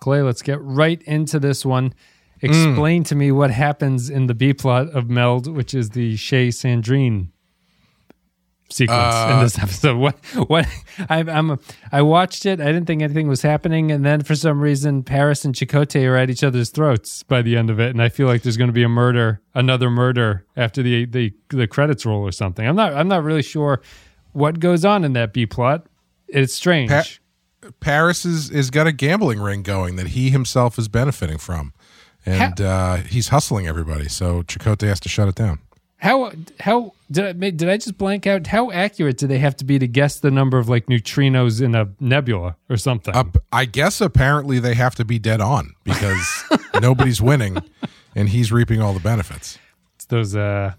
Clay, 0.00 0.22
let's 0.22 0.42
get 0.42 0.60
right 0.62 1.00
into 1.02 1.38
this 1.38 1.64
one. 1.64 1.94
Explain 2.42 3.04
to 3.04 3.14
me 3.14 3.30
what 3.32 3.50
happens 3.50 4.08
in 4.08 4.26
the 4.26 4.34
B 4.34 4.54
plot 4.54 4.88
of 4.90 5.10
Meld, 5.10 5.46
which 5.46 5.74
is 5.74 5.90
the 5.90 6.16
Chez 6.16 6.48
Sandrine 6.50 7.28
sequence 8.70 9.14
in 9.14 9.32
Uh, 9.32 9.42
this 9.42 9.58
episode. 9.58 9.96
What? 10.00 10.16
What? 10.48 10.66
I, 11.10 11.18
I'm. 11.18 11.58
I 11.92 12.02
watched 12.02 12.46
it. 12.46 12.60
I 12.60 12.66
didn't 12.66 12.86
think 12.86 13.02
anything 13.02 13.28
was 13.28 13.42
happening, 13.42 13.90
and 13.92 14.04
then 14.04 14.22
for 14.22 14.34
some 14.34 14.60
reason, 14.60 15.02
Paris 15.02 15.44
and 15.44 15.54
Chakotay 15.54 16.06
are 16.08 16.16
at 16.16 16.30
each 16.30 16.42
other's 16.44 16.70
throats 16.70 17.22
by 17.24 17.42
the 17.42 17.56
end 17.56 17.68
of 17.68 17.78
it, 17.80 17.90
and 17.90 18.00
I 18.02 18.08
feel 18.08 18.26
like 18.26 18.42
there's 18.42 18.56
going 18.56 18.68
to 18.68 18.72
be 18.74 18.82
a 18.84 18.88
murder, 18.88 19.40
another 19.54 19.90
murder 19.90 20.46
after 20.56 20.82
the 20.82 21.04
the 21.06 21.34
the 21.50 21.66
credits 21.66 22.06
roll 22.06 22.22
or 22.22 22.32
something. 22.32 22.66
I'm 22.66 22.76
not. 22.76 22.94
I'm 22.94 23.08
not 23.08 23.22
really 23.22 23.42
sure 23.42 23.82
what 24.32 24.60
goes 24.60 24.84
on 24.84 25.04
in 25.04 25.12
that 25.14 25.32
B 25.32 25.44
plot. 25.46 25.86
It's 26.28 26.54
strange. 26.54 26.90
Pa- 26.90 27.04
Paris 27.80 28.24
is 28.24 28.50
is 28.50 28.70
got 28.70 28.86
a 28.86 28.92
gambling 28.92 29.40
ring 29.40 29.62
going 29.62 29.96
that 29.96 30.08
he 30.08 30.30
himself 30.30 30.78
is 30.78 30.88
benefiting 30.88 31.38
from, 31.38 31.72
and 32.24 32.60
uh, 32.60 32.96
he's 32.96 33.28
hustling 33.28 33.66
everybody. 33.66 34.08
So 34.08 34.42
Chakotay 34.42 34.88
has 34.88 35.00
to 35.00 35.08
shut 35.08 35.28
it 35.28 35.34
down. 35.34 35.58
How 35.98 36.32
how 36.60 36.94
did 37.10 37.24
I 37.26 37.50
did 37.50 37.68
I 37.68 37.76
just 37.76 37.98
blank 37.98 38.26
out? 38.26 38.46
How 38.46 38.70
accurate 38.70 39.18
do 39.18 39.26
they 39.26 39.38
have 39.38 39.54
to 39.56 39.64
be 39.64 39.78
to 39.78 39.86
guess 39.86 40.18
the 40.18 40.30
number 40.30 40.58
of 40.58 40.68
like 40.68 40.86
neutrinos 40.86 41.60
in 41.60 41.74
a 41.74 41.88
nebula 42.00 42.56
or 42.70 42.78
something? 42.78 43.14
Uh, 43.14 43.24
I 43.52 43.66
guess 43.66 44.00
apparently 44.00 44.58
they 44.58 44.74
have 44.74 44.94
to 44.94 45.04
be 45.04 45.18
dead 45.18 45.42
on 45.42 45.74
because 45.84 46.44
nobody's 46.80 47.20
winning, 47.20 47.58
and 48.14 48.30
he's 48.30 48.50
reaping 48.50 48.80
all 48.80 48.94
the 48.94 49.00
benefits. 49.00 49.58
It's 49.96 50.06
those 50.06 50.34
uh 50.34 50.72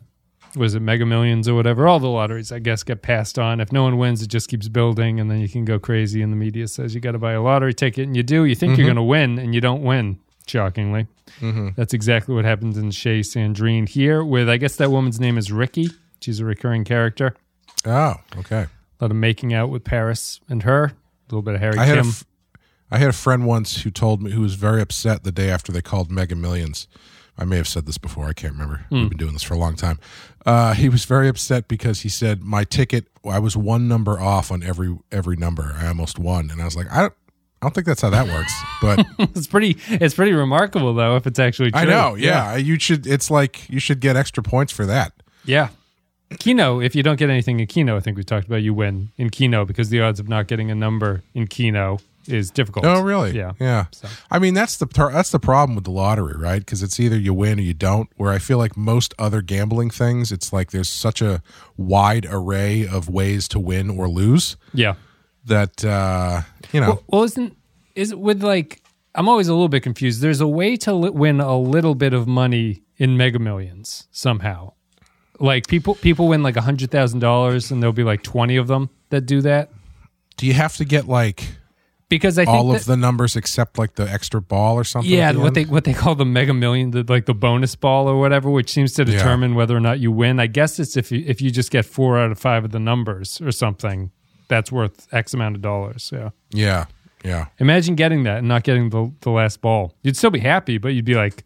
was 0.55 0.75
it 0.75 0.81
mega 0.81 1.05
millions 1.05 1.47
or 1.47 1.55
whatever? 1.55 1.87
All 1.87 1.99
the 1.99 2.07
lotteries 2.07 2.51
i 2.51 2.59
guess 2.59 2.83
get 2.83 3.01
passed 3.01 3.39
on. 3.39 3.59
If 3.59 3.71
no 3.71 3.83
one 3.83 3.97
wins 3.97 4.21
it 4.21 4.27
just 4.27 4.49
keeps 4.49 4.67
building 4.67 5.19
and 5.19 5.29
then 5.29 5.39
you 5.39 5.49
can 5.49 5.65
go 5.65 5.79
crazy 5.79 6.21
and 6.21 6.31
the 6.31 6.37
media 6.37 6.67
says 6.67 6.93
you 6.93 7.01
got 7.01 7.13
to 7.13 7.19
buy 7.19 7.33
a 7.33 7.41
lottery 7.41 7.73
ticket 7.73 8.07
and 8.07 8.15
you 8.15 8.23
do. 8.23 8.45
You 8.45 8.55
think 8.55 8.77
you're 8.77 8.87
mm-hmm. 8.87 8.95
going 8.95 9.07
to 9.07 9.09
win 9.09 9.39
and 9.39 9.55
you 9.55 9.61
don't 9.61 9.83
win 9.83 10.19
shockingly. 10.47 11.07
Mm-hmm. 11.39 11.69
That's 11.75 11.93
exactly 11.93 12.35
what 12.35 12.45
happens 12.45 12.77
in 12.77 12.91
Chez 12.91 13.21
Sandrine 13.21 13.87
here 13.87 14.23
with 14.23 14.49
i 14.49 14.57
guess 14.57 14.75
that 14.77 14.91
woman's 14.91 15.19
name 15.19 15.37
is 15.37 15.51
ricky. 15.51 15.89
She's 16.19 16.39
a 16.39 16.45
recurring 16.45 16.83
character. 16.83 17.35
Oh, 17.85 18.15
okay. 18.37 18.67
a 18.67 18.69
lot 19.03 19.11
of 19.11 19.17
making 19.17 19.53
out 19.53 19.69
with 19.69 19.83
paris 19.83 20.39
and 20.49 20.63
her. 20.63 20.85
A 20.85 20.93
little 21.29 21.41
bit 21.41 21.55
of 21.55 21.61
harry 21.61 21.77
I 21.77 21.85
had 21.85 21.97
a 21.97 22.01
f- 22.01 22.25
I 22.91 22.97
had 22.97 23.09
a 23.09 23.13
friend 23.13 23.45
once 23.45 23.83
who 23.83 23.89
told 23.89 24.21
me 24.21 24.31
who 24.31 24.41
was 24.41 24.55
very 24.55 24.81
upset 24.81 25.23
the 25.23 25.31
day 25.31 25.49
after 25.49 25.71
they 25.71 25.81
called 25.81 26.11
Mega 26.11 26.35
Millions. 26.35 26.87
I 27.41 27.45
may 27.45 27.57
have 27.57 27.67
said 27.67 27.87
this 27.87 27.97
before. 27.97 28.27
I 28.27 28.33
can't 28.33 28.53
remember. 28.53 28.85
Hmm. 28.89 29.01
We've 29.01 29.09
been 29.09 29.17
doing 29.17 29.33
this 29.33 29.41
for 29.41 29.55
a 29.55 29.57
long 29.57 29.75
time. 29.75 29.99
Uh, 30.45 30.75
he 30.75 30.89
was 30.89 31.05
very 31.05 31.27
upset 31.27 31.67
because 31.67 32.01
he 32.01 32.09
said 32.09 32.43
my 32.43 32.63
ticket. 32.63 33.07
I 33.27 33.39
was 33.39 33.57
one 33.57 33.87
number 33.87 34.19
off 34.19 34.51
on 34.51 34.61
every 34.61 34.95
every 35.11 35.37
number. 35.37 35.75
I 35.75 35.87
almost 35.87 36.19
won, 36.19 36.51
and 36.51 36.61
I 36.61 36.65
was 36.65 36.75
like, 36.75 36.85
I 36.91 37.01
don't, 37.01 37.13
I 37.59 37.65
don't 37.65 37.73
think 37.73 37.87
that's 37.87 38.01
how 38.01 38.11
that 38.11 38.27
works. 38.27 38.53
But 38.79 39.03
it's 39.35 39.47
pretty 39.47 39.77
it's 39.87 40.13
pretty 40.13 40.33
remarkable 40.33 40.93
though 40.93 41.15
if 41.15 41.25
it's 41.25 41.39
actually 41.39 41.71
true 41.71 41.81
I 41.81 41.85
know, 41.85 42.13
yeah, 42.13 42.55
you 42.57 42.77
should. 42.77 43.07
It's 43.07 43.31
like 43.31 43.67
you 43.69 43.79
should 43.79 44.01
get 44.01 44.15
extra 44.15 44.43
points 44.43 44.71
for 44.71 44.85
that. 44.85 45.13
Yeah. 45.43 45.69
Keno, 46.39 46.79
if 46.79 46.95
you 46.95 47.03
don't 47.03 47.17
get 47.17 47.29
anything 47.29 47.59
in 47.59 47.67
Keno, 47.67 47.97
I 47.97 47.99
think 48.01 48.15
we 48.17 48.23
talked 48.23 48.45
about 48.45 48.61
you 48.61 48.73
win 48.73 49.11
in 49.17 49.31
Keno 49.31 49.65
because 49.65 49.89
the 49.89 49.99
odds 49.99 50.19
of 50.19 50.29
not 50.29 50.47
getting 50.47 50.71
a 50.71 50.75
number 50.75 51.23
in 51.33 51.47
Keno 51.47 51.99
is 52.27 52.51
difficult. 52.51 52.85
Oh, 52.85 53.01
really? 53.01 53.35
Yeah. 53.35 53.53
yeah. 53.59 53.85
So- 53.91 54.07
I 54.29 54.39
mean, 54.39 54.53
that's 54.53 54.77
the 54.77 54.85
that's 55.11 55.31
the 55.31 55.39
problem 55.39 55.75
with 55.75 55.83
the 55.85 55.91
lottery, 55.91 56.35
right? 56.37 56.59
Because 56.59 56.83
it's 56.83 56.99
either 56.99 57.17
you 57.17 57.33
win 57.33 57.59
or 57.59 57.63
you 57.63 57.73
don't. 57.73 58.09
Where 58.17 58.31
I 58.31 58.39
feel 58.39 58.57
like 58.57 58.75
most 58.77 59.13
other 59.19 59.41
gambling 59.41 59.89
things, 59.89 60.31
it's 60.31 60.51
like 60.53 60.71
there's 60.71 60.89
such 60.89 61.21
a 61.21 61.41
wide 61.77 62.25
array 62.29 62.87
of 62.87 63.09
ways 63.09 63.47
to 63.49 63.59
win 63.59 63.89
or 63.89 64.07
lose 64.07 64.57
Yeah. 64.73 64.95
that 65.45 65.83
uh, 65.83 66.41
you 66.71 66.81
know. 66.81 66.87
Well, 66.87 67.03
well, 67.07 67.23
isn't 67.23 67.57
is 67.95 68.11
it 68.11 68.19
with 68.19 68.43
like 68.43 68.81
I'm 69.15 69.27
always 69.27 69.47
a 69.47 69.53
little 69.53 69.67
bit 69.69 69.83
confused. 69.83 70.21
There's 70.21 70.41
a 70.41 70.47
way 70.47 70.77
to 70.77 70.93
li- 70.93 71.09
win 71.09 71.41
a 71.41 71.57
little 71.59 71.95
bit 71.95 72.13
of 72.13 72.27
money 72.27 72.83
in 72.97 73.17
Mega 73.17 73.39
Millions 73.39 74.07
somehow. 74.11 74.73
Like 75.39 75.67
people 75.67 75.95
people 75.95 76.27
win 76.27 76.43
like 76.43 76.55
a 76.55 76.61
hundred 76.61 76.91
thousand 76.91 77.19
dollars, 77.19 77.71
and 77.71 77.81
there'll 77.81 77.93
be 77.93 78.03
like 78.03 78.21
twenty 78.21 78.57
of 78.57 78.67
them 78.67 78.89
that 79.09 79.21
do 79.25 79.41
that. 79.41 79.69
do 80.37 80.45
you 80.45 80.53
have 80.53 80.77
to 80.77 80.85
get 80.85 81.07
like 81.07 81.47
Because 82.11 82.37
I 82.37 82.43
think 82.45 82.55
all 82.55 82.67
that, 82.73 82.81
of 82.81 82.85
the 82.85 82.97
numbers 82.97 83.35
except 83.35 83.79
like 83.79 83.95
the 83.95 84.03
extra 84.07 84.41
ball 84.41 84.75
or 84.75 84.83
something? 84.83 85.09
Yeah, 85.09 85.31
the 85.31 85.39
what 85.39 85.47
end? 85.47 85.55
they 85.55 85.65
what 85.65 85.85
they 85.85 85.93
call 85.93 86.13
the 86.13 86.25
mega 86.25 86.53
million, 86.53 86.91
the, 86.91 87.03
like 87.07 87.25
the 87.25 87.33
bonus 87.33 87.73
ball 87.75 88.07
or 88.07 88.19
whatever, 88.19 88.49
which 88.49 88.69
seems 88.69 88.93
to 88.95 89.05
determine 89.05 89.55
whether 89.55 89.75
or 89.75 89.79
not 89.79 89.99
you 89.99 90.11
win. 90.11 90.39
I 90.39 90.47
guess 90.47 90.77
it's 90.77 90.97
if 90.97 91.11
you 91.11 91.23
if 91.25 91.41
you 91.41 91.49
just 91.51 91.71
get 91.71 91.85
four 91.85 92.19
out 92.19 92.29
of 92.29 92.37
five 92.37 92.65
of 92.65 92.71
the 92.71 92.79
numbers 92.79 93.39
or 93.41 93.51
something, 93.51 94.11
that's 94.49 94.71
worth 94.71 95.07
X 95.13 95.33
amount 95.33 95.55
of 95.55 95.61
dollars. 95.61 96.11
Yeah, 96.13 96.31
yeah, 96.51 96.85
yeah. 97.23 97.45
imagine 97.59 97.95
getting 97.95 98.23
that 98.23 98.39
and 98.39 98.47
not 98.49 98.63
getting 98.63 98.89
the 98.89 99.11
the 99.21 99.29
last 99.31 99.61
ball. 99.61 99.95
You'd 100.03 100.17
still 100.17 100.31
be 100.31 100.39
happy, 100.39 100.77
but 100.77 100.89
you'd 100.89 101.05
be 101.05 101.15
like, 101.15 101.45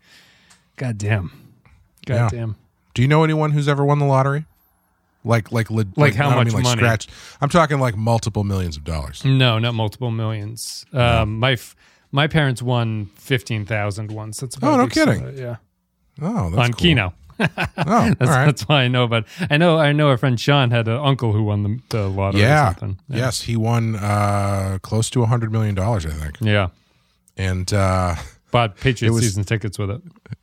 God 0.78 0.98
damn, 0.98 1.32
God 2.08 2.16
Yeah. 2.16 2.30
damn. 2.30 2.56
Do 2.96 3.04
you 3.04 3.08
know 3.08 3.24
anyone 3.24 3.52
who's 3.52 3.68
ever 3.68 3.86
won 3.86 4.00
the 4.00 4.06
lottery? 4.06 4.46
Like, 5.26 5.52
like, 5.52 5.70
le- 5.72 5.86
Like 5.98 6.14
how 6.16 6.30
much 6.36 6.46
mean 6.48 6.54
like 6.56 6.64
money? 6.64 6.78
Scratch. 6.80 7.08
I'm 7.42 7.50
talking 7.50 7.80
like 7.80 7.98
multiple 7.98 8.44
millions 8.44 8.78
of 8.78 8.84
dollars. 8.84 9.26
No, 9.26 9.60
not 9.60 9.74
multiple 9.74 10.12
millions. 10.12 10.86
Um, 10.94 11.40
my 11.40 11.54
f- 11.54 11.76
my 12.12 12.28
parents 12.28 12.62
won 12.62 13.08
fifteen 13.16 13.66
thousand 13.66 14.12
once. 14.12 14.40
That's 14.40 14.56
about 14.56 14.74
Oh, 14.80 14.84
no 14.84 14.88
kidding. 14.88 15.22
it, 15.24 15.36
Yeah, 15.38 15.56
Oh, 16.22 16.50
that's 16.52 16.62
on 16.62 16.72
cool. 16.74 16.80
Keno. 16.80 17.14
Oh, 17.38 17.46
That's, 17.76 17.76
right. 18.22 18.46
that's 18.46 18.62
why 18.64 18.84
I 18.84 18.88
know 18.88 19.04
about. 19.04 19.26
I 19.50 19.58
know 19.58 19.78
I 19.78 19.92
know 19.92 20.08
our 20.08 20.16
friend 20.18 20.40
Sean 20.40 20.72
had 20.72 20.88
an 20.88 20.96
uncle 20.96 21.34
who 21.34 21.44
won 21.44 21.64
the, 21.64 21.80
the 21.90 22.08
lottery. 22.08 22.42
yeah. 22.44 22.70
or 22.70 22.80
something. 22.80 23.00
yeah, 23.10 23.18
Yes, 23.18 23.42
he 23.42 23.58
won 23.58 23.96
uh, 23.98 24.78
close 24.82 25.10
to 25.10 25.22
a 25.24 25.26
hundred 25.26 25.52
million 25.52 25.76
dollars, 25.76 26.06
I 26.06 26.12
think. 26.12 26.38
yeah. 26.40 26.70
And 27.36 27.74
uh, 27.74 28.16
Bought 28.52 28.78
Patriot 28.78 29.12
was- 29.12 29.24
season 29.24 29.44
tickets 29.44 29.78
with 29.78 29.90
it. 29.92 30.02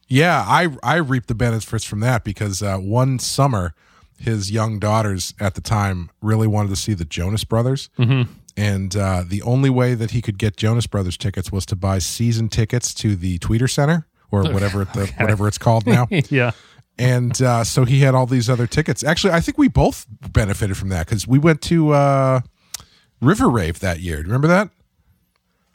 yeah, 0.08 0.44
I 0.46 0.68
I 0.82 0.96
reaped 0.96 1.28
the 1.28 1.34
benefits 1.34 1.84
from 1.84 2.00
that 2.00 2.24
because 2.24 2.62
uh, 2.62 2.76
one 2.76 3.18
summer, 3.18 3.74
his 4.22 4.50
young 4.50 4.78
daughters 4.78 5.34
at 5.40 5.54
the 5.54 5.60
time 5.60 6.10
really 6.20 6.46
wanted 6.46 6.68
to 6.70 6.76
see 6.76 6.94
the 6.94 7.04
Jonas 7.04 7.44
Brothers, 7.44 7.90
mm-hmm. 7.98 8.30
and 8.56 8.96
uh, 8.96 9.24
the 9.26 9.42
only 9.42 9.70
way 9.70 9.94
that 9.94 10.12
he 10.12 10.22
could 10.22 10.38
get 10.38 10.56
Jonas 10.56 10.86
Brothers 10.86 11.16
tickets 11.16 11.50
was 11.52 11.66
to 11.66 11.76
buy 11.76 11.98
season 11.98 12.48
tickets 12.48 12.94
to 12.94 13.16
the 13.16 13.38
Tweeter 13.38 13.70
Center 13.70 14.06
or 14.30 14.44
whatever 14.44 14.84
the, 14.84 15.12
whatever 15.18 15.46
it's 15.48 15.58
called 15.58 15.86
now. 15.86 16.06
yeah, 16.10 16.52
and 16.98 17.40
uh, 17.42 17.64
so 17.64 17.84
he 17.84 18.00
had 18.00 18.14
all 18.14 18.26
these 18.26 18.48
other 18.48 18.66
tickets. 18.66 19.04
Actually, 19.04 19.32
I 19.32 19.40
think 19.40 19.58
we 19.58 19.68
both 19.68 20.06
benefited 20.32 20.76
from 20.76 20.88
that 20.90 21.06
because 21.06 21.26
we 21.26 21.38
went 21.38 21.60
to 21.62 21.90
uh, 21.90 22.40
River 23.20 23.48
Rave 23.48 23.80
that 23.80 24.00
year. 24.00 24.16
Do 24.16 24.22
you 24.22 24.26
remember 24.26 24.48
that? 24.48 24.70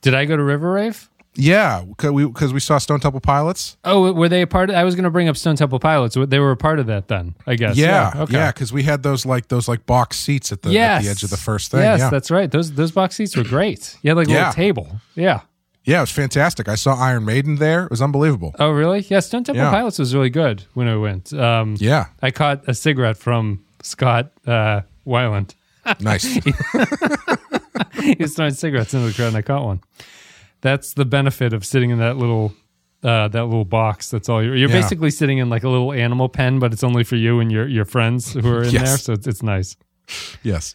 did 0.02 0.14
I 0.14 0.26
go 0.26 0.38
to 0.38 0.44
River 0.44 0.72
Rave? 0.72 1.10
Yeah, 1.38 1.84
because 1.88 2.12
we, 2.12 2.26
we 2.26 2.60
saw 2.60 2.78
Stone 2.78 3.00
Temple 3.00 3.22
Pilots. 3.22 3.78
Oh, 3.84 4.12
were 4.12 4.28
they 4.28 4.42
a 4.42 4.48
part? 4.48 4.70
Of, 4.70 4.76
I 4.76 4.84
was 4.84 4.96
going 4.96 5.04
to 5.04 5.10
bring 5.10 5.30
up 5.30 5.38
Stone 5.38 5.56
Temple 5.56 5.80
Pilots. 5.80 6.18
They 6.20 6.40
were 6.40 6.52
a 6.52 6.58
part 6.58 6.80
of 6.80 6.88
that 6.88 7.08
then, 7.08 7.36
I 7.46 7.56
guess. 7.56 7.78
Yeah, 7.78 8.12
okay. 8.16 8.34
yeah, 8.34 8.52
because 8.52 8.74
we 8.74 8.84
had 8.84 9.04
those 9.04 9.26
like 9.26 9.48
those 9.50 9.68
like 9.68 9.86
box 9.86 10.18
seats 10.20 10.52
at 10.52 10.64
the, 10.64 10.72
yes. 10.72 11.00
at 11.00 11.04
the 11.06 11.10
edge 11.12 11.24
of 11.24 11.30
the 11.30 11.38
first 11.38 11.72
thing. 11.72 11.82
Yes, 11.82 12.00
yeah, 12.00 12.10
that's 12.10 12.32
right. 12.32 12.50
Those 12.50 12.74
those 12.74 12.92
box 12.92 13.16
seats 13.16 13.36
were 13.38 13.44
great. 13.44 13.98
You 14.02 14.10
had 14.12 14.18
like 14.18 14.28
a 14.28 14.32
Yeah. 14.32 14.38
little 14.40 14.54
table. 14.54 15.02
Yeah. 15.16 15.42
yeah, 15.84 16.00
it 16.00 16.02
was 16.02 16.12
fantastic. 16.12 16.68
I 16.68 16.76
saw 16.76 16.96
Iron 16.96 17.24
Maiden 17.26 17.56
there. 17.58 17.84
It 17.86 17.92
was 17.92 18.02
unbelievable. 18.02 18.54
Oh, 18.60 18.72
really? 18.72 19.06
Yeah, 19.10 19.20
Stone 19.20 19.44
Temple 19.46 19.64
Yeah. 19.64 19.72
Pilots 19.72 20.00
was 20.00 20.14
really 20.16 20.30
good 20.30 20.64
when 20.74 20.88
I 20.88 20.98
went. 20.98 21.32
Um, 21.34 21.76
Yeah, 21.80 22.08
I 22.22 22.32
caught 22.32 22.68
a 22.68 22.74
cigarette 22.74 23.18
from 23.18 23.64
Scott 23.84 24.32
uh, 24.46 24.82
Weiland. 25.06 25.54
nice. 26.02 26.24
he 28.02 28.16
was 28.20 28.36
throwing 28.36 28.54
cigarettes 28.54 28.94
into 28.94 29.08
the 29.08 29.14
crowd, 29.14 29.28
and 29.30 29.38
I 29.38 29.42
caught 29.42 29.64
one. 29.64 29.82
That's 30.62 30.94
the 30.94 31.06
benefit 31.06 31.54
of 31.54 31.66
sitting 31.66 31.90
in 31.92 32.00
that 32.00 32.18
little 32.18 32.54
uh, 33.04 33.28
that 33.28 33.46
little 33.46 33.64
box. 33.66 34.10
That's 34.10 34.28
all 34.28 34.44
you're. 34.44 34.56
You're 34.56 34.70
Yeah. 34.70 34.82
basically 34.82 35.12
sitting 35.12 35.38
in 35.38 35.50
like 35.50 35.64
a 35.64 35.70
little 35.70 35.94
animal 35.94 36.30
pen, 36.30 36.58
but 36.60 36.74
it's 36.74 36.84
only 36.84 37.04
for 37.04 37.16
you 37.16 37.40
and 37.40 37.52
your 37.52 37.68
your 37.68 37.86
friends 37.86 38.34
who 38.34 38.48
are 38.52 38.64
in 38.64 38.72
Yes. 38.72 38.84
there. 38.84 38.98
So 38.98 39.14
it's, 39.14 39.28
it's 39.28 39.44
nice. 39.44 39.76
yes. 40.44 40.74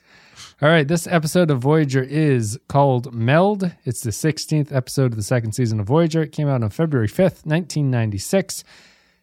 All 0.60 0.69
right, 0.69 0.87
this 0.87 1.09
episode 1.09 1.50
of 1.50 1.59
Voyager 1.59 2.04
is 2.04 2.56
called 2.69 3.12
Meld. 3.12 3.72
It's 3.84 4.00
the 4.03 4.10
16th 4.12 4.71
episode 4.72 5.06
of 5.10 5.16
the 5.16 5.22
second 5.25 5.53
season 5.54 5.80
of 5.80 5.86
Voyager. 5.89 6.22
It 6.22 6.30
came 6.30 6.47
out 6.48 6.62
on 6.62 6.71
February 6.71 7.09
5th, 7.09 7.45
1996. 7.45 8.62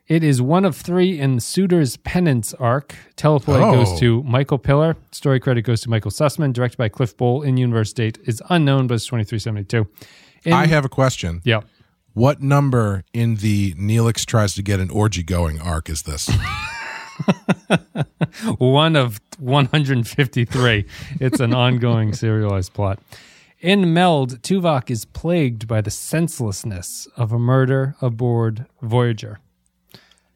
It 0.10 0.22
is 0.22 0.42
one 0.42 0.66
of 0.66 0.76
three 0.76 1.18
in 1.18 1.40
Suder's 1.40 1.96
Penance 1.98 2.54
arc. 2.56 2.96
Teleplay 3.16 3.62
Oh. 3.62 3.72
goes 3.86 3.98
to 4.02 4.22
Michael 4.24 4.58
Piller. 4.58 4.98
Story 5.12 5.40
credit 5.40 5.62
goes 5.62 5.80
to 5.82 5.90
Michael 5.90 6.12
Sussman. 6.12 6.52
Directed 6.52 6.78
by 6.78 6.90
Cliff 6.90 7.16
Bole. 7.16 7.42
In 7.44 7.56
universe 7.56 7.94
date 7.94 8.18
is 8.26 8.42
unknown, 8.50 8.88
but 8.88 8.96
it's 8.96 9.06
2372. 9.06 9.88
I 10.46 10.68
have 10.68 10.86
a 10.86 10.90
question. 10.90 11.42
yeah. 11.44 11.62
What 12.14 12.42
number 12.42 13.04
in 13.14 13.36
the 13.36 13.74
Neelix 13.76 14.26
tries 14.26 14.54
to 14.56 14.64
get 14.64 14.80
an 14.80 14.90
orgy 14.90 15.24
going 15.24 15.62
arc 15.62 15.90
is 15.90 16.02
this? 16.02 16.30
one 18.58 18.96
of 18.96 19.22
153. 19.40 20.86
It's 21.20 21.40
an 21.40 21.54
ongoing 21.54 22.14
serialized 22.14 22.74
plot. 22.74 23.00
In 23.60 23.94
Meld, 23.94 24.42
Tuvok 24.42 24.90
is 24.90 25.06
plagued 25.06 25.68
by 25.68 25.82
the 25.82 25.92
senselessness 25.92 27.08
of 27.16 27.32
a 27.32 27.40
murder 27.40 27.96
aboard 28.02 28.66
Voyager. 28.82 29.40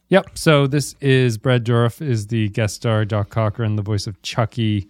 Yep. 0.10 0.38
So 0.38 0.68
this 0.68 0.96
is 1.02 1.38
Brad 1.38 1.66
Dourif 1.66 2.02
is 2.02 2.28
the 2.28 2.50
guest 2.50 2.76
star. 2.76 3.04
Doc 3.04 3.30
Cochran, 3.30 3.78
the 3.78 3.82
voice 3.82 4.06
of 4.08 4.22
Chucky, 4.22 4.88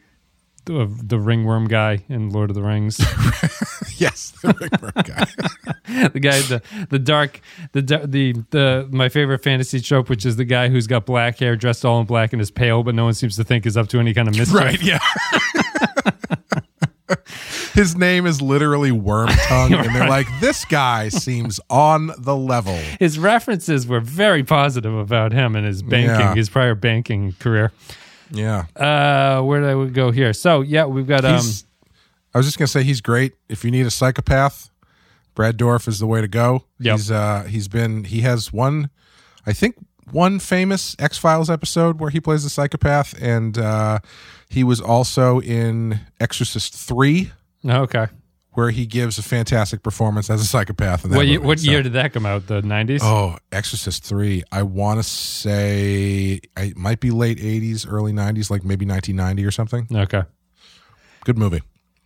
the, 0.65 0.89
the 1.03 1.19
ringworm 1.19 1.67
guy 1.67 2.03
in 2.09 2.29
Lord 2.29 2.49
of 2.49 2.55
the 2.55 2.61
Rings. 2.63 2.99
yes, 3.97 4.31
the 4.41 4.53
Ringworm 4.59 4.91
guy. 5.03 6.07
the 6.13 6.19
guy, 6.19 6.39
the 6.41 6.61
the 6.89 6.99
dark, 6.99 7.41
the 7.73 7.81
the 7.81 8.33
the 8.51 8.87
my 8.91 9.09
favorite 9.09 9.39
fantasy 9.43 9.79
trope, 9.81 10.09
which 10.09 10.25
is 10.25 10.35
the 10.37 10.45
guy 10.45 10.69
who's 10.69 10.87
got 10.87 11.05
black 11.05 11.39
hair, 11.39 11.55
dressed 11.55 11.83
all 11.85 11.99
in 11.99 12.05
black, 12.05 12.33
and 12.33 12.41
is 12.41 12.51
pale, 12.51 12.83
but 12.83 12.95
no 12.95 13.05
one 13.05 13.13
seems 13.13 13.35
to 13.35 13.43
think 13.43 13.65
is 13.65 13.75
up 13.77 13.87
to 13.89 13.99
any 13.99 14.13
kind 14.13 14.27
of 14.27 14.35
mischief. 14.37 14.55
Right, 14.55 14.81
yeah. 14.81 14.99
His 17.73 17.95
name 17.95 18.25
is 18.27 18.39
literally 18.41 18.91
Worm 18.91 19.29
Tongue, 19.29 19.73
and 19.73 19.95
they're 19.95 20.07
like, 20.07 20.27
this 20.39 20.63
guy 20.63 21.09
seems 21.09 21.59
on 21.71 22.11
the 22.19 22.35
level. 22.35 22.75
His 22.99 23.17
references 23.17 23.87
were 23.87 23.99
very 23.99 24.43
positive 24.43 24.93
about 24.95 25.31
him 25.31 25.55
and 25.55 25.65
his 25.65 25.81
banking, 25.81 26.09
Yeah. 26.19 26.35
his 26.35 26.49
prior 26.49 26.75
banking 26.75 27.33
career. 27.39 27.71
Yeah. 28.33 28.65
Uh, 28.75 29.41
where 29.43 29.61
did 29.61 29.69
I 29.69 29.93
go 29.93 30.11
here? 30.11 30.33
So 30.33 30.61
yeah, 30.61 30.85
we've 30.85 31.07
got 31.07 31.23
um, 31.23 31.35
He's, 31.35 31.65
I 32.33 32.39
was 32.39 32.47
just 32.47 32.57
gonna 32.57 32.67
say 32.67 32.83
he's 32.83 32.99
great. 32.99 33.33
If 33.47 33.63
you 33.63 33.71
need 33.71 33.85
a 33.85 33.91
psychopath, 33.91 34.71
Brad 35.35 35.57
Dourif 35.57 35.87
is 35.87 35.99
the 35.99 36.07
way 36.07 36.19
to 36.19 36.27
go. 36.27 36.65
Yep. 36.79 36.97
He's 36.97 37.11
uh 37.11 37.43
he's 37.43 37.67
been 37.67 38.03
he 38.05 38.21
has 38.21 38.51
one 38.51 38.89
I 39.45 39.53
think 39.53 39.75
one 40.11 40.39
famous 40.39 40.95
X 40.99 41.17
Files 41.17 41.49
episode 41.49 41.99
where 41.99 42.09
he 42.09 42.19
plays 42.19 42.43
a 42.43 42.49
psychopath, 42.49 43.13
and 43.21 43.57
uh 43.57 43.99
he 44.49 44.63
was 44.63 44.81
also 44.81 45.39
in 45.39 45.99
Exorcist 46.19 46.73
three. 46.73 47.31
okay. 47.65 48.07
Where 48.53 48.69
he 48.69 48.85
gives 48.85 49.17
a 49.17 49.23
fantastic 49.23 49.81
performance 49.81 50.29
as 50.29 50.39
a 50.41 50.45
psychopath. 50.45 51.03
In 51.03 51.11
that 51.11 51.17
What 51.17 51.25
year, 51.27 51.39
movie. 51.39 51.47
what 51.47 51.59
So- 51.59 51.71
year 51.71 51.81
did 51.83 51.93
that 51.93 52.13
come 52.13 52.25
out? 52.25 52.45
The 52.47 52.61
nineties. 52.61 53.01
Oh, 53.03 53.37
Exorcist 53.51 54.03
three. 54.03 54.43
I 54.51 54.61
want 54.63 54.99
to 54.99 55.03
say 55.03 56.39
it 56.57 56.77
might 56.77 56.99
be 56.99 57.09
late 57.11 57.39
'80s, 57.39 57.85
early 57.89 58.13
'90s, 58.13 58.49
like 58.51 58.63
maybe 58.63 58.85
1990 58.85 59.43
or 59.45 59.51
something. 59.51 59.87
Okay. 59.93 60.21
Good 61.25 61.37
movie. 61.37 61.61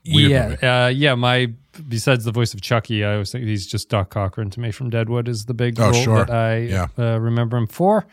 Weird 0.10 0.32
yeah, 0.32 0.48
movie. 0.50 0.66
uh, 0.68 0.88
yeah. 0.88 1.16
My 1.16 1.52
besides 1.90 2.24
the 2.24 2.32
voice 2.32 2.54
of 2.54 2.62
Chucky, 2.62 3.04
I 3.04 3.14
always 3.14 3.32
think 3.32 3.44
he's 3.46 3.68
just 3.68 3.90
Doc 3.90 4.10
Cochran 4.10 4.50
to 4.52 4.60
me 4.62 4.72
from 4.72 4.90
Deadwood 4.90 5.28
is 5.28 5.46
the 5.46 5.54
big 5.54 5.78
Oh, 5.80 5.92
role 5.92 6.04
sure. 6.04 6.26
that 6.26 6.30
I 6.30 6.58
Yeah. 6.60 6.88
uh, 6.98 7.20
remember 7.20 7.58
him 7.58 7.68
for. 7.68 8.08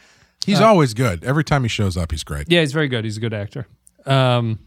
He's 0.45 0.61
always 0.61 0.93
good. 0.93 1.23
Every 1.25 1.45
time 1.45 1.63
he 1.63 1.69
shows 1.69 1.97
up, 1.97 2.11
he's 2.11 2.25
great. 2.25 2.47
Yeah, 2.51 2.61
he's 2.61 2.73
very 2.73 2.89
good. 2.89 3.05
He's 3.05 3.17
a 3.17 3.21
good 3.21 3.33
actor. 3.33 3.67
Um, 4.05 4.59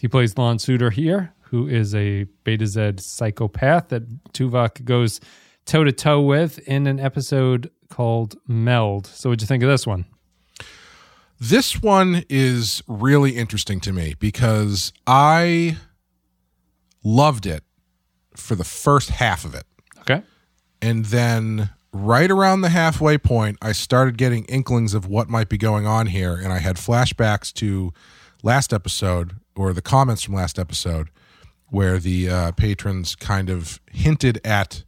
he 0.00 0.08
plays 0.08 0.36
Lon 0.38 0.58
Suder 0.58 0.92
here, 0.92 1.32
who 1.48 1.68
is 1.68 1.94
a 1.94 2.26
Betazed 2.44 3.00
psychopath 3.00 3.88
that 3.88 4.02
Tuvok 4.32 4.84
goes 4.84 5.20
toe 5.64 5.84
to 5.84 5.92
toe 5.92 6.20
with 6.20 6.58
in 6.60 6.86
an 6.86 7.00
episode 7.00 7.70
called 7.88 8.36
Meld. 8.46 9.06
So, 9.06 9.30
what'd 9.30 9.42
you 9.42 9.46
think 9.46 9.62
of 9.62 9.68
this 9.68 9.86
one? 9.86 10.06
This 11.38 11.82
one 11.82 12.24
is 12.28 12.82
really 12.86 13.36
interesting 13.36 13.80
to 13.80 13.92
me 13.92 14.14
because 14.18 14.92
I 15.06 15.76
loved 17.04 17.46
it 17.46 17.62
for 18.34 18.54
the 18.54 18.64
first 18.64 19.10
half 19.10 19.44
of 19.44 19.54
it. 19.54 19.64
Okay. 20.00 20.22
And 20.80 21.06
then 21.06 21.70
right 21.92 22.30
around 22.30 22.62
the 22.62 22.70
halfway 22.70 23.18
point, 23.18 23.58
I 23.60 23.72
started 23.72 24.16
getting 24.16 24.44
inklings 24.46 24.94
of 24.94 25.06
what 25.06 25.28
might 25.28 25.48
be 25.48 25.58
going 25.58 25.86
on 25.86 26.06
here. 26.06 26.34
And 26.34 26.52
I 26.52 26.58
had 26.58 26.76
flashbacks 26.76 27.52
to 27.54 27.92
last 28.42 28.72
episode 28.72 29.36
or 29.54 29.72
the 29.72 29.82
comments 29.82 30.22
from 30.22 30.34
last 30.34 30.58
episode 30.58 31.10
where 31.70 31.98
the 31.98 32.28
uh, 32.30 32.52
patrons 32.52 33.14
kind 33.16 33.50
of 33.50 33.80
hinted 33.90 34.40
at 34.44 34.84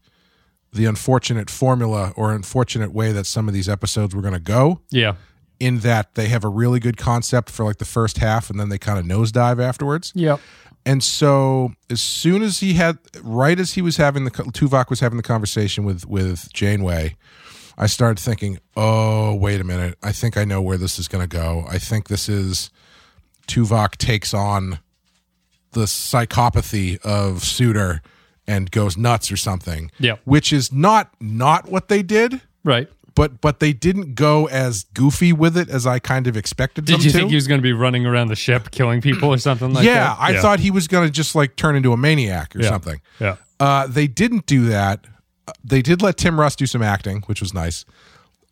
the 0.72 0.84
unfortunate 0.84 1.50
formula 1.50 2.12
or 2.16 2.32
unfortunate 2.32 2.92
way 2.92 3.10
that 3.12 3.26
some 3.26 3.48
of 3.48 3.54
these 3.54 3.68
episodes 3.68 4.14
were 4.14 4.22
going 4.22 4.34
to 4.34 4.40
go 4.40 4.80
Yeah. 4.90 5.14
in 5.58 5.78
that 5.80 6.14
they 6.14 6.28
have 6.28 6.44
a 6.44 6.48
really 6.48 6.78
good 6.78 6.96
concept 6.96 7.50
for 7.50 7.64
like 7.64 7.78
the 7.78 7.84
first 7.84 8.18
half 8.18 8.50
and 8.50 8.60
then 8.60 8.68
they 8.68 8.78
kind 8.78 8.98
of 8.98 9.04
nosedive 9.04 9.60
afterwards. 9.62 10.12
Yep. 10.14 10.40
And 10.86 11.02
so 11.02 11.72
as 11.90 12.00
soon 12.00 12.42
as 12.42 12.60
he 12.60 12.74
had 12.74 12.98
right 13.22 13.58
as 13.58 13.72
he 13.74 13.82
was 13.82 13.96
having 13.96 14.24
the 14.24 14.30
Tuvok 14.30 14.88
was 14.90 15.00
having 15.00 15.16
the 15.16 15.22
conversation 15.22 15.84
with 15.84 16.06
with 16.06 16.52
Janeway, 16.52 17.16
I 17.76 17.86
started 17.86 18.18
thinking, 18.20 18.58
"Oh, 18.76 19.34
wait 19.34 19.60
a 19.60 19.64
minute. 19.64 19.98
I 20.02 20.12
think 20.12 20.36
I 20.36 20.44
know 20.44 20.62
where 20.62 20.76
this 20.78 20.98
is 20.98 21.06
going 21.08 21.22
to 21.28 21.36
go. 21.36 21.64
I 21.68 21.78
think 21.78 22.08
this 22.08 22.28
is 22.28 22.70
Tuvok 23.48 23.96
takes 23.96 24.32
on 24.32 24.78
the 25.72 25.82
psychopathy 25.86 27.00
of 27.04 27.40
Suder 27.42 28.00
and 28.46 28.70
goes 28.70 28.96
nuts 28.96 29.30
or 29.32 29.36
something." 29.36 29.90
Yep. 29.98 30.20
Which 30.24 30.52
is 30.52 30.72
not 30.72 31.12
not 31.20 31.68
what 31.68 31.88
they 31.88 32.02
did, 32.02 32.40
Right. 32.64 32.88
but 33.14 33.40
but 33.40 33.60
they 33.60 33.72
didn't 33.72 34.14
go 34.14 34.46
as 34.48 34.84
goofy 34.94 35.32
with 35.32 35.56
it 35.56 35.68
as 35.68 35.86
I 35.86 35.98
kind 35.98 36.26
of 36.26 36.36
expected 36.36 36.84
Did 36.84 37.04
you 37.04 37.10
to. 37.10 37.18
think 37.18 37.30
he 37.30 37.34
was 37.34 37.46
going 37.46 37.58
to 37.60 37.62
be 37.62 37.72
running 37.72 38.06
around 38.06 38.28
the 38.28 38.36
ship 38.36 38.70
killing 38.70 39.00
people 39.00 39.28
or 39.30 39.38
something 39.38 39.72
like 39.74 39.84
that? 39.84 39.90
yeah, 39.90 40.14
that? 40.14 40.18
I 40.20 40.40
thought 40.40 40.60
he 40.60 40.70
was 40.70 40.88
going 40.88 41.06
to 41.06 41.12
just 41.12 41.34
like 41.34 41.56
turn 41.56 41.76
into 41.76 41.92
a 41.92 41.96
maniac 41.96 42.54
or 42.56 42.60
Yeah. 42.62 42.68
something. 42.68 43.00
Yeah. 43.20 43.36
Uh, 43.60 43.86
they 43.86 44.06
didn't 44.06 44.46
do 44.46 44.66
that. 44.66 45.04
They 45.64 45.82
did 45.82 46.00
let 46.02 46.16
Tim 46.16 46.38
Russ 46.38 46.54
do 46.56 46.66
some 46.66 46.82
acting, 46.82 47.22
which 47.26 47.40
was 47.40 47.52
nice. 47.54 47.84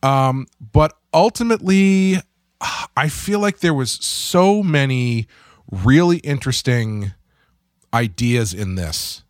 Um, 0.03 0.47
but 0.73 0.95
ultimately, 1.15 2.17
I 2.97 3.09
feel 3.09 3.39
like 3.39 3.59
there 3.61 3.75
was 3.75 3.91
so 3.93 4.63
many 4.63 5.27
really 5.71 6.19
interesting 6.19 7.13
ideas 7.93 8.53
in 8.55 8.75
this, 8.75 9.23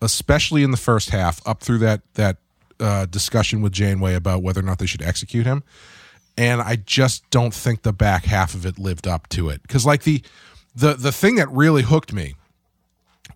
especially 0.00 0.62
in 0.62 0.70
the 0.70 0.76
first 0.76 1.10
half, 1.10 1.46
up 1.46 1.60
through 1.60 1.78
that 1.78 2.02
that 2.14 2.38
uh, 2.80 3.06
discussion 3.06 3.62
with 3.62 3.72
Janeway 3.72 4.14
about 4.14 4.42
whether 4.42 4.60
or 4.60 4.64
not 4.64 4.78
they 4.78 4.86
should 4.86 5.02
execute 5.02 5.46
him. 5.46 5.62
And 6.38 6.60
I 6.60 6.76
just 6.76 7.28
don't 7.30 7.54
think 7.54 7.82
the 7.82 7.92
back 7.92 8.26
half 8.26 8.54
of 8.54 8.66
it 8.66 8.78
lived 8.78 9.06
up 9.06 9.28
to 9.30 9.48
it 9.48 9.62
because, 9.62 9.86
like 9.86 10.02
the 10.02 10.22
the 10.74 10.94
the 10.94 11.12
thing 11.12 11.36
that 11.36 11.50
really 11.50 11.82
hooked 11.82 12.12
me 12.12 12.34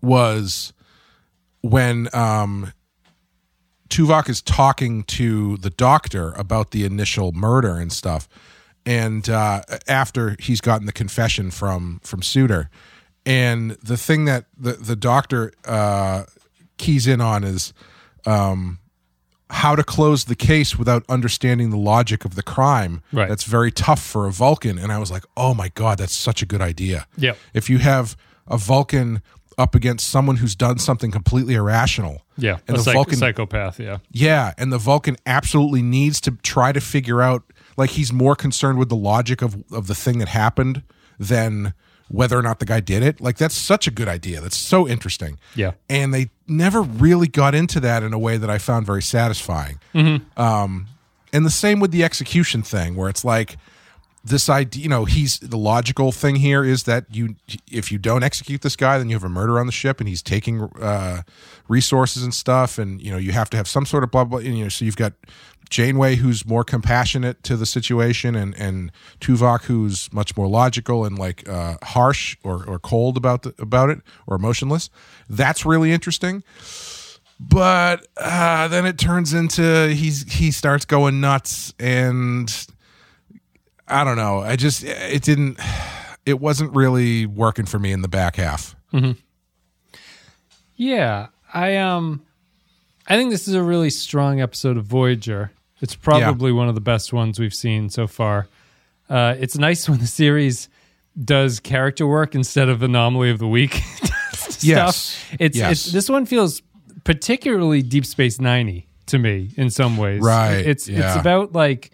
was 0.01 0.73
when 1.61 2.07
um, 2.13 2.73
Tuvok 3.89 4.29
is 4.29 4.41
talking 4.41 5.03
to 5.03 5.57
the 5.57 5.69
doctor 5.69 6.31
about 6.33 6.71
the 6.71 6.85
initial 6.85 7.31
murder 7.31 7.75
and 7.75 7.91
stuff, 7.91 8.27
and 8.85 9.29
uh, 9.29 9.61
after 9.87 10.35
he's 10.39 10.61
gotten 10.61 10.85
the 10.85 10.91
confession 10.93 11.51
from 11.51 11.99
from 12.03 12.21
Suder, 12.21 12.67
and 13.25 13.71
the 13.83 13.97
thing 13.97 14.25
that 14.25 14.45
the 14.57 14.73
the 14.73 14.95
doctor 14.95 15.53
uh, 15.65 16.23
keys 16.77 17.07
in 17.07 17.21
on 17.21 17.43
is 17.43 17.73
um, 18.25 18.79
how 19.49 19.75
to 19.75 19.83
close 19.83 20.25
the 20.25 20.35
case 20.35 20.77
without 20.77 21.03
understanding 21.09 21.69
the 21.69 21.77
logic 21.77 22.25
of 22.25 22.35
the 22.35 22.43
crime. 22.43 23.01
Right. 23.11 23.27
That's 23.29 23.43
very 23.43 23.71
tough 23.71 24.01
for 24.01 24.27
a 24.27 24.31
Vulcan, 24.31 24.77
and 24.79 24.91
I 24.91 24.97
was 24.97 25.11
like, 25.11 25.23
oh 25.37 25.53
my 25.53 25.69
god, 25.75 25.97
that's 25.99 26.13
such 26.15 26.41
a 26.41 26.45
good 26.45 26.61
idea 26.61 27.05
Yep. 27.17 27.37
if 27.53 27.69
you 27.69 27.79
have 27.79 28.15
a 28.47 28.57
Vulcan 28.57 29.21
up 29.57 29.75
against 29.75 30.09
someone 30.09 30.37
who's 30.37 30.55
done 30.55 30.79
something 30.79 31.11
completely 31.11 31.53
irrational. 31.55 32.21
Yeah. 32.37 32.57
And 32.67 32.77
a 32.77 32.79
the 32.79 32.83
psych- 32.85 32.93
Vulcan 32.95 33.17
psychopath. 33.17 33.79
Yeah. 33.79 33.97
Yeah, 34.09 34.53
and 34.57 34.71
the 34.73 34.77
Vulcan 34.79 35.17
absolutely 35.25 35.81
needs 35.83 36.19
to 36.21 36.31
try 36.41 36.71
to 36.71 36.79
figure 36.81 37.21
out 37.21 37.43
like 37.81 37.91
he's 37.91 38.13
more 38.13 38.35
concerned 38.35 38.77
with 38.77 38.89
the 38.89 38.95
logic 38.95 39.41
of 39.41 39.63
of 39.71 39.87
the 39.87 39.95
thing 39.95 40.19
that 40.19 40.29
happened 40.29 40.83
than 41.19 41.73
whether 42.07 42.37
or 42.37 42.41
not 42.41 42.59
the 42.59 42.65
guy 42.65 42.79
did 42.79 43.03
it. 43.03 43.21
Like 43.21 43.37
that's 43.37 43.55
such 43.55 43.87
a 43.87 43.91
good 43.91 44.07
idea. 44.07 44.41
That's 44.41 44.57
so 44.57 44.87
interesting. 44.87 45.39
Yeah. 45.55 45.71
And 45.89 46.13
they 46.13 46.29
never 46.47 46.81
really 46.81 47.27
got 47.27 47.55
into 47.55 47.79
that 47.79 48.03
in 48.03 48.13
a 48.13 48.19
way 48.19 48.37
that 48.37 48.49
I 48.49 48.57
found 48.57 48.85
very 48.85 49.01
satisfying. 49.01 49.79
Um, 50.37 50.87
and 51.33 51.45
the 51.45 51.49
same 51.49 51.79
with 51.79 51.91
the 51.91 52.03
execution 52.03 52.61
thing, 52.63 52.95
where 52.95 53.09
it's 53.09 53.23
like 53.23 53.57
this 54.23 54.49
idea. 54.49 54.83
You 54.83 54.89
know, 54.89 55.05
he's 55.05 55.39
the 55.39 55.57
logical 55.57 56.11
thing 56.11 56.35
here 56.35 56.63
is 56.63 56.83
that 56.83 57.05
you, 57.09 57.35
if 57.71 57.91
you 57.91 57.97
don't 57.97 58.23
execute 58.23 58.61
this 58.61 58.75
guy, 58.75 58.97
then 58.97 59.09
you 59.09 59.15
have 59.15 59.23
a 59.23 59.29
murder 59.29 59.59
on 59.59 59.65
the 59.65 59.71
ship, 59.71 59.99
and 59.99 60.09
he's 60.09 60.21
taking 60.21 60.63
uh, 60.81 61.21
resources 61.69 62.23
and 62.23 62.33
stuff, 62.33 62.77
and 62.77 63.01
you 63.01 63.11
know 63.11 63.17
you 63.17 63.31
have 63.31 63.49
to 63.51 63.57
have 63.57 63.67
some 63.67 63.85
sort 63.85 64.03
of 64.03 64.11
blah 64.11 64.25
blah. 64.25 64.39
You 64.39 64.63
know, 64.63 64.69
so 64.69 64.83
you've 64.83 64.97
got 64.97 65.13
Janeway 65.71 66.17
who's 66.17 66.45
more 66.45 66.63
compassionate 66.63 67.41
to 67.43 67.57
the 67.57 67.65
situation, 67.65 68.35
and 68.35 68.53
and 68.55 68.91
Tuvok 69.19 69.63
who's 69.63 70.13
much 70.13 70.37
more 70.37 70.47
logical 70.47 71.03
and 71.03 71.17
like 71.17 71.47
uh, 71.49 71.77
harsh 71.81 72.37
or 72.43 72.63
or 72.65 72.77
cold 72.77 73.17
about 73.17 73.41
the, 73.41 73.55
about 73.57 73.89
it 73.89 74.01
or 74.27 74.35
emotionless. 74.35 74.91
That's 75.27 75.65
really 75.65 75.91
interesting 75.91 76.43
but 77.43 78.05
uh, 78.17 78.67
then 78.67 78.85
it 78.85 78.99
turns 78.99 79.33
into 79.33 79.87
he's 79.87 80.31
he 80.31 80.51
starts 80.51 80.85
going 80.85 81.19
nuts 81.19 81.73
and 81.79 82.67
i 83.87 84.03
don't 84.03 84.15
know 84.15 84.41
i 84.41 84.55
just 84.55 84.83
it 84.83 85.23
didn't 85.23 85.57
it 86.23 86.39
wasn't 86.39 86.71
really 86.75 87.25
working 87.25 87.65
for 87.65 87.79
me 87.79 87.91
in 87.91 88.03
the 88.03 88.07
back 88.07 88.35
half 88.35 88.75
Yeah, 90.75 91.27
I 91.53 91.77
um, 91.77 92.23
I 93.07 93.15
think 93.15 93.29
this 93.29 93.47
is 93.47 93.53
a 93.53 93.61
really 93.61 93.89
strong 93.89 94.41
episode 94.41 94.77
of 94.77 94.85
Voyager. 94.85 95.51
It's 95.81 95.95
probably 95.95 96.51
one 96.51 96.69
of 96.69 96.75
the 96.75 96.81
best 96.81 97.11
ones 97.11 97.39
we've 97.39 97.53
seen 97.53 97.89
so 97.89 98.07
far. 98.07 98.47
Uh, 99.09 99.35
it's 99.39 99.57
nice 99.57 99.89
when 99.89 99.99
the 99.99 100.07
series 100.07 100.69
does 101.21 101.59
character 101.59 102.07
work 102.07 102.35
instead 102.35 102.69
of 102.69 102.81
anomaly 102.83 103.29
of 103.31 103.39
the 103.39 103.47
week 103.47 103.73
stuff. 104.33 104.63
Yes. 104.63 105.21
It's 105.39 105.57
Yes. 105.57 105.71
it's 105.71 105.91
this 105.91 106.09
one 106.09 106.25
feels 106.25 106.61
particularly 107.03 107.81
Deep 107.81 108.05
Space 108.05 108.39
Ninety 108.39 108.87
to 109.07 109.17
me 109.19 109.49
in 109.57 109.69
some 109.69 109.97
ways. 109.97 110.21
Right, 110.21 110.57
It's 110.65 110.87
it's 110.87 111.15
about 111.17 111.51
like 111.53 111.91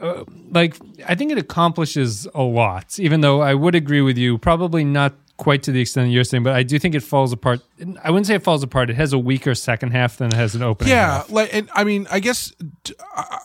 uh, 0.00 0.24
like 0.50 0.76
I 1.06 1.14
think 1.14 1.30
it 1.30 1.38
accomplishes 1.38 2.26
a 2.34 2.42
lot. 2.42 2.98
Even 2.98 3.20
though 3.20 3.40
I 3.40 3.54
would 3.54 3.74
agree 3.76 4.00
with 4.00 4.18
you, 4.18 4.38
probably 4.38 4.82
not 4.84 5.14
quite 5.42 5.64
to 5.64 5.72
the 5.72 5.80
extent 5.80 6.06
that 6.06 6.12
you're 6.12 6.22
saying, 6.22 6.44
but 6.44 6.54
I 6.54 6.62
do 6.62 6.78
think 6.78 6.94
it 6.94 7.02
falls 7.02 7.32
apart. 7.32 7.60
I 8.04 8.10
wouldn't 8.10 8.28
say 8.28 8.36
it 8.36 8.44
falls 8.44 8.62
apart. 8.62 8.90
It 8.90 8.96
has 8.96 9.12
a 9.12 9.18
weaker 9.18 9.56
second 9.56 9.90
half 9.90 10.18
than 10.18 10.28
it 10.28 10.34
has 10.34 10.54
an 10.54 10.62
opening. 10.62 10.92
Yeah, 10.92 11.18
half. 11.18 11.30
like 11.30 11.52
and 11.52 11.68
I 11.74 11.82
mean, 11.82 12.06
I 12.12 12.20
guess 12.20 12.52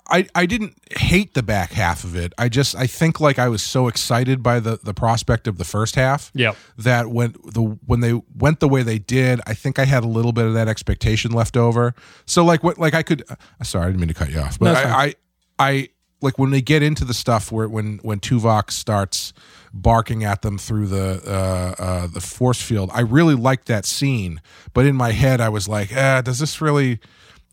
I 0.07 0.27
I 0.35 0.45
didn't 0.45 0.77
hate 0.95 1.33
the 1.33 1.41
back 1.41 1.71
half 1.71 2.03
of 2.03 2.15
it. 2.15 2.33
I 2.37 2.49
just 2.49 2.75
I 2.75 2.85
think 2.85 3.19
like 3.19 3.39
I 3.39 3.49
was 3.49 3.63
so 3.63 3.87
excited 3.87 4.43
by 4.43 4.59
the 4.59 4.77
the 4.81 4.93
prospect 4.93 5.47
of 5.47 5.57
the 5.57 5.65
first 5.65 5.95
half. 5.95 6.31
Yep. 6.35 6.55
That 6.77 7.07
when 7.07 7.33
the 7.43 7.63
when 7.87 8.01
they 8.01 8.13
went 8.35 8.59
the 8.59 8.69
way 8.69 8.83
they 8.83 8.99
did, 8.99 9.41
I 9.47 9.55
think 9.55 9.79
I 9.79 9.85
had 9.85 10.03
a 10.03 10.07
little 10.07 10.33
bit 10.33 10.45
of 10.45 10.53
that 10.53 10.67
expectation 10.67 11.31
left 11.31 11.57
over. 11.57 11.95
So 12.27 12.45
like 12.45 12.63
what 12.63 12.77
like 12.77 12.93
I 12.93 13.01
could. 13.01 13.23
Uh, 13.27 13.35
sorry, 13.63 13.85
I 13.85 13.87
didn't 13.87 14.01
mean 14.01 14.09
to 14.09 14.13
cut 14.13 14.29
you 14.29 14.39
off, 14.39 14.59
but 14.59 14.65
No, 14.65 14.73
I, 14.73 15.05
I 15.05 15.15
I 15.59 15.89
like 16.21 16.37
when 16.39 16.49
they 16.51 16.61
get 16.61 16.81
into 16.83 17.05
the 17.05 17.13
stuff 17.13 17.51
where 17.51 17.67
when 17.67 17.99
when 18.03 18.19
Tuvok 18.19 18.71
starts 18.71 19.33
barking 19.73 20.23
at 20.23 20.41
them 20.41 20.57
through 20.57 20.87
the 20.87 21.21
uh, 21.27 21.81
uh, 21.81 22.07
the 22.07 22.21
force 22.21 22.61
field. 22.61 22.89
I 22.93 23.01
really 23.01 23.35
liked 23.35 23.67
that 23.67 23.85
scene, 23.85 24.41
but 24.73 24.85
in 24.85 24.95
my 24.95 25.11
head 25.11 25.39
I 25.41 25.49
was 25.49 25.67
like, 25.67 25.91
ah, 25.95 26.21
does 26.21 26.39
this 26.39 26.59
really? 26.61 26.99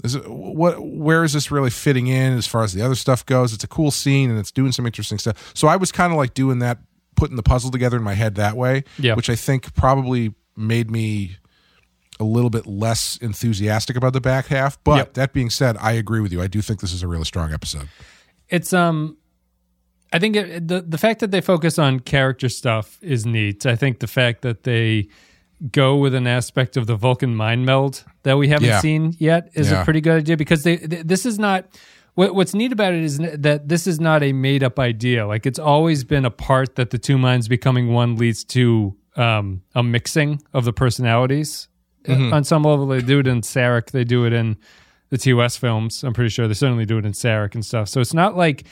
Is 0.03 0.15
it, 0.17 0.29
what? 0.29 0.81
Where 0.85 1.25
is 1.25 1.33
this 1.35 1.51
really 1.51 1.71
fitting 1.71 2.07
in 2.09 2.33
as 2.37 2.47
far 2.47 2.65
as 2.65 2.73
the 2.73 2.83
other 2.83 2.95
stuff 2.95 3.25
goes? 3.27 3.53
It's 3.53 3.65
a 3.65 3.69
cool 3.69 3.91
scene 3.91 4.31
and 4.31 4.39
it's 4.39 4.51
doing 4.51 4.73
some 4.73 4.87
interesting 4.87 5.19
stuff. 5.19 5.53
So 5.55 5.69
I 5.69 5.77
was 5.77 5.93
kind 5.93 6.13
of 6.13 6.17
like 6.17 6.35
doing 6.35 6.59
that, 6.61 6.79
putting 7.17 7.37
the 7.37 7.43
puzzle 7.43 7.71
together 7.71 7.97
in 7.97 8.03
my 8.03 8.15
head 8.15 8.35
that 8.37 8.57
way, 8.57 8.85
Yeah. 8.99 9.15
which 9.15 9.31
I 9.31 9.37
think 9.37 9.75
probably 9.75 10.35
made 10.57 10.91
me 10.91 11.37
a 12.21 12.25
little 12.25 12.51
bit 12.51 12.67
less 12.67 13.17
enthusiastic 13.19 13.97
about 13.97 14.13
the 14.15 14.21
back 14.21 14.47
half. 14.47 14.83
But 14.85 14.97
Yep. 14.97 15.15
that 15.15 15.33
being 15.33 15.51
said, 15.51 15.77
I 15.81 15.93
agree 15.93 16.21
with 16.21 16.33
you. 16.33 16.41
I 16.43 16.47
do 16.49 16.61
think 16.61 16.81
this 16.81 16.93
is 16.93 17.03
a 17.03 17.09
really 17.09 17.25
strong 17.25 17.53
episode. 17.53 17.89
It's 18.49 18.73
um 18.73 19.17
i 20.13 20.19
think 20.19 20.37
it, 20.37 20.69
the 20.69 20.81
the 20.83 20.99
fact 20.99 21.21
that 21.21 21.31
they 21.31 21.41
focus 21.41 21.79
on 21.79 22.01
character 22.01 22.49
stuff 22.49 22.99
is 23.03 23.25
neat 23.27 23.67
i 23.67 23.77
think 23.77 24.01
the 24.01 24.07
fact 24.07 24.43
that 24.43 24.63
they 24.65 25.09
go 25.73 25.97
with 25.97 26.15
an 26.15 26.27
aspect 26.27 26.77
of 26.77 26.87
the 26.87 26.97
vulcan 26.97 27.35
mind 27.35 27.65
meld 27.65 28.05
that 28.25 28.37
we 28.37 28.49
haven't 28.49 28.69
Yeah. 28.69 28.81
seen 28.81 29.15
yet 29.19 29.51
is 29.55 29.71
Yeah. 29.71 29.81
a 29.81 29.85
pretty 29.85 30.01
good 30.01 30.17
idea 30.19 30.37
because 30.37 30.63
they 30.63 30.77
th- 30.77 31.05
this 31.07 31.25
is 31.25 31.39
not 31.39 31.65
what, 32.17 32.35
what's 32.35 32.55
neat 32.55 32.71
about 32.73 32.93
it 32.93 33.03
is 33.03 33.19
that 33.19 33.69
this 33.69 33.87
is 33.87 33.99
not 33.99 34.23
a 34.23 34.33
made 34.33 34.63
up 34.63 34.79
idea 34.79 35.27
like 35.27 35.47
it's 35.47 35.59
always 35.59 36.05
been 36.05 36.25
a 36.25 36.31
part 36.31 36.75
that 36.77 36.91
the 36.91 36.99
two 36.99 37.19
minds 37.19 37.49
becoming 37.49 37.93
one 37.93 38.17
leads 38.17 38.45
to 38.45 38.95
um, 39.17 39.63
a 39.75 39.83
mixing 39.83 40.41
of 40.53 40.65
the 40.65 40.73
personalities 40.73 41.69
Mm-hmm. 42.05 42.35
on 42.35 42.45
some 42.45 42.65
level 42.65 42.87
they 42.87 43.01
do 43.01 43.21
it 43.21 43.27
in 43.27 43.41
sarek 43.41 43.91
they 43.91 44.05
do 44.05 44.27
it 44.27 44.35
in 44.35 44.59
the 45.15 45.33
TOS 45.33 45.57
films. 45.57 46.03
I'm 46.03 46.13
pretty 46.13 46.31
sure 46.31 46.49
they 46.49 46.55
certainly 46.55 46.85
do 46.85 46.99
it 46.99 47.07
in 47.07 47.13
Sarek 47.13 47.55
and 47.55 47.65
stuff. 47.65 47.89
So 47.89 48.01
it's 48.01 48.15
not 48.15 48.37
like 48.37 48.65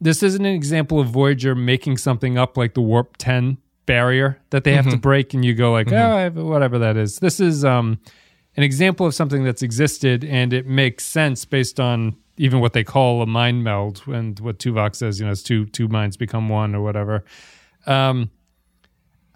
this 0.00 0.22
isn't 0.22 0.44
an 0.44 0.54
example 0.54 1.00
of 1.00 1.08
Voyager 1.08 1.56
making 1.56 1.96
something 1.96 2.38
up 2.38 2.56
like 2.56 2.74
the 2.74 2.80
warp 2.80 3.16
10 3.16 3.58
barrier 3.84 4.38
that 4.50 4.62
they 4.62 4.74
have 4.74 4.88
to 4.90 4.96
break 4.96 5.34
and 5.34 5.44
you 5.44 5.54
go 5.54 5.72
like, 5.72 5.90
oh, 5.90 6.30
whatever 6.30 6.78
that 6.78 6.96
is. 6.96 7.18
This 7.18 7.40
is 7.40 7.64
um, 7.64 7.98
an 8.56 8.62
example 8.62 9.06
of 9.06 9.14
something 9.14 9.42
that's 9.42 9.62
existed 9.62 10.24
and 10.24 10.52
it 10.52 10.66
makes 10.66 11.04
sense 11.04 11.44
based 11.44 11.80
on 11.80 12.16
even 12.36 12.60
what 12.60 12.74
they 12.74 12.84
call 12.84 13.20
a 13.20 13.26
mind 13.26 13.64
meld 13.64 14.02
and 14.06 14.38
what 14.38 14.60
Tuvok 14.60 14.94
says, 14.94 15.18
you 15.18 15.26
know, 15.26 15.32
it's 15.32 15.42
two 15.42 15.66
two 15.66 15.88
minds 15.88 16.16
become 16.16 16.48
one 16.48 16.76
or 16.76 16.80
whatever. 16.80 17.24
Um, 17.86 18.30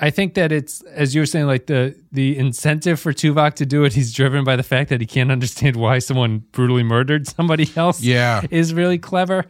I 0.02 0.10
think 0.10 0.34
that 0.34 0.50
it's 0.50 0.82
as 0.82 1.14
you 1.14 1.22
were 1.22 1.26
saying, 1.26 1.46
like 1.46 1.66
the 1.66 1.94
the 2.10 2.36
incentive 2.36 2.98
for 2.98 3.12
Tuvok 3.12 3.54
to 3.54 3.64
do 3.66 3.84
it, 3.84 3.92
he's 3.92 4.12
driven 4.12 4.42
by 4.42 4.56
the 4.56 4.64
fact 4.64 4.90
that 4.90 5.00
he 5.00 5.06
can't 5.06 5.30
understand 5.30 5.76
why 5.76 6.00
someone 6.00 6.38
brutally 6.50 6.82
murdered 6.82 7.28
somebody 7.28 7.70
else. 7.76 8.02
Yeah. 8.02 8.42
is 8.50 8.74
really 8.74 8.98
clever. 8.98 9.44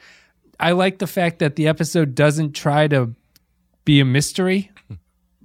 I 0.60 0.72
like 0.72 0.98
the 0.98 1.06
fact 1.06 1.38
that 1.38 1.56
the 1.56 1.66
episode 1.68 2.14
doesn't 2.14 2.52
try 2.52 2.86
to 2.88 3.14
be 3.86 3.98
a 4.00 4.04
mystery 4.04 4.70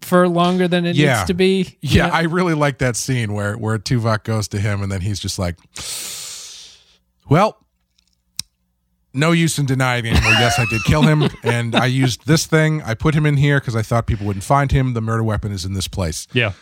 for 0.02 0.28
longer 0.28 0.68
than 0.68 0.86
it 0.86 0.96
Yeah. 0.98 1.16
needs 1.16 1.28
to 1.28 1.34
be. 1.34 1.78
Yeah, 1.82 2.08
know? 2.08 2.14
I 2.14 2.22
really 2.24 2.54
like 2.54 2.80
that 2.80 2.98
scene 2.98 3.32
where 3.34 3.56
where 3.58 3.80
Tuvok 3.80 4.26
goes 4.26 4.50
to 4.50 4.60
him 4.60 4.84
and 4.84 4.92
then 4.92 5.00
he's 5.02 5.20
just 5.22 5.40
like, 5.40 5.56
"Well, 7.30 7.58
no 9.18 9.32
use 9.32 9.58
in 9.60 9.66
denying 9.66 10.06
anymore. 10.06 10.32
Yes, 10.34 10.58
I 10.60 10.66
did 10.66 10.84
kill 10.86 11.02
him, 11.04 11.24
and 11.44 11.76
I 11.76 11.86
used 11.86 12.26
this 12.28 12.46
thing. 12.46 12.82
I 12.84 12.94
put 12.94 13.16
him 13.16 13.26
in 13.26 13.38
here 13.38 13.60
because 13.60 13.76
I 13.76 13.82
thought 13.82 14.08
people 14.08 14.26
wouldn't 14.28 14.44
find 14.46 14.72
him. 14.72 14.94
The 14.94 15.02
murder 15.02 15.24
weapon 15.24 15.52
is 15.52 15.66
in 15.66 15.74
this 15.74 15.88
place. 15.88 16.28
Yeah. 16.34 16.54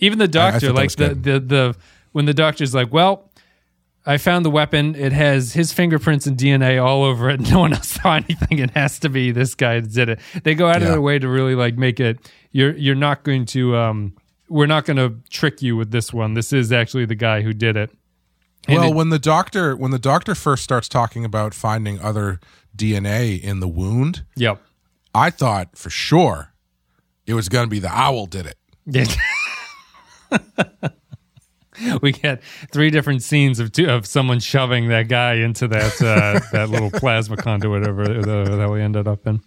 Even 0.00 0.18
the 0.18 0.28
doctor, 0.28 0.60
thought 0.60 0.66
that 0.66 0.74
like 0.74 0.90
the, 0.92 1.14
the 1.14 1.40
the 1.40 1.76
when 2.12 2.24
the 2.26 2.34
doctor's 2.34 2.74
like, 2.74 2.92
well, 2.92 3.30
I 4.06 4.18
found 4.18 4.44
the 4.44 4.50
weapon. 4.50 4.94
It 4.94 5.12
has 5.12 5.52
his 5.52 5.72
fingerprints 5.72 6.26
and 6.26 6.36
DNA 6.36 6.82
all 6.84 7.04
over 7.04 7.30
it. 7.30 7.40
No 7.50 7.60
one 7.60 7.72
else 7.72 7.88
saw 7.88 8.16
anything. 8.16 8.58
It 8.58 8.70
has 8.70 8.98
to 9.00 9.08
be 9.08 9.30
this 9.30 9.54
guy 9.54 9.80
that 9.80 9.92
did 9.92 10.08
it. 10.08 10.20
They 10.42 10.54
go 10.54 10.68
out 10.68 10.82
of 10.82 10.88
their 10.88 11.00
way 11.00 11.18
to 11.18 11.28
really 11.28 11.54
like 11.54 11.76
make 11.76 12.00
it. 12.00 12.30
You're 12.52 12.76
you're 12.76 12.94
not 12.94 13.22
going 13.24 13.46
to. 13.46 13.76
um 13.76 14.14
We're 14.48 14.66
not 14.66 14.84
going 14.84 14.98
to 14.98 15.14
trick 15.30 15.62
you 15.62 15.76
with 15.76 15.90
this 15.90 16.12
one. 16.12 16.34
This 16.34 16.52
is 16.52 16.70
actually 16.72 17.06
the 17.06 17.14
guy 17.14 17.40
who 17.42 17.52
did 17.52 17.76
it. 17.76 17.90
And 18.68 18.78
well, 18.78 18.90
it- 18.90 18.94
when 18.94 19.08
the 19.10 19.18
doctor 19.18 19.76
when 19.76 19.90
the 19.90 19.98
doctor 19.98 20.34
first 20.34 20.62
starts 20.64 20.88
talking 20.88 21.24
about 21.24 21.54
finding 21.54 22.00
other 22.00 22.40
DNA 22.76 23.40
in 23.40 23.60
the 23.60 23.68
wound, 23.68 24.24
Yep. 24.36 24.60
I 25.14 25.30
thought 25.30 25.76
for 25.78 25.90
sure 25.90 26.52
it 27.26 27.34
was 27.34 27.48
going 27.48 27.66
to 27.66 27.70
be 27.70 27.78
the 27.78 27.88
owl 27.92 28.26
did 28.26 28.46
it. 28.46 28.56
We 32.02 32.12
get 32.12 32.40
three 32.72 32.90
different 32.90 33.20
scenes 33.24 33.58
of 33.58 33.72
two, 33.72 33.86
of 33.90 34.06
someone 34.06 34.38
shoving 34.38 34.88
that 34.88 35.08
guy 35.08 35.34
into 35.34 35.66
that 35.66 36.00
uh, 36.00 36.38
that 36.52 36.70
little 36.70 36.88
plasma 36.88 37.36
conduit 37.36 37.84
over 37.88 38.04
the 38.04 38.56
that 38.58 38.70
we 38.70 38.80
ended 38.80 39.08
up 39.08 39.26
in. 39.26 39.40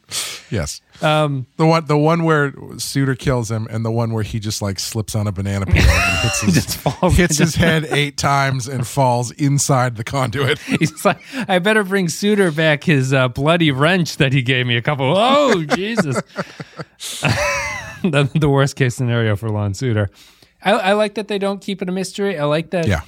Yes. 0.49 0.81
Um, 1.01 1.45
The 1.57 1.65
one, 1.65 1.85
the 1.85 1.97
one 1.97 2.23
where 2.23 2.51
Suder 2.51 3.17
kills 3.17 3.51
him, 3.51 3.67
and 3.69 3.83
the 3.85 3.91
one 3.91 4.13
where 4.13 4.23
he 4.23 4.39
just 4.39 4.61
like 4.61 4.79
slips 4.79 5.13
on 5.15 5.27
a 5.27 5.31
banana 5.31 5.65
peel 5.65 5.83
and 5.83 6.19
hits 6.19 6.41
his, 6.41 7.17
hits 7.17 7.37
his 7.37 7.55
head 7.55 7.85
eight 7.91 8.17
times 8.17 8.67
and 8.67 8.87
falls 8.87 9.31
inside 9.31 9.95
the 9.97 10.03
conduit. 10.03 10.57
He's 10.79 11.03
like, 11.05 11.19
I 11.49 11.59
better 11.59 11.83
bring 11.83 12.07
Suder 12.07 12.55
back 12.55 12.83
his 12.83 13.13
uh, 13.13 13.27
bloody 13.27 13.71
wrench 13.71 14.17
that 14.17 14.33
he 14.33 14.41
gave 14.41 14.65
me 14.65 14.77
a 14.77 14.81
couple. 14.81 15.13
Oh 15.17 15.63
Jesus! 15.75 16.21
the, 18.03 18.29
the 18.35 18.49
worst 18.49 18.75
case 18.75 18.95
scenario 18.95 19.35
for 19.35 19.49
Lon 19.49 19.73
Suder. 19.73 20.07
I, 20.63 20.71
I 20.71 20.93
like 20.93 21.15
that 21.15 21.27
they 21.27 21.37
don't 21.39 21.61
keep 21.61 21.81
it 21.81 21.89
a 21.89 21.91
mystery. 21.91 22.37
I 22.37 22.45
like 22.45 22.71
that. 22.71 22.87
Yeah. 22.87 23.01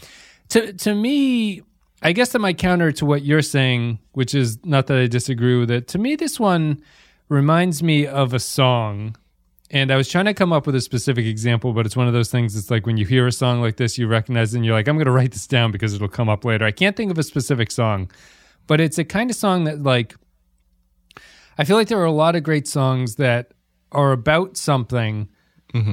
To 0.49 0.73
to 0.73 0.95
me, 0.95 1.63
I 2.01 2.11
guess 2.13 2.31
that 2.31 2.39
might 2.39 2.57
counter 2.57 2.91
to 2.93 3.05
what 3.05 3.23
you're 3.23 3.41
saying, 3.41 3.99
which 4.13 4.33
is 4.33 4.57
not 4.65 4.87
that 4.87 4.97
I 4.97 5.07
disagree 5.07 5.57
with 5.59 5.71
it. 5.71 5.87
To 5.89 5.97
me, 5.97 6.15
this 6.15 6.39
one 6.39 6.81
reminds 7.29 7.81
me 7.81 8.05
of 8.05 8.33
a 8.33 8.39
song. 8.39 9.15
And 9.71 9.91
I 9.91 9.95
was 9.97 10.09
trying 10.09 10.25
to 10.25 10.33
come 10.33 10.51
up 10.51 10.65
with 10.65 10.75
a 10.75 10.81
specific 10.81 11.25
example, 11.27 11.73
but 11.73 11.85
it's 11.85 11.95
one 11.95 12.07
of 12.07 12.13
those 12.13 12.31
things. 12.31 12.55
It's 12.55 12.71
like 12.71 12.87
when 12.87 12.97
you 12.97 13.05
hear 13.05 13.27
a 13.27 13.31
song 13.31 13.61
like 13.61 13.77
this, 13.77 13.99
you 13.99 14.07
recognize 14.07 14.53
it 14.53 14.57
and 14.57 14.65
you're 14.65 14.73
like, 14.73 14.87
I'm 14.87 14.95
going 14.95 15.05
to 15.05 15.11
write 15.11 15.31
this 15.31 15.45
down 15.45 15.71
because 15.71 15.93
it'll 15.93 16.07
come 16.07 16.27
up 16.27 16.43
later. 16.43 16.65
I 16.65 16.71
can't 16.71 16.97
think 16.97 17.11
of 17.11 17.19
a 17.19 17.23
specific 17.23 17.69
song, 17.69 18.09
but 18.65 18.81
it's 18.81 18.97
a 18.97 19.05
kind 19.05 19.29
of 19.29 19.35
song 19.35 19.65
that, 19.65 19.83
like, 19.83 20.15
I 21.59 21.65
feel 21.65 21.77
like 21.77 21.87
there 21.87 21.99
are 21.99 22.05
a 22.05 22.11
lot 22.11 22.35
of 22.35 22.41
great 22.41 22.67
songs 22.67 23.15
that 23.15 23.53
are 23.91 24.11
about 24.11 24.57
something, 24.57 25.29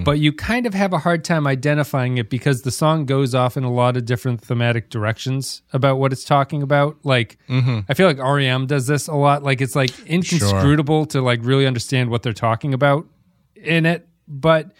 but 0.04 0.18
you 0.18 0.32
kind 0.32 0.64
of 0.66 0.72
have 0.74 0.92
a 0.94 0.98
hard 0.98 1.22
time 1.24 1.46
identifying 1.46 2.16
it 2.18 2.30
because 2.30 2.62
the 2.62 2.70
song 2.70 3.04
goes 3.04 3.34
off 3.34 3.56
in 3.58 3.64
a 3.64 3.70
lot 3.70 3.96
of 3.96 4.06
different 4.06 4.40
thematic 4.40 4.88
directions 4.88 5.60
about 5.72 5.98
what 5.98 6.12
it's 6.12 6.24
talking 6.24 6.62
about. 6.62 6.96
Like, 7.04 7.36
I 7.48 7.94
feel 7.94 8.06
like 8.06 8.18
REM 8.18 8.66
does 8.66 8.86
this 8.86 9.06
a 9.06 9.14
lot. 9.14 9.42
Like, 9.42 9.60
it's 9.60 9.76
like 9.76 9.90
inscrutable 10.06 11.04
to 11.06 11.20
like 11.20 11.40
really 11.42 11.66
understand 11.66 12.10
what 12.10 12.22
they're 12.22 12.32
talking 12.32 12.72
about 12.72 13.06
in 13.54 13.84
it, 13.86 14.08
but 14.26 14.72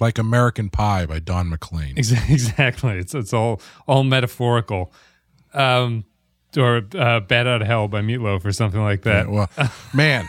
like 0.00 0.18
American 0.18 0.68
Pie 0.70 1.06
by 1.06 1.18
Don 1.18 1.48
McLean. 1.48 1.94
Ex- 1.96 2.12
Exactly. 2.28 2.98
It's 2.98 3.14
it's 3.14 3.32
all 3.32 3.60
all 3.86 4.04
metaphorical. 4.04 4.92
Um, 5.54 6.04
or 6.56 6.82
uh, 6.94 7.20
"Bat 7.20 7.46
Out 7.46 7.62
of 7.62 7.66
Hell" 7.68 7.88
by 7.88 8.02
Meatloaf 8.02 8.44
or 8.44 8.52
something 8.52 8.82
like 8.82 9.02
that. 9.02 9.30
Well, 9.30 9.48
man, 9.94 10.28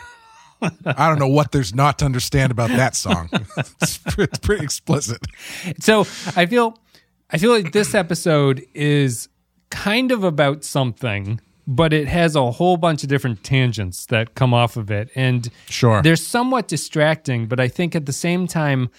I 0.85 1.09
don't 1.09 1.19
know 1.19 1.27
what 1.27 1.51
there's 1.51 1.73
not 1.75 1.99
to 1.99 2.05
understand 2.05 2.51
about 2.51 2.69
that 2.69 2.95
song. 2.95 3.29
It's, 3.57 3.99
it's 4.17 4.39
pretty 4.39 4.63
explicit. 4.63 5.25
So 5.79 6.01
I 6.35 6.45
feel 6.45 6.77
I 7.29 7.37
feel 7.37 7.51
like 7.51 7.71
this 7.71 7.93
episode 7.95 8.63
is 8.73 9.27
kind 9.69 10.11
of 10.11 10.23
about 10.23 10.63
something, 10.63 11.39
but 11.67 11.93
it 11.93 12.07
has 12.07 12.35
a 12.35 12.51
whole 12.51 12.77
bunch 12.77 13.03
of 13.03 13.09
different 13.09 13.43
tangents 13.43 14.05
that 14.07 14.35
come 14.35 14.53
off 14.53 14.77
of 14.77 14.91
it, 14.91 15.09
and 15.15 15.49
Sure. 15.69 16.01
they're 16.01 16.15
somewhat 16.15 16.67
distracting. 16.67 17.47
But 17.47 17.59
I 17.59 17.67
think 17.67 17.95
at 17.95 18.05
the 18.05 18.13
same 18.13 18.47
time. 18.47 18.89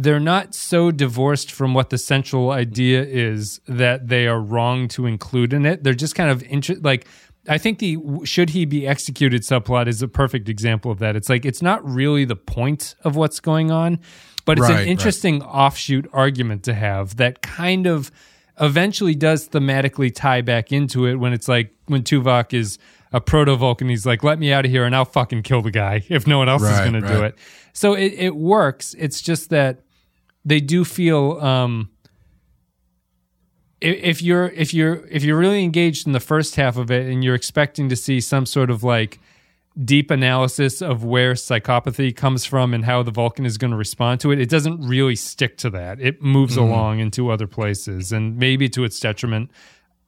They're 0.00 0.20
not 0.20 0.54
so 0.54 0.92
divorced 0.92 1.50
from 1.50 1.74
what 1.74 1.90
the 1.90 1.98
central 1.98 2.52
idea 2.52 3.02
is 3.02 3.60
that 3.66 4.06
they 4.06 4.28
are 4.28 4.40
wrong 4.40 4.86
to 4.90 5.06
include 5.06 5.52
in 5.52 5.66
it. 5.66 5.82
They're 5.82 5.92
just 5.92 6.14
kind 6.14 6.30
of 6.30 6.40
inter- 6.44 6.76
like 6.80 7.08
I 7.48 7.58
think 7.58 7.78
the 7.78 7.98
should 8.24 8.50
he 8.50 8.64
be 8.64 8.86
executed 8.86 9.42
subplot 9.42 9.88
is 9.88 10.02
a 10.02 10.08
perfect 10.08 10.48
example 10.48 10.90
of 10.90 10.98
that. 10.98 11.16
It's 11.16 11.28
like 11.28 11.44
it's 11.44 11.62
not 11.62 11.84
really 11.88 12.24
the 12.24 12.36
point 12.36 12.94
of 13.02 13.16
what's 13.16 13.40
going 13.40 13.70
on, 13.70 14.00
but 14.44 14.58
it's 14.58 14.62
Right, 14.68 14.70
an 14.72 14.76
right. 14.78 14.86
interesting 14.88 15.42
offshoot 15.42 16.08
argument 16.12 16.62
to 16.64 16.74
have 16.74 17.16
that 17.16 17.42
kind 17.42 17.86
of 17.86 18.10
eventually 18.60 19.14
does 19.14 19.48
thematically 19.48 20.12
tie 20.14 20.40
back 20.42 20.72
into 20.72 21.06
it 21.06 21.14
when 21.16 21.32
it's 21.32 21.48
like 21.48 21.72
when 21.86 22.02
Tuvok 22.02 22.52
is 22.52 22.78
a 23.12 23.20
proto 23.20 23.56
Vulcan, 23.56 23.88
he's 23.88 24.04
like, 24.04 24.22
let 24.22 24.38
me 24.38 24.52
out 24.52 24.64
of 24.66 24.70
here 24.70 24.84
and 24.84 24.94
I'll 24.94 25.04
fucking 25.06 25.42
kill 25.42 25.62
the 25.62 25.70
guy 25.70 26.04
if 26.08 26.26
no 26.26 26.38
one 26.38 26.48
else 26.48 26.62
is 26.62 26.68
Right, 26.68 26.90
going 26.90 27.02
to 27.02 27.08
do 27.08 27.22
it. 27.22 27.36
So 27.72 27.94
it, 27.94 28.12
it 28.14 28.36
works. 28.36 28.94
It's 28.98 29.22
just 29.22 29.50
that 29.50 29.80
they 30.44 30.60
do 30.60 30.84
feel 30.84 31.38
um, 31.40 31.90
if 33.80 34.22
you're 34.22 34.48
if 34.48 34.74
you're 34.74 35.06
if 35.06 35.22
you're 35.22 35.38
really 35.38 35.62
engaged 35.62 36.06
in 36.06 36.12
the 36.12 36.20
first 36.20 36.56
half 36.56 36.76
of 36.76 36.90
it 36.90 37.06
and 37.06 37.22
you're 37.22 37.34
expecting 37.34 37.88
to 37.88 37.96
see 37.96 38.20
some 38.20 38.46
sort 38.46 38.70
of 38.70 38.82
like 38.82 39.18
deep 39.84 40.10
analysis 40.10 40.82
of 40.82 41.04
where 41.04 41.34
psychopathy 41.34 42.14
comes 42.14 42.44
from 42.44 42.74
and 42.74 42.84
how 42.84 43.02
the 43.02 43.12
Vulcan 43.12 43.46
is 43.46 43.58
going 43.58 43.70
to 43.70 43.76
respond 43.76 44.20
to 44.20 44.32
it, 44.32 44.40
it 44.40 44.48
doesn't 44.48 44.80
really 44.80 45.14
stick 45.14 45.56
to 45.58 45.70
that. 45.70 46.00
It 46.00 46.20
moves 46.20 46.56
along 46.56 46.98
into 46.98 47.30
other 47.30 47.46
places 47.46 48.10
and 48.10 48.36
maybe 48.36 48.68
to 48.70 48.82
its 48.82 48.98
detriment. 48.98 49.50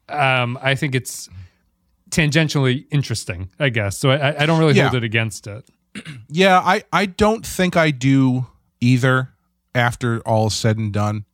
Um, 0.08 0.58
I 0.60 0.74
think 0.74 0.96
it's 0.96 1.28
tangentially 2.10 2.86
interesting, 2.90 3.50
I 3.60 3.68
guess. 3.68 3.96
So 3.96 4.10
I, 4.10 4.42
I 4.42 4.46
don't 4.46 4.58
really 4.58 4.78
hold 4.78 4.94
it 4.94 5.04
against 5.04 5.46
it. 5.46 5.64
Yeah, 6.32 6.60
I, 6.60 6.84
I 6.92 7.06
don't 7.06 7.44
think 7.44 7.76
I 7.76 7.90
do 7.90 8.46
either 8.80 9.30
after 9.74 10.20
all 10.20 10.46
is 10.46 10.54
said 10.54 10.78
and 10.78 10.92
done. 10.92 11.24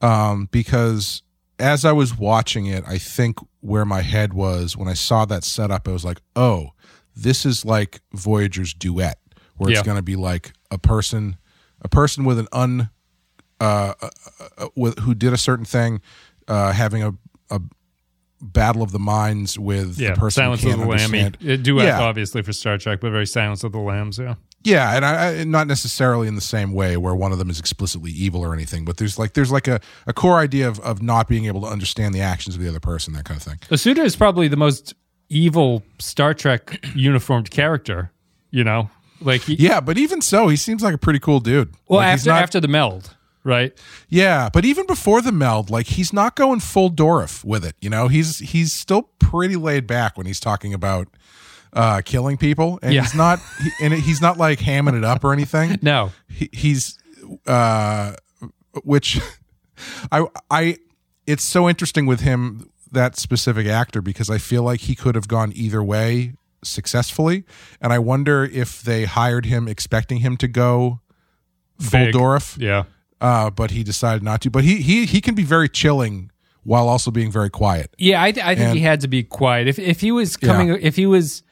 Um, 0.00 0.48
because 0.52 1.22
as 1.60 1.84
I 1.84 1.92
was 1.92 2.16
watching 2.16 2.66
it, 2.66 2.84
I 2.86 2.98
think 2.98 3.38
where 3.60 3.84
my 3.84 4.00
head 4.02 4.32
was 4.32 4.76
when 4.76 4.88
I 4.88 4.94
saw 4.94 5.24
that 5.26 5.44
setup, 5.44 5.86
I 5.86 5.92
was 5.92 6.04
like, 6.04 6.20
oh, 6.34 6.70
this 7.14 7.44
is 7.46 7.64
like 7.64 8.00
Voyager's 8.12 8.72
duet, 8.74 9.18
where 9.56 9.70
Yeah. 9.70 9.78
it's 9.78 9.84
going 9.86 9.96
to 9.98 10.02
be 10.02 10.16
like 10.16 10.52
a 10.70 10.78
person, 10.78 11.36
a 11.82 11.88
person 11.88 12.24
with 12.24 12.38
an 12.38 12.48
un, 12.52 12.90
uh, 13.60 13.92
uh, 14.00 14.08
uh, 14.58 14.68
with 14.74 14.98
who 15.00 15.14
did 15.14 15.32
a 15.32 15.36
certain 15.36 15.64
thing, 15.66 16.00
uh, 16.48 16.72
having 16.72 17.02
a, 17.02 17.12
a 17.50 17.60
battle 18.40 18.82
of 18.82 18.90
the 18.92 18.98
minds 18.98 19.58
with 19.58 19.98
Yeah, 19.98 20.14
the 20.14 20.16
person 20.20 20.40
Silence 20.42 20.62
who 20.62 20.70
of 20.70 20.78
the 20.78 20.86
Lamb. 20.86 20.92
understand. 20.92 21.36
It 21.42 21.62
duet, 21.62 21.86
Yeah. 21.86 22.00
obviously, 22.00 22.42
for 22.42 22.52
Star 22.54 22.78
Trek, 22.78 23.00
but 23.00 23.10
very 23.10 23.26
Silence 23.26 23.62
of 23.64 23.72
the 23.72 23.78
Lambs, 23.78 24.18
yeah. 24.18 24.36
Yeah, 24.62 24.94
and 24.94 25.04
I, 25.06 25.40
I 25.40 25.44
not 25.44 25.66
necessarily 25.66 26.28
in 26.28 26.34
the 26.34 26.40
same 26.42 26.72
way 26.72 26.96
where 26.98 27.14
one 27.14 27.32
of 27.32 27.38
them 27.38 27.48
is 27.48 27.58
explicitly 27.58 28.10
evil 28.10 28.42
or 28.42 28.52
anything, 28.52 28.84
but 28.84 28.98
there's 28.98 29.18
like 29.18 29.32
there's 29.32 29.50
like 29.50 29.66
a, 29.68 29.80
a 30.06 30.12
core 30.12 30.38
idea 30.38 30.68
of, 30.68 30.78
of 30.80 31.02
not 31.02 31.28
being 31.28 31.46
able 31.46 31.62
to 31.62 31.66
understand 31.66 32.14
the 32.14 32.20
actions 32.20 32.56
of 32.56 32.60
the 32.62 32.68
other 32.68 32.80
person, 32.80 33.14
that 33.14 33.24
kind 33.24 33.38
of 33.38 33.42
thing. 33.44 33.56
Asuda 33.70 34.04
is 34.04 34.16
probably 34.16 34.48
the 34.48 34.56
most 34.58 34.94
evil 35.30 35.82
Star 35.98 36.34
Trek 36.34 36.84
uniformed 36.94 37.50
character, 37.50 38.10
you 38.50 38.64
know? 38.64 38.90
Like, 39.22 39.42
he, 39.42 39.54
Yeah, 39.54 39.80
but 39.80 39.96
even 39.98 40.20
so, 40.22 40.48
he 40.48 40.56
seems 40.56 40.82
like 40.82 40.94
a 40.94 40.98
pretty 40.98 41.18
cool 41.20 41.40
dude. 41.40 41.74
well, 41.88 42.00
Like, 42.00 42.14
after 42.14 42.30
not- 42.30 42.42
after 42.42 42.60
the 42.60 42.68
meld, 42.68 43.14
right? 43.44 43.72
yeah, 44.08 44.48
but 44.52 44.64
even 44.64 44.86
before 44.86 45.22
the 45.22 45.32
meld, 45.32 45.70
like 45.70 45.86
he's 45.86 46.12
not 46.12 46.36
going 46.36 46.60
full 46.60 46.90
Dourif 46.90 47.44
with 47.44 47.64
it. 47.64 47.76
You 47.80 47.88
know, 47.90 48.08
he's 48.08 48.38
he's 48.40 48.72
still 48.72 49.10
pretty 49.18 49.56
laid 49.56 49.86
back 49.86 50.16
when 50.18 50.26
he's 50.26 50.40
talking 50.40 50.74
about 50.74 51.08
uh, 51.72 52.02
killing 52.04 52.36
people, 52.36 52.78
and 52.82 52.92
Yeah. 52.92 53.02
he's 53.02 53.14
not 53.14 53.38
he, 53.62 53.70
and 53.84 53.94
he's 53.94 54.20
not 54.20 54.38
like 54.38 54.58
hamming 54.58 54.96
it 54.96 55.04
up 55.04 55.22
or 55.24 55.32
anything. 55.32 55.78
No. 55.82 56.10
he, 56.28 56.48
he's 56.52 56.98
uh 57.46 58.12
which 58.84 59.20
i 60.12 60.24
i 60.50 60.76
it's 61.26 61.44
so 61.44 61.68
interesting 61.68 62.06
with 62.06 62.20
him 62.20 62.68
that 62.92 63.16
specific 63.16 63.66
actor 63.66 64.02
because 64.02 64.28
i 64.30 64.36
feel 64.38 64.62
like 64.62 64.80
he 64.80 64.94
could 64.94 65.14
have 65.14 65.28
gone 65.28 65.52
either 65.54 65.82
way 65.82 66.34
successfully 66.64 67.44
and 67.80 67.92
i 67.92 67.98
wonder 67.98 68.44
if 68.44 68.82
they 68.82 69.04
hired 69.04 69.46
him 69.46 69.68
expecting 69.68 70.18
him 70.18 70.36
to 70.36 70.48
go 70.48 71.00
full 71.78 72.06
Big. 72.06 72.14
Dourif, 72.14 72.58
Yeah. 72.58 72.84
uh 73.20 73.50
but 73.50 73.70
he 73.70 73.82
decided 73.84 74.22
not 74.22 74.40
to 74.42 74.50
but 74.50 74.64
he 74.64 74.76
he 74.82 75.06
he 75.06 75.20
can 75.20 75.34
be 75.34 75.44
very 75.44 75.68
chilling 75.68 76.30
while 76.62 76.88
also 76.88 77.10
being 77.10 77.30
very 77.30 77.48
quiet 77.50 77.94
Yeah, 77.96 78.22
I, 78.22 78.32
th- 78.32 78.44
I 78.44 78.54
think 78.54 78.68
And- 78.70 78.78
he 78.78 78.84
had 78.84 79.00
to 79.00 79.08
be 79.08 79.22
quiet. 79.22 79.68
If 79.68 79.78
if 79.78 80.00
he 80.00 80.12
was 80.12 80.36
coming, 80.36 80.68
if 80.82 80.96
he 80.96 81.06
was, 81.06 81.42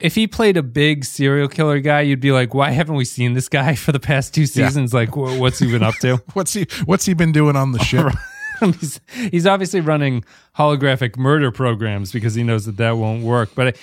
if 0.00 0.14
he 0.14 0.26
played 0.26 0.56
a 0.56 0.62
big 0.62 1.04
serial 1.04 1.48
killer 1.48 1.80
guy, 1.80 2.02
you'd 2.02 2.20
be 2.20 2.32
like, 2.32 2.54
why 2.54 2.70
haven't 2.70 2.94
we 2.94 3.04
seen 3.04 3.34
this 3.34 3.48
guy 3.48 3.74
for 3.76 3.92
the 3.92 4.00
past 4.00 4.34
two 4.34 4.46
seasons? 4.46 4.94
Like, 4.94 5.10
wh- 5.10 5.38
what's 5.38 5.58
he 5.58 5.70
been 5.70 5.82
up 5.82 5.96
to? 5.96 6.16
what's 6.34 6.52
he 6.52 6.66
what's 6.84 7.04
he 7.04 7.14
been 7.14 7.32
doing 7.32 7.56
on 7.56 7.72
the 7.72 7.78
ship 7.80 8.12
he's, 8.60 9.00
he's 9.30 9.46
obviously 9.46 9.80
running 9.80 10.24
holographic 10.56 11.16
murder 11.16 11.50
programs 11.50 12.12
because 12.12 12.34
he 12.34 12.42
knows 12.42 12.66
that 12.66 12.76
that 12.76 12.92
won't 12.92 13.22
work. 13.22 13.50
But 13.54 13.76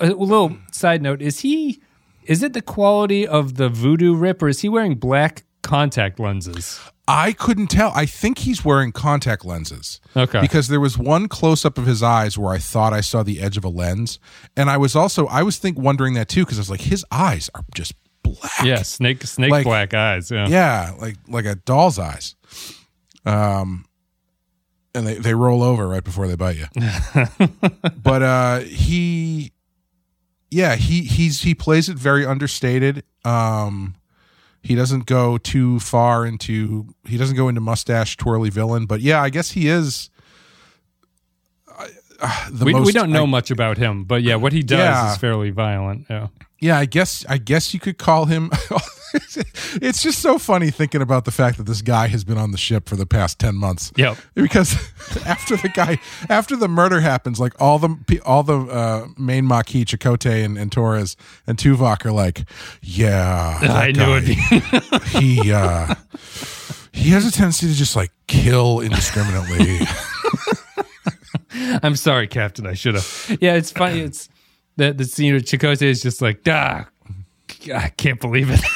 a, 0.00 0.08
a 0.08 0.14
little 0.14 0.56
side 0.72 1.02
note: 1.02 1.22
is 1.22 1.40
he? 1.40 1.82
Is 2.24 2.42
it 2.42 2.52
the 2.52 2.60
quality 2.60 3.26
of 3.26 3.54
the 3.54 3.70
voodoo 3.70 4.14
rip, 4.14 4.42
or 4.42 4.48
is 4.48 4.60
he 4.60 4.68
wearing 4.68 4.96
black 4.96 5.44
contact 5.62 6.20
lenses? 6.20 6.78
I 7.08 7.32
couldn't 7.32 7.68
tell. 7.68 7.90
I 7.94 8.04
think 8.06 8.38
he's 8.40 8.64
wearing 8.64 8.92
contact 8.92 9.44
lenses. 9.44 9.98
Okay. 10.14 10.40
Because 10.42 10.68
there 10.68 10.78
was 10.78 10.98
one 10.98 11.26
close 11.26 11.64
up 11.64 11.78
of 11.78 11.86
his 11.86 12.02
eyes 12.02 12.36
where 12.36 12.52
I 12.52 12.58
thought 12.58 12.92
I 12.92 13.00
saw 13.00 13.22
the 13.22 13.40
edge 13.40 13.56
of 13.56 13.64
a 13.64 13.68
lens, 13.68 14.18
and 14.56 14.68
I 14.68 14.76
was 14.76 14.94
also 14.94 15.26
I 15.26 15.42
was 15.42 15.56
think 15.58 15.78
wondering 15.78 16.12
that 16.14 16.28
too 16.28 16.44
because 16.44 16.58
I 16.58 16.60
was 16.60 16.70
like 16.70 16.82
his 16.82 17.04
eyes 17.10 17.48
are 17.54 17.62
just 17.74 17.94
black. 18.22 18.62
Yeah, 18.62 18.82
snake 18.82 19.22
snake 19.24 19.50
Like- 19.50 19.64
black 19.64 19.94
eyes. 19.94 20.30
Yeah. 20.30 20.46
Yeah, 20.48 20.94
like 21.00 21.16
like 21.26 21.46
a 21.46 21.54
doll's 21.54 21.98
eyes. 21.98 22.36
Um, 23.24 23.86
and 24.94 25.06
they 25.06 25.14
they 25.14 25.34
roll 25.34 25.62
over 25.62 25.88
right 25.88 26.04
before 26.04 26.28
they 26.28 26.36
bite 26.36 26.56
you. 26.56 26.66
but 28.02 28.22
uh, 28.22 28.58
he, 28.60 29.52
yeah, 30.50 30.76
he 30.76 31.02
he's 31.02 31.42
he 31.42 31.54
plays 31.54 31.88
it 31.88 31.96
very 31.96 32.24
understated. 32.26 33.04
Um, 33.24 33.94
he 34.62 34.74
doesn't 34.74 35.06
go 35.06 35.38
too 35.38 35.80
far 35.80 36.26
into 36.26 36.86
he 37.06 37.16
doesn't 37.16 37.36
go 37.36 37.48
into 37.48 37.60
mustache 37.60 38.16
twirly 38.16 38.50
villain, 38.50 38.86
but 38.86 39.00
yeah, 39.00 39.22
I 39.22 39.30
guess 39.30 39.52
he 39.52 39.68
is. 39.68 40.10
Uh, 42.20 42.50
the 42.50 42.64
we, 42.64 42.72
most, 42.72 42.86
we 42.86 42.92
don't 42.92 43.10
know 43.10 43.22
I- 43.22 43.26
much 43.26 43.50
about 43.52 43.78
him, 43.78 44.04
but 44.04 44.22
yeah, 44.22 44.34
what 44.34 44.52
he 44.52 44.62
does 44.62 44.78
Yeah. 44.78 45.12
is 45.12 45.18
fairly 45.18 45.50
violent. 45.50 46.06
Yeah. 46.10 46.28
Yeah, 46.60 46.78
I 46.78 46.86
guess 46.86 47.24
I 47.28 47.38
guess 47.38 47.72
you 47.72 47.80
could 47.80 47.98
call 47.98 48.24
him. 48.24 48.50
it's 49.80 50.02
just 50.02 50.18
so 50.20 50.38
funny 50.38 50.70
thinking 50.70 51.00
about 51.00 51.24
the 51.24 51.30
fact 51.30 51.56
that 51.58 51.64
this 51.64 51.82
guy 51.82 52.08
has 52.08 52.24
been 52.24 52.36
on 52.36 52.50
the 52.50 52.58
ship 52.58 52.88
for 52.88 52.96
the 52.96 53.06
past 53.06 53.38
ten 53.38 53.54
months. 53.54 53.92
Yep. 53.96 54.16
Because 54.34 54.72
after 55.26 55.56
the 55.56 55.68
guy, 55.68 55.98
after 56.28 56.56
the 56.56 56.68
murder 56.68 57.00
happens, 57.00 57.38
like 57.38 57.54
all 57.60 57.78
the 57.78 58.20
all 58.24 58.42
the 58.42 58.58
uh, 58.58 59.06
main 59.16 59.46
Maquis, 59.46 59.84
Chakotay 59.84 60.44
and, 60.44 60.58
and 60.58 60.72
Torres 60.72 61.16
and 61.46 61.58
Tuvok 61.58 62.04
are 62.04 62.12
like, 62.12 62.44
yeah, 62.82 63.58
I 63.62 63.92
knew 63.92 64.16
it'd 64.16 65.04
he 65.06 65.52
uh, 65.52 65.94
he 66.92 67.10
has 67.10 67.24
a 67.24 67.30
tendency 67.30 67.68
to 67.68 67.74
just 67.74 67.94
like 67.94 68.10
kill 68.26 68.80
indiscriminately. 68.80 69.80
I'm 71.82 71.96
sorry, 71.96 72.26
Captain. 72.26 72.66
I 72.66 72.74
should 72.74 72.94
have. 72.94 73.38
Yeah, 73.40 73.54
it's 73.54 73.70
funny. 73.70 74.00
It's 74.00 74.28
the 74.78 74.92
the 74.94 75.04
scene 75.04 75.34
of 75.36 75.42
Chakotay 75.42 75.82
is 75.82 76.00
just 76.00 76.22
like, 76.22 76.40
ah, 76.48 76.88
I 77.74 77.88
can't 77.96 78.20
believe 78.20 78.48
it. 78.50 78.60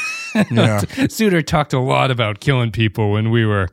Yeah. 0.51 0.81
Suder 1.11 1.45
talked 1.45 1.75
a 1.75 1.79
lot 1.79 2.11
about 2.11 2.41
killing 2.41 2.73
people 2.73 3.13
when 3.13 3.31
we 3.31 3.45
were. 3.45 3.69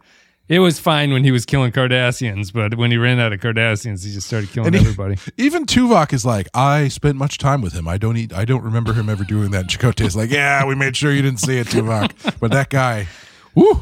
It 0.50 0.60
was 0.60 0.78
fine 0.78 1.14
when 1.14 1.24
he 1.24 1.32
was 1.32 1.46
killing 1.46 1.72
Cardassians, 1.72 2.52
but 2.52 2.76
when 2.76 2.92
he 2.92 2.98
ran 2.98 3.18
out 3.18 3.32
of 3.32 3.40
Cardassians, 3.40 4.04
he 4.04 4.12
just 4.12 4.28
started 4.28 4.50
killing 4.52 4.74
he- 4.74 4.80
everybody. 4.80 5.16
Even 5.38 5.66
Tuvok 5.66 6.12
is 6.12 6.26
like, 6.26 6.50
I 6.54 6.90
spent 6.90 7.16
much 7.16 7.38
time 7.38 7.62
with 7.62 7.72
him. 7.72 7.88
I 7.88 7.98
don't 7.98 8.18
eat, 8.18 8.34
I 8.34 8.44
don't 8.44 8.62
remember 8.62 8.92
him 8.92 9.08
ever 9.08 9.24
doing 9.24 9.52
that. 9.52 9.62
And 9.62 9.70
Chakotay 9.70 10.06
is 10.06 10.18
like, 10.18 10.32
yeah, 10.32 10.66
we 10.66 10.76
made 10.76 10.98
sure 10.98 11.14
you 11.14 11.22
didn't 11.22 11.40
see 11.40 11.60
it, 11.60 11.68
Tuvok. 11.68 12.38
But 12.42 12.52
that 12.52 12.70
guy, 12.70 13.08
whoo, 13.56 13.82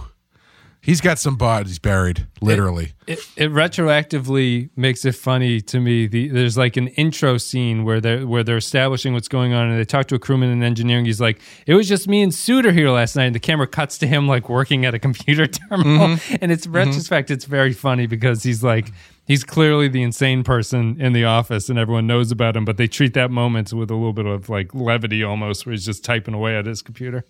he's 0.88 1.02
got 1.02 1.20
some 1.20 1.36
bodies 1.36 1.78
buried, 1.78 2.26
literally. 2.42 2.94
it, 3.06 3.20
it 3.36 3.52
retroactively 3.52 4.70
makes 4.76 5.06
it 5.06 5.14
funny 5.14 5.62
to 5.62 5.80
me. 5.80 6.08
The, 6.08 6.30
there's 6.30 6.58
like 6.58 6.78
an 6.78 6.88
intro 6.90 7.38
scene 7.38 7.84
where 7.84 8.02
they're 8.02 8.26
where 8.26 8.44
they're 8.44 8.58
establishing 8.58 9.14
what's 9.14 9.28
going 9.28 9.54
on, 9.54 9.70
and 9.70 9.80
they 9.80 9.86
talk 9.86 10.08
to 10.08 10.16
a 10.16 10.20
crewman 10.20 10.50
in 10.50 10.64
engineering. 10.64 11.06
He's 11.06 11.22
like, 11.22 11.40
"It 11.68 11.76
was 11.76 11.88
just 11.88 12.08
me 12.08 12.24
and 12.24 12.32
Suder 12.32 12.74
here 12.74 12.90
last 12.90 13.16
night," 13.16 13.26
and 13.26 13.36
the 13.36 13.40
camera 13.40 13.68
cuts 13.68 14.00
to 14.00 14.08
him 14.08 14.28
like 14.28 14.50
working 14.50 14.86
at 14.86 14.96
a 14.96 15.00
computer 15.00 15.46
terminal. 15.70 16.08
Mm-hmm. 16.08 16.36
And 16.42 16.52
it's 16.52 16.66
mm-hmm. 16.66 16.78
retrospect. 16.78 17.30
It's 17.30 17.46
very 17.46 17.74
funny 17.74 18.08
because 18.08 18.42
he's 18.42 18.64
like. 18.64 18.90
He's 19.28 19.44
clearly 19.44 19.90
the 19.90 20.04
insane 20.04 20.46
person 20.46 21.02
in 21.02 21.12
the 21.12 21.26
office, 21.26 21.68
and 21.68 21.78
everyone 21.78 22.08
knows 22.08 22.32
about 22.32 22.56
him. 22.56 22.64
But 22.64 22.78
they 22.78 22.88
treat 22.88 23.14
that 23.16 23.30
moment 23.30 23.74
with 23.74 23.92
a 23.92 23.94
little 23.94 24.14
bit 24.14 24.26
of 24.26 24.48
like 24.48 24.74
levity, 24.74 25.22
almost, 25.22 25.66
where 25.66 25.74
he's 25.74 25.86
just 25.86 26.06
typing 26.06 26.34
away 26.34 26.56
at 26.56 26.66
his 26.66 26.82
computer. 26.82 27.26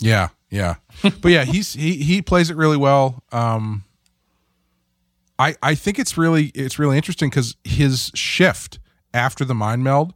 Yeah, 0.00 0.28
yeah. 0.50 0.76
but 1.02 1.30
yeah, 1.32 1.44
he's 1.44 1.72
he 1.74 1.94
he 1.96 2.22
plays 2.22 2.50
it 2.50 2.56
really 2.56 2.76
well. 2.76 3.22
Um 3.32 3.84
I 5.38 5.54
I 5.62 5.74
think 5.74 5.98
it's 5.98 6.16
really 6.16 6.46
it's 6.54 6.78
really 6.78 6.96
interesting 6.96 7.30
cuz 7.30 7.56
his 7.64 8.10
shift 8.14 8.78
after 9.14 9.44
the 9.44 9.54
mind 9.54 9.82
meld 9.84 10.14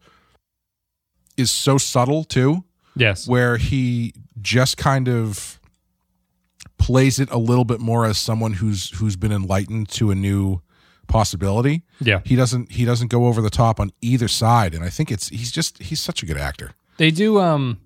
is 1.37 1.51
so 1.51 1.79
subtle 1.79 2.25
too 2.25 2.65
Yes, 2.95 3.27
where 3.27 3.57
he 3.57 4.13
just 4.41 4.77
kind 4.77 5.09
of 5.09 5.59
plays 6.79 7.19
it 7.19 7.31
a 7.31 7.39
little 7.39 7.65
bit 7.65 7.81
more 7.81 8.05
as 8.05 8.19
someone 8.19 8.55
who's 8.55 8.91
who's 8.99 9.17
been 9.17 9.33
enlightened 9.33 9.89
to 9.89 10.11
a 10.11 10.15
new 10.15 10.61
possibility. 11.07 11.83
yeah. 12.01 12.21
He 12.25 12.37
doesn't 12.37 12.73
he 12.73 12.85
doesn't 12.85 13.09
go 13.09 13.27
over 13.27 13.41
the 13.41 13.51
top 13.51 13.79
on 13.81 13.93
either 14.01 14.29
side 14.29 14.75
and 14.75 14.85
I 14.85 14.89
think 14.91 15.11
it's 15.11 15.29
he's 15.29 15.51
just 15.53 15.81
he's 15.83 16.01
such 16.01 16.23
a 16.23 16.27
good 16.27 16.37
actor. 16.37 16.73
They 16.99 17.11
do 17.11 17.41
um 17.41 17.81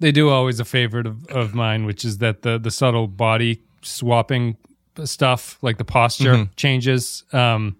they 0.00 0.12
do 0.12 0.28
always 0.30 0.58
a 0.60 0.64
favorite 0.64 1.06
of, 1.06 1.26
of 1.28 1.54
mine, 1.54 1.84
which 1.84 2.04
is 2.04 2.18
that 2.18 2.42
the 2.42 2.58
the 2.58 2.70
subtle 2.70 3.06
body 3.06 3.62
swapping 3.82 4.56
stuff, 5.04 5.58
like 5.62 5.78
the 5.78 5.84
posture 5.84 6.48
changes. 6.56 7.24
Um 7.32 7.76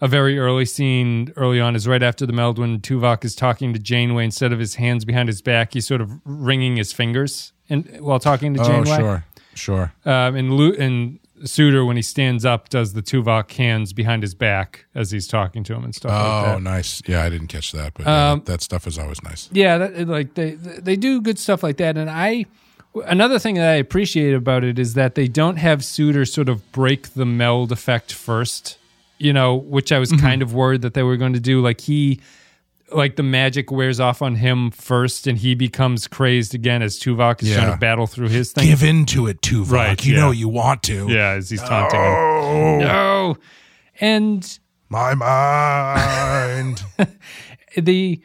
a 0.00 0.06
very 0.06 0.38
early 0.38 0.64
scene 0.64 1.32
early 1.36 1.60
on 1.60 1.74
is 1.74 1.88
right 1.88 2.02
after 2.04 2.24
the 2.24 2.32
meld 2.32 2.56
when 2.56 2.78
Tuvok 2.78 3.24
is 3.24 3.34
talking 3.34 3.72
to 3.72 3.80
Janeway. 3.80 4.24
Instead 4.24 4.52
of 4.52 4.58
his 4.60 4.76
hands 4.76 5.04
behind 5.04 5.28
his 5.28 5.42
back, 5.42 5.72
he's 5.74 5.86
sort 5.88 6.00
of 6.00 6.10
wringing 6.24 6.76
his 6.76 6.92
fingers 6.92 7.52
and 7.68 7.84
while 8.00 8.20
talking 8.20 8.54
to 8.54 8.62
Janeway. 8.62 8.80
Oh, 8.80 8.84
Janeway. 8.84 8.98
sure. 8.98 9.24
Sure. 9.54 9.92
Um, 10.04 10.36
and 10.36 10.52
Lu- 10.52 10.76
and 10.78 11.18
Suder, 11.44 11.86
when 11.86 11.96
he 11.96 12.02
stands 12.02 12.44
up, 12.44 12.68
does 12.68 12.92
the 12.94 13.02
Tuvok 13.02 13.50
hands 13.52 13.92
behind 13.92 14.22
his 14.22 14.34
back 14.34 14.86
as 14.94 15.10
he's 15.10 15.26
talking 15.26 15.64
to 15.64 15.74
him 15.74 15.84
and 15.84 15.94
stuff 15.94 16.10
like 16.12 16.20
Oh, 16.48 16.54
that. 16.54 16.62
nice. 16.62 17.02
Yeah, 17.06 17.22
I 17.24 17.28
didn't 17.30 17.48
catch 17.48 17.72
that, 17.72 17.94
but 17.94 18.06
yeah, 18.06 18.32
Um, 18.32 18.42
that 18.46 18.60
stuff 18.62 18.86
is 18.86 18.98
always 18.98 19.22
nice. 19.22 19.48
Yeah, 19.52 19.78
that, 19.78 20.08
like 20.08 20.34
they 20.34 20.52
they 20.52 20.96
do 20.96 21.20
good 21.20 21.38
stuff 21.38 21.62
like 21.62 21.76
that. 21.78 21.96
And 21.96 22.08
I 22.10 22.46
another 23.06 23.38
thing 23.38 23.54
that 23.56 23.68
I 23.70 23.74
appreciate 23.74 24.34
about 24.34 24.64
it 24.64 24.78
is 24.78 24.94
that 24.94 25.14
they 25.14 25.28
don't 25.28 25.56
have 25.56 25.80
Suder 25.80 26.28
sort 26.28 26.48
of 26.48 26.70
break 26.72 27.14
the 27.14 27.24
meld 27.26 27.72
effect 27.72 28.12
first. 28.12 28.78
You 29.20 29.32
know, 29.32 29.56
which 29.56 29.90
I 29.90 29.98
was 29.98 30.10
Mm-hmm. 30.12 30.20
kind 30.26 30.42
of 30.42 30.54
worried 30.54 30.82
that 30.82 30.94
they 30.94 31.02
were 31.02 31.16
going 31.16 31.32
to 31.32 31.40
do. 31.40 31.60
Like 31.60 31.80
he, 31.80 32.20
like 32.92 33.16
the 33.16 33.22
magic 33.22 33.70
wears 33.70 34.00
off 34.00 34.22
on 34.22 34.36
him 34.36 34.70
first, 34.70 35.26
and 35.26 35.38
he 35.38 35.54
becomes 35.54 36.06
crazed 36.06 36.54
again 36.54 36.82
as 36.82 36.98
Tuvok 36.98 37.42
is 37.42 37.54
trying 37.54 37.72
to 37.72 37.78
battle 37.78 38.06
through 38.06 38.28
his 38.28 38.52
thing. 38.52 38.64
Give 38.64 38.82
into 38.82 39.26
it, 39.26 39.40
Tuvok. 39.40 39.72
Right, 39.72 40.06
you 40.06 40.14
yeah. 40.14 40.20
know 40.20 40.30
you 40.30 40.48
want 40.48 40.82
to. 40.84 41.06
yeah, 41.08 41.30
as 41.32 41.50
he's 41.50 41.62
taunting 41.62 42.00
him. 42.00 42.06
Oh, 42.06 42.78
No, 42.78 43.36
and 44.00 44.58
my 44.88 45.14
mind. 45.14 46.82
the 47.76 48.20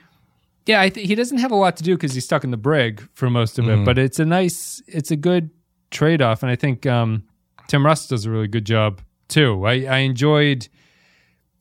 yeah, 0.65 0.81
I 0.81 0.89
th- 0.89 1.05
he 1.05 1.15
doesn't 1.15 1.39
have 1.39 1.51
a 1.51 1.55
lot 1.55 1.75
to 1.77 1.83
do 1.83 1.95
because 1.95 2.13
he's 2.13 2.23
stuck 2.23 2.43
in 2.43 2.51
the 2.51 2.57
brig 2.57 3.05
for 3.13 3.29
most 3.29 3.59
of 3.59 3.67
it. 3.67 3.83
But 3.83 3.97
it's 3.97 4.19
a 4.19 4.25
nice, 4.25 4.81
it's 4.87 5.11
a 5.11 5.17
good 5.17 5.49
trade 5.91 6.21
off, 6.21 6.41
and 6.41 6.49
I 6.49 6.55
think 6.55 6.85
um, 6.85 7.23
Tim 7.67 7.85
Russ 7.85 8.07
does 8.07 8.25
a 8.25 8.31
really 8.31 8.47
good 8.47 8.65
job 8.65 9.01
too. 9.27 9.65
I, 9.65 9.83
I 9.85 9.97
enjoyed 9.99 10.69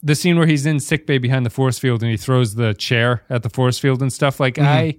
the 0.03 0.15
scene 0.15 0.37
where 0.37 0.47
he's 0.47 0.67
in 0.67 0.81
sickbay 0.81 1.19
behind 1.19 1.47
the 1.47 1.51
force 1.51 1.79
field 1.79 2.03
and 2.03 2.11
he 2.11 2.17
throws 2.17 2.55
the 2.57 2.75
chair 2.75 3.23
at 3.31 3.43
the 3.43 3.49
force 3.51 3.79
field 3.79 4.03
and 4.03 4.13
stuff. 4.13 4.41
Like 4.41 4.59
I, 4.59 4.97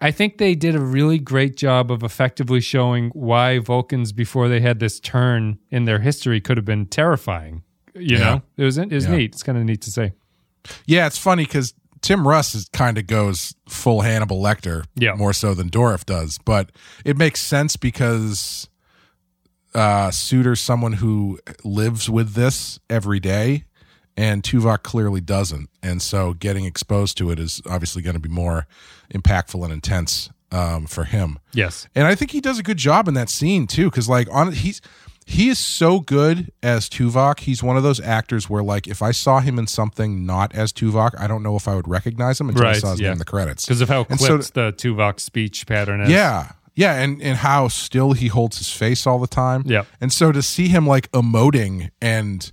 I 0.00 0.10
think 0.10 0.38
they 0.38 0.54
did 0.54 0.74
a 0.74 0.80
really 0.80 1.18
great 1.18 1.56
job 1.56 1.90
of 1.92 2.02
effectively 2.02 2.60
showing 2.60 3.10
why 3.10 3.58
Vulcans 3.58 4.12
before 4.12 4.48
they 4.48 4.60
had 4.60 4.78
this 4.78 5.00
turn 5.00 5.58
in 5.70 5.84
their 5.84 5.98
history 5.98 6.40
could 6.40 6.56
have 6.56 6.64
been 6.64 6.86
terrifying. 6.86 7.62
You 7.94 8.16
Yeah. 8.16 8.18
know, 8.24 8.42
it 8.56 8.64
was 8.64 8.78
it 8.78 8.90
was 8.90 9.04
Yeah. 9.04 9.16
neat. 9.16 9.34
It's 9.34 9.42
kind 9.42 9.58
of 9.58 9.64
neat 9.64 9.82
to 9.82 9.90
say. 9.90 10.12
yeah, 10.86 11.06
it's 11.06 11.18
funny 11.18 11.44
because 11.44 11.74
Tim 12.00 12.26
Russ 12.26 12.54
is 12.54 12.68
kind 12.72 12.96
of 12.96 13.06
goes 13.06 13.54
full 13.68 14.00
Hannibal 14.00 14.42
Lecter, 14.42 14.84
Yeah. 14.94 15.14
more 15.14 15.34
so 15.34 15.52
than 15.52 15.68
Dourif 15.68 16.06
does. 16.06 16.38
But 16.38 16.70
it 17.04 17.18
makes 17.18 17.40
sense 17.42 17.76
because 17.76 18.68
uh, 19.74 20.08
Suder's 20.10 20.60
someone 20.60 20.94
who 20.94 21.38
lives 21.64 22.08
with 22.08 22.32
this 22.34 22.80
every 22.88 23.20
day, 23.20 23.64
and 24.20 24.42
Tuvok 24.42 24.82
clearly 24.82 25.22
doesn't. 25.22 25.70
And 25.82 26.02
so 26.02 26.34
getting 26.34 26.66
exposed 26.66 27.16
to 27.18 27.30
it 27.30 27.38
is 27.38 27.62
obviously 27.68 28.02
going 28.02 28.14
to 28.14 28.20
be 28.20 28.28
more 28.28 28.66
impactful 29.14 29.64
and 29.64 29.72
intense 29.72 30.28
um, 30.52 30.86
for 30.86 31.04
him. 31.04 31.38
Yes. 31.54 31.88
And 31.94 32.06
I 32.06 32.14
think 32.14 32.30
he 32.32 32.40
does 32.42 32.58
a 32.58 32.62
good 32.62 32.76
job 32.76 33.08
in 33.08 33.14
that 33.14 33.30
scene 33.30 33.66
too, 33.66 33.88
because 33.88 34.10
like 34.10 34.28
on 34.30 34.52
he's 34.52 34.82
he 35.24 35.48
is 35.48 35.58
so 35.58 36.00
good 36.00 36.52
as 36.62 36.90
Tuvok. 36.90 37.40
He's 37.40 37.62
one 37.62 37.78
of 37.78 37.82
those 37.82 37.98
actors 37.98 38.50
where 38.50 38.62
like 38.62 38.86
if 38.86 39.00
I 39.00 39.12
saw 39.12 39.40
him 39.40 39.58
in 39.58 39.66
something 39.66 40.26
not 40.26 40.54
as 40.54 40.70
Tuvok, 40.70 41.18
I 41.18 41.26
don't 41.26 41.42
know 41.42 41.56
if 41.56 41.66
I 41.66 41.74
would 41.74 41.88
recognize 41.88 42.38
him 42.38 42.50
until 42.50 42.66
I 42.66 42.74
saw 42.74 42.90
his 42.90 43.00
yeah. 43.00 43.06
name 43.06 43.12
in 43.14 43.18
the 43.20 43.24
credits. 43.24 43.64
because 43.64 43.80
of 43.80 43.88
how 43.88 44.04
clipped 44.04 44.44
so- 44.44 44.52
the 44.52 44.72
Tuvok 44.72 45.18
speech 45.18 45.66
pattern 45.66 46.02
is. 46.02 46.10
Yeah. 46.10 46.52
Yeah, 46.76 46.94
and, 46.94 47.20
and 47.20 47.36
how 47.36 47.68
still 47.68 48.12
he 48.12 48.28
holds 48.28 48.56
his 48.56 48.72
face 48.72 49.06
all 49.06 49.18
the 49.18 49.26
time. 49.26 49.64
Yeah. 49.66 49.84
And 50.00 50.10
so 50.10 50.32
to 50.32 50.40
see 50.40 50.68
him 50.68 50.86
like 50.86 51.10
emoting 51.10 51.90
and 52.00 52.50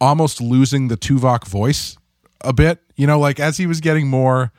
almost 0.00 0.40
losing 0.40 0.88
the 0.88 0.96
Tuvok 0.96 1.46
voice 1.46 1.96
a 2.42 2.52
bit, 2.52 2.80
you 2.96 3.06
know, 3.06 3.18
like 3.18 3.40
as 3.40 3.56
he 3.56 3.66
was 3.66 3.80
getting 3.80 4.08
more 4.08 4.52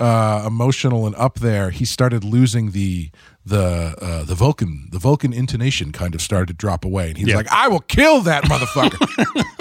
uh 0.00 0.44
emotional 0.46 1.06
and 1.06 1.14
up 1.16 1.40
there, 1.40 1.70
he 1.70 1.84
started 1.84 2.22
losing 2.24 2.70
the 2.70 3.10
the 3.44 3.94
uh 4.00 4.22
the 4.24 4.34
Vulcan 4.34 4.88
the 4.92 4.98
Vulcan 4.98 5.32
intonation 5.32 5.90
kind 5.92 6.14
of 6.14 6.22
started 6.22 6.46
to 6.48 6.54
drop 6.54 6.84
away. 6.84 7.08
And 7.08 7.18
he's 7.18 7.28
Yeah. 7.28 7.36
like, 7.36 7.50
I 7.50 7.68
will 7.68 7.80
kill 7.80 8.20
that 8.22 8.44
motherfucker. 8.44 9.44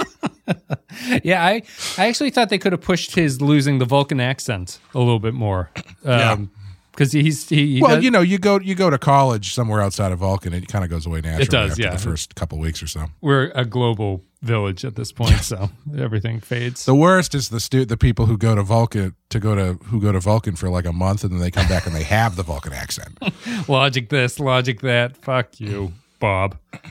Yeah, 1.24 1.44
I, 1.46 1.62
I 1.98 2.08
actually 2.08 2.30
thought 2.32 2.50
they 2.50 2.58
could 2.58 2.72
have 2.72 2.82
pushed 2.82 3.14
his 3.16 3.42
losing 3.42 3.80
the 3.80 3.86
Vulcan 3.86 4.20
accent 4.20 4.80
a 4.96 5.00
little 5.00 5.20
bit 5.20 5.34
more. 5.34 5.70
Um, 6.06 6.50
because 6.92 7.12
he's 7.12 7.48
he, 7.48 7.76
he 7.76 7.82
well, 7.82 7.96
does- 7.96 8.04
you 8.04 8.10
know, 8.10 8.22
you 8.22 8.38
go 8.40 8.60
you 8.60 8.74
go 8.74 8.90
to 8.90 8.98
college 8.98 9.54
somewhere 9.54 9.82
outside 9.82 10.12
of 10.12 10.20
Vulcan, 10.20 10.54
it 10.54 10.68
kind 10.68 10.84
of 10.84 10.90
goes 10.90 11.06
away 11.06 11.22
naturally 11.22 11.44
It 11.44 11.50
does, 11.52 11.72
after 11.72 11.84
yeah. 11.84 11.92
the 11.92 11.98
first 12.00 12.34
couple 12.36 12.58
weeks 12.60 12.82
or 12.82 12.88
so. 12.88 13.06
we're 13.22 13.52
a 13.54 13.66
global 13.66 14.24
village 14.42 14.86
at 14.86 14.96
this 14.96 15.12
point, 15.12 15.40
so 15.40 15.70
everything 15.98 16.40
fades. 16.40 16.86
The 16.86 16.96
worst 16.96 17.34
is 17.36 17.50
the 17.50 17.60
stu- 17.60 17.86
the 17.86 17.98
people 17.98 18.26
who 18.28 18.38
go 18.38 18.56
to 18.56 18.64
Vulcan 18.64 19.16
to 19.30 19.40
go 19.40 19.56
to 19.56 19.74
who 19.86 20.00
go 20.00 20.12
to 20.12 20.20
Vulcan 20.20 20.56
for 20.56 20.70
like 20.70 20.86
a 20.86 20.94
month 20.94 21.24
and 21.24 21.34
then 21.34 21.40
they 21.40 21.52
come 21.52 21.68
back 21.68 21.86
and 21.86 21.96
they 21.96 22.04
have 22.04 22.36
the 22.36 22.44
Vulcan 22.44 22.74
accent. 22.74 23.18
logic 23.68 24.10
this, 24.10 24.40
logic 24.40 24.82
that. 24.82 25.18
Fuck 25.18 25.60
you, 25.60 25.94
Bob. 26.20 26.58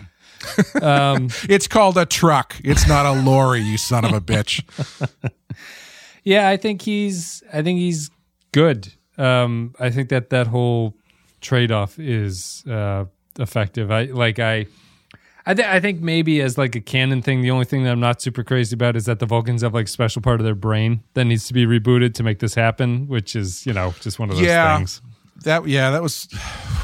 Um, 0.81 1.29
It's 1.49 1.67
called 1.67 1.99
a 1.99 2.07
truck. 2.07 2.55
It's 2.63 2.87
not 2.87 3.05
a 3.05 3.11
lorry, 3.13 3.61
you 3.63 3.77
son 3.79 4.05
of 4.05 4.13
a 4.13 4.21
bitch. 4.21 4.63
yeah, 6.23 6.49
I 6.49 6.57
think 6.57 6.83
he's 6.83 7.43
I 7.53 7.63
think 7.63 7.79
he's 7.81 8.11
good. 8.53 8.93
Um, 9.19 9.75
I 9.81 9.91
think 9.91 10.09
that 10.11 10.31
that 10.31 10.47
whole 10.47 10.95
trade 11.41 11.73
off 11.73 11.99
is 11.99 12.63
uh, 12.69 13.07
effective. 13.41 13.91
I 13.91 14.05
like 14.05 14.39
I. 14.39 14.67
I, 15.49 15.55
th- 15.55 15.69
I 15.69 15.79
think 15.79 16.01
maybe 16.01 16.41
as 16.41 16.59
like 16.59 16.75
a 16.75 16.81
canon 16.81 17.23
thing, 17.23 17.41
the 17.41 17.53
only 17.53 17.65
thing 17.65 17.85
that 17.85 17.93
I'm 17.93 18.01
not 18.01 18.21
super 18.21 18.43
crazy 18.43 18.75
about 18.75 18.97
is 18.97 19.05
that 19.05 19.21
the 19.21 19.27
Vulcans 19.27 19.63
have 19.63 19.73
like 19.75 19.85
a 19.87 19.89
special 19.89 20.21
part 20.21 20.41
of 20.41 20.45
their 20.45 20.57
brain 20.57 21.05
that 21.15 21.25
needs 21.25 21.47
to 21.47 21.55
be 21.55 21.67
rebooted 21.67 22.15
to 22.15 22.23
make 22.25 22.41
this 22.41 22.55
happen, 22.55 23.07
which 23.07 23.37
is 23.37 23.65
you 23.65 23.73
know 23.73 23.95
just 24.01 24.19
one 24.19 24.29
of 24.31 24.37
those 24.37 24.45
Yeah. 24.45 24.77
things. 24.77 25.01
That 25.45 25.69
yeah, 25.69 25.91
that 25.91 26.03
was 26.03 26.29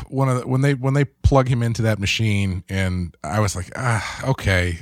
one 0.09 0.29
of 0.29 0.41
the 0.41 0.47
when 0.47 0.61
they 0.61 0.75
when 0.75 0.95
they 0.95 1.05
plug 1.07 1.49
him 1.49 1.63
into 1.63 1.83
that 1.83 1.99
machine 1.99 2.63
and 2.69 3.17
I 3.25 3.41
was 3.41 3.57
like, 3.57 3.71
ah, 3.75 4.29
okay, 4.29 4.81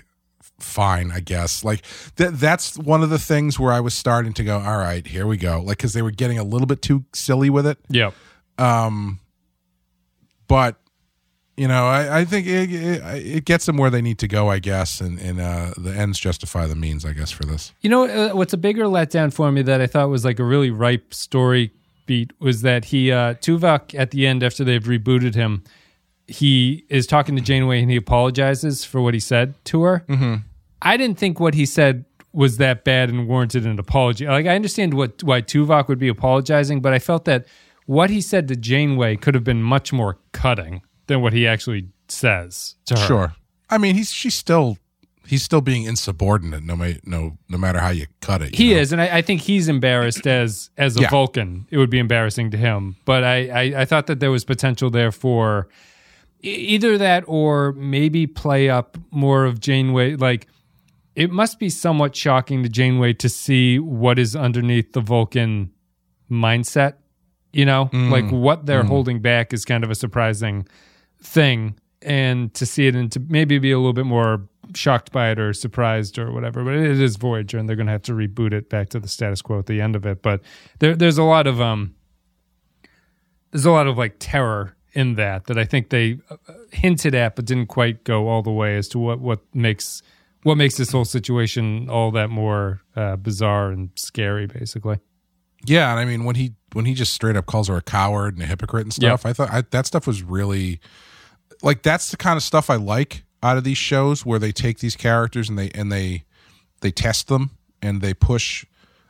fine, 0.59 1.11
I 1.13 1.21
guess. 1.21 1.65
Like 1.65 1.83
that 2.17 2.39
that's 2.39 2.77
one 2.77 3.03
of 3.03 3.09
the 3.11 3.19
things 3.19 3.59
where 3.59 3.73
I 3.73 3.81
was 3.81 3.95
starting 3.95 4.35
to 4.35 4.45
go, 4.45 4.59
all 4.59 4.77
right, 4.77 5.07
here 5.07 5.27
we 5.27 5.37
go. 5.39 5.63
Like 5.63 5.79
cuz 5.79 5.93
they 5.95 6.03
were 6.03 6.11
getting 6.11 6.39
a 6.39 6.45
little 6.45 6.67
bit 6.67 6.83
too 6.83 7.05
silly 7.15 7.49
with 7.49 7.67
it. 7.67 7.79
Yeah, 7.89 8.11
Um, 8.59 9.21
but 10.49 10.77
you 11.61 11.69
know, 11.69 11.87
I, 11.87 12.21
I 12.21 12.25
think 12.25 12.47
it, 12.47 12.73
it, 12.73 13.03
it 13.37 13.45
gets 13.45 13.67
them 13.67 13.77
where 13.77 13.91
they 13.91 14.01
need 14.01 14.19
to 14.21 14.27
go, 14.27 14.49
I 14.49 14.61
guess, 14.61 14.99
and, 14.99 15.19
and 15.19 15.39
uh, 15.39 15.75
the 15.77 15.95
ends 15.95 16.19
justify 16.19 16.67
the 16.67 16.75
means, 16.75 17.05
I 17.05 17.13
guess, 17.13 17.31
for 17.31 17.45
this. 17.45 17.75
You 17.83 17.91
know 17.91 18.07
uh, 18.09 18.31
what's 18.31 18.55
a 18.55 18.57
bigger 18.57 18.85
letdown 18.85 19.31
for 19.31 19.53
me 19.53 19.61
that 19.61 19.79
I 19.79 19.87
thought 19.87 20.09
was 20.09 20.25
like 20.25 20.39
a 20.39 20.45
really 20.45 20.71
ripe 20.71 21.13
story 21.13 21.71
beat 22.07 22.33
was 22.41 22.63
that 22.63 22.87
he 22.87 23.13
uh 23.13 23.35
Tuvok 23.35 23.95
at 23.95 24.11
the 24.11 24.27
end 24.27 24.43
after 24.43 24.65
they've 24.65 24.83
rebooted 24.83 25.35
him, 25.35 25.63
he 26.27 26.87
is 26.89 27.07
talking 27.07 27.37
to 27.37 27.43
Janeway 27.43 27.83
and 27.83 27.91
he 27.91 27.97
apologizes 27.99 28.87
for 28.87 29.03
what 29.03 29.13
he 29.13 29.21
said 29.21 29.53
to 29.67 29.83
her. 29.83 30.03
Mm-hmm. 30.09 30.37
I 30.81 30.97
didn't 30.97 31.19
think 31.19 31.41
what 31.41 31.53
he 31.53 31.67
said 31.67 32.07
was 32.33 32.57
that 32.57 32.85
bad 32.85 33.11
and 33.11 33.29
warranted 33.29 33.67
an 33.67 33.79
apology. 33.79 34.27
Like 34.27 34.47
I 34.47 34.55
understand 34.55 34.95
what 34.95 35.23
why 35.23 35.43
Tuvok 35.43 35.89
would 35.89 35.99
be 35.99 36.09
apologizing, 36.09 36.81
but 36.81 36.95
I 36.95 36.99
felt 36.99 37.27
that 37.27 37.45
what 37.85 38.09
he 38.09 38.23
said 38.23 38.49
to 38.49 38.57
Janeway 38.57 39.17
could 39.17 39.35
have 39.35 39.45
been 39.45 39.63
much 39.63 39.93
more 39.93 40.17
cutting 40.33 40.81
than 41.11 41.21
what 41.21 41.33
he 41.33 41.47
actually 41.47 41.89
says 42.09 42.77
to 42.87 42.99
her. 42.99 43.07
Sure. 43.07 43.35
I 43.69 43.79
mean, 43.79 43.97
he's 43.97 44.11
she's 44.11 44.35
still 44.35 44.79
he's 45.27 45.43
still 45.43 45.61
being 45.61 45.85
insubordinate, 45.85 46.63
no 46.63 46.77
ma- 46.77 47.01
no 47.05 47.37
no 47.49 47.59
matter 47.59 47.81
how 47.81 47.91
you 47.91 48.07
cut 48.21 48.43
it. 48.43 48.59
you 48.59 48.67
He 48.67 48.75
know? 48.75 48.81
is, 48.81 48.93
and 48.93 49.03
I, 49.03 49.19
I 49.19 49.23
think 49.23 49.43
he's 49.43 49.69
embarrassed 49.69 50.27
as 50.27 50.71
as 50.79 50.97
a 50.97 51.03
Yeah. 51.03 51.11
Vulcan. 51.11 51.67
It 51.71 51.79
would 51.79 51.91
be 51.91 51.99
embarrassing 51.99 52.51
to 52.53 52.57
him, 52.57 52.97
but 53.05 53.25
I, 53.25 53.49
I 53.49 53.81
I 53.83 53.85
thought 53.85 54.07
that 54.07 54.21
there 54.21 54.31
was 54.31 54.45
potential 54.45 54.89
there 54.91 55.13
for 55.13 55.69
either 56.43 56.97
that 56.97 57.25
or 57.27 57.73
maybe 57.73 58.27
play 58.27 58.71
up 58.71 58.97
more 59.11 59.45
of 59.45 59.61
Janeway. 59.61 60.17
Like 60.17 60.47
it 61.15 61.31
must 61.31 61.59
be 61.59 61.69
somewhat 61.69 62.15
shocking 62.17 62.63
to 62.63 62.69
Janeway 62.69 63.13
to 63.15 63.29
see 63.29 63.79
what 63.79 64.19
is 64.19 64.35
underneath 64.37 64.93
the 64.93 65.01
Vulcan 65.01 65.71
mindset. 66.31 66.95
You 67.53 67.65
know, 67.65 67.91
mm. 67.93 68.11
like 68.11 68.31
what 68.31 68.67
they're 68.67 68.85
mm. 68.85 68.89
holding 68.89 69.21
back 69.21 69.53
is 69.53 69.65
kind 69.65 69.83
of 69.83 69.91
a 69.91 69.95
surprising 69.97 70.67
thing, 71.23 71.79
and 72.03 72.53
to 72.55 72.67
see 72.67 72.87
it 72.87 72.95
and 72.95 73.11
to 73.13 73.21
maybe 73.29 73.59
be 73.59 73.73
a 73.73 73.79
little 73.79 73.93
bit 73.93 74.07
more 74.07 74.49
shocked 74.75 75.13
by 75.13 75.31
it 75.31 75.39
or 75.39 75.53
surprised 75.53 76.19
or 76.19 76.33
whatever. 76.33 76.65
But 76.65 76.75
it 76.75 77.01
is 77.01 77.17
Voyager, 77.17 77.59
and 77.59 77.69
they're 77.69 77.77
going 77.77 77.87
to 77.87 77.93
have 77.93 78.03
to 78.03 78.13
reboot 78.13 78.53
it 78.53 78.69
back 78.69 78.89
to 78.91 79.01
the 79.01 79.09
status 79.09 79.43
quo 79.43 79.59
at 79.59 79.67
the 79.67 79.81
end 79.81 79.97
of 79.97 80.07
it. 80.07 80.23
But 80.23 80.41
there, 80.79 80.95
there's 80.97 81.19
a 81.19 81.25
lot 81.25 81.47
of 81.47 81.61
um, 81.61 81.95
there's 83.51 83.67
a 83.67 83.71
lot 83.71 83.87
of 83.87 83.99
like 83.99 84.17
terror 84.19 84.77
in 84.93 85.15
that 85.15 85.47
that 85.47 85.59
I 85.59 85.65
think 85.65 85.91
they 85.91 86.19
uh, 86.31 86.37
hinted 86.73 87.15
at, 87.15 87.37
but 87.37 87.45
didn't 87.45 87.67
quite 87.67 88.05
go 88.05 88.29
all 88.29 88.43
the 88.43 88.51
way 88.51 88.77
as 88.77 88.89
to 88.89 88.99
what 88.99 89.21
what 89.21 89.41
makes 89.55 90.03
what 90.43 90.57
makes 90.57 90.77
this 90.77 90.93
whole 90.93 91.05
situation 91.05 91.89
all 91.91 92.11
that 92.13 92.31
more 92.31 92.81
uh, 92.97 93.17
bizarre 93.17 93.71
and 93.71 93.91
scary, 93.97 94.47
basically. 94.47 94.99
Yeah, 95.67 95.91
and 95.91 96.01
I 96.01 96.05
mean 96.05 96.25
when 96.25 96.37
he 96.37 96.55
when 96.73 96.87
he 96.87 96.95
just 96.95 97.13
straight 97.13 97.37
up 97.37 97.47
calls 97.47 97.69
her 97.69 97.77
a 97.77 97.83
coward 97.83 98.35
and 98.35 98.43
a 98.43 98.47
hypocrite 98.47 98.85
and 98.85 98.93
stuff, 98.93 99.27
I 99.27 99.33
thought 99.33 99.51
I, 99.51 99.63
that 99.71 99.87
stuff 99.87 100.07
was 100.07 100.23
really 100.23 100.81
like 101.63 101.83
that's 101.83 102.11
the 102.11 102.17
kind 102.17 102.37
of 102.37 102.43
stuff 102.43 102.71
I 102.71 102.77
like 102.77 103.25
out 103.43 103.57
of 103.57 103.65
these 103.65 103.79
shows 103.79 104.25
where 104.25 104.39
they 104.39 104.53
take 104.53 104.79
these 104.79 104.97
characters 104.97 105.49
and 105.49 105.59
they 105.59 105.71
and 105.71 105.91
they 105.91 106.25
they 106.81 106.91
test 106.91 107.29
them 107.29 107.51
and 107.83 108.01
they 108.01 108.15
push 108.15 108.65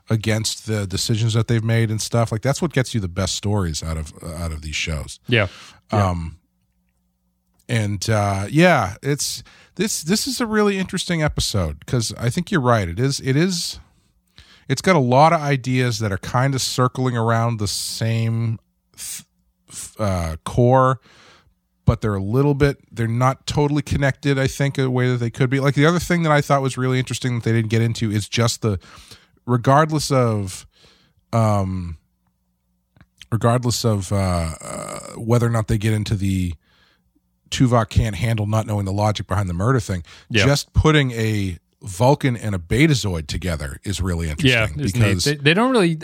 against 0.09 0.67
the 0.67 0.87
decisions 0.87 1.35
that 1.35 1.47
they've 1.47 1.65
made 1.65 1.91
and 1.91 2.01
stuff. 2.01 2.33
Like 2.33 2.43
that's 2.43 2.61
what 2.61 2.73
gets 2.73 2.95
you 2.95 3.01
the 3.01 3.09
best 3.09 3.35
stories 3.35 3.83
out 3.83 3.97
of 3.97 4.13
uh, 4.23 4.35
out 4.35 4.53
of 4.53 4.63
these 4.63 4.77
shows. 4.77 5.21
Yeah. 5.29 5.49
Um, 5.93 6.39
and 7.69 8.09
uh, 8.11 8.47
yeah, 8.51 8.97
it's 9.03 9.43
this 9.77 10.03
this 10.03 10.27
is 10.27 10.41
a 10.41 10.47
really 10.47 10.79
interesting 10.79 11.23
episode 11.23 11.79
because 11.81 12.13
I 12.19 12.29
think 12.29 12.51
you're 12.51 12.61
right. 12.61 12.89
It 12.89 12.99
is 12.99 13.21
it 13.21 13.37
is 13.37 13.79
it's 14.69 14.83
got 14.83 14.97
a 14.97 15.01
lot 15.01 15.33
of 15.33 15.41
ideas 15.41 16.01
that 16.01 16.13
are 16.13 16.19
kind 16.19 16.55
of 16.55 16.61
circling 16.61 17.17
around 17.17 17.59
the 17.59 17.69
same 17.69 18.59
uh, 19.99 20.37
core 20.45 21.01
but 21.91 22.03
they're 22.03 22.15
a 22.15 22.23
little 22.23 22.55
bit 22.55 22.79
they're 22.93 23.09
not 23.09 23.49
totally 23.49 23.83
connected 23.83 24.39
i 24.39 24.47
think 24.47 24.79
a 24.79 24.89
way 24.89 25.11
that 25.11 25.17
they 25.17 25.29
could 25.29 25.51
be 25.51 25.59
like 25.59 25.75
the 25.75 25.85
other 25.85 25.99
thing 25.99 26.23
that 26.23 26.31
i 26.31 26.41
thought 26.41 26.63
was 26.63 26.79
really 26.79 27.01
interesting 27.01 27.35
that 27.35 27.43
they 27.43 27.51
didn't 27.51 27.69
get 27.69 27.83
into 27.83 28.13
is 28.13 28.29
just 28.29 28.63
the 28.63 28.79
regardless 29.45 30.13
of 30.13 30.69
um 31.33 31.97
regardless 33.33 33.85
of 33.85 34.13
uh, 34.13 34.51
uh 34.61 34.99
whether 35.17 35.49
or 35.49 35.51
not 35.51 35.67
they 35.67 35.79
get 35.79 35.93
into 35.93 36.15
the 36.15 36.55
tuvok 37.51 37.89
can't 37.89 38.15
handle 38.15 38.47
not 38.47 38.69
knowing 38.69 38.85
the 38.85 38.93
logic 38.93 39.27
behind 39.27 39.49
the 39.49 39.55
murder 39.55 39.81
thing 39.81 40.05
Yep. 40.29 40.47
just 40.47 40.73
putting 40.73 41.11
a 41.11 41.59
vulcan 41.83 42.37
and 42.37 42.55
a 42.55 42.59
betazoid 42.59 43.27
together 43.27 43.81
is 43.83 44.01
really 44.01 44.31
interesting 44.31 44.79
it's 44.79 44.93
because. 44.93 45.25
They, 45.25 45.35
they 45.35 45.55
don't 45.55 45.73
really. 45.73 45.99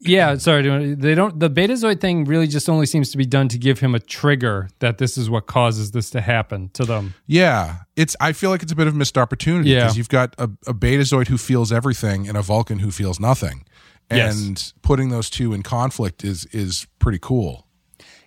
Yeah, 0.00 0.36
sorry. 0.36 0.94
They 0.94 1.14
don't. 1.14 1.40
The 1.40 1.48
Betazoid 1.50 2.00
thing 2.00 2.24
really 2.24 2.46
just 2.46 2.68
only 2.68 2.86
seems 2.86 3.10
to 3.12 3.18
be 3.18 3.24
done 3.26 3.48
to 3.48 3.58
give 3.58 3.80
him 3.80 3.94
a 3.94 3.98
trigger 4.00 4.68
that 4.80 4.98
this 4.98 5.16
is 5.16 5.30
what 5.30 5.46
causes 5.46 5.92
this 5.92 6.10
to 6.10 6.20
happen 6.20 6.68
to 6.74 6.84
them. 6.84 7.14
Yeah, 7.26 7.76
it's. 7.96 8.14
I 8.20 8.32
feel 8.32 8.50
like 8.50 8.62
it's 8.62 8.72
a 8.72 8.76
bit 8.76 8.86
of 8.86 8.94
a 8.94 8.96
missed 8.96 9.16
opportunity 9.16 9.70
Yeah. 9.70 9.80
because 9.80 9.96
you've 9.96 10.08
got 10.10 10.34
a, 10.38 10.44
a 10.66 10.74
Betazoid 10.74 11.28
who 11.28 11.38
feels 11.38 11.72
everything 11.72 12.28
and 12.28 12.36
a 12.36 12.42
Vulcan 12.42 12.80
who 12.80 12.90
feels 12.90 13.18
nothing, 13.18 13.64
Yes. 14.10 14.38
and 14.40 14.72
putting 14.82 15.08
those 15.08 15.30
two 15.30 15.52
in 15.54 15.62
conflict 15.62 16.24
is 16.24 16.44
is 16.46 16.86
pretty 16.98 17.18
cool. 17.20 17.65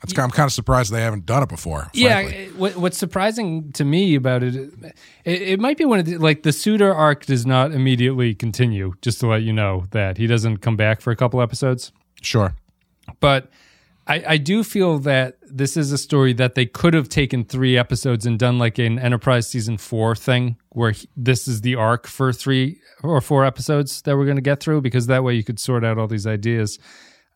That's, 0.01 0.17
I'm 0.17 0.29
kind 0.31 0.47
of 0.47 0.53
surprised 0.53 0.91
they 0.93 1.01
haven't 1.01 1.25
done 1.25 1.43
it 1.43 1.49
before. 1.49 1.89
Yeah, 1.93 2.19
it- 2.21 2.55
what, 2.55 2.77
what's 2.77 2.97
surprising 2.97 3.71
to 3.73 3.83
me 3.83 4.15
about 4.15 4.43
it, 4.43 4.55
it, 5.25 5.41
it 5.41 5.59
might 5.59 5.77
be 5.77 5.85
one 5.85 5.99
of 5.99 6.05
the 6.05 6.17
like 6.17 6.43
the 6.43 6.51
Suder 6.51 6.93
arc 6.95 7.25
does 7.25 7.45
not 7.45 7.71
immediately 7.73 8.33
continue. 8.33 8.93
Just 9.01 9.19
to 9.19 9.27
let 9.27 9.41
you 9.43 9.51
know 9.53 9.85
that 9.91 10.17
he 10.17 10.25
doesn't 10.27 10.57
come 10.57 10.75
back 10.77 11.01
for 11.01 11.11
a 11.11 11.15
couple 11.15 11.41
episodes, 11.41 11.91
sure. 12.21 12.55
but 13.19 13.49
I, 14.07 14.23
I 14.27 14.37
do 14.37 14.63
feel 14.63 14.97
that 14.99 15.37
this 15.51 15.77
is 15.77 15.91
a 15.91 15.97
story 15.97 16.33
that 16.33 16.55
they 16.55 16.65
could 16.65 16.93
have 16.95 17.09
taken 17.09 17.43
three 17.43 17.77
episodes 17.77 18.25
and 18.25 18.39
done 18.39 18.57
like 18.57 18.79
an 18.79 18.97
Enterprise 18.97 19.47
season 19.47 19.77
four 19.77 20.15
thing, 20.15 20.57
where 20.69 20.91
he, 20.91 21.07
this 21.15 21.47
is 21.47 21.61
the 21.61 21.75
arc 21.75 22.07
for 22.07 22.33
three 22.33 22.79
or 23.03 23.21
four 23.21 23.45
episodes 23.45 24.01
that 24.03 24.17
we're 24.17 24.25
going 24.25 24.35
to 24.37 24.41
get 24.41 24.61
through, 24.61 24.81
because 24.81 25.05
that 25.07 25.23
way 25.23 25.35
you 25.35 25.43
could 25.43 25.59
sort 25.59 25.83
out 25.85 25.97
all 25.99 26.07
these 26.07 26.25
ideas. 26.25 26.79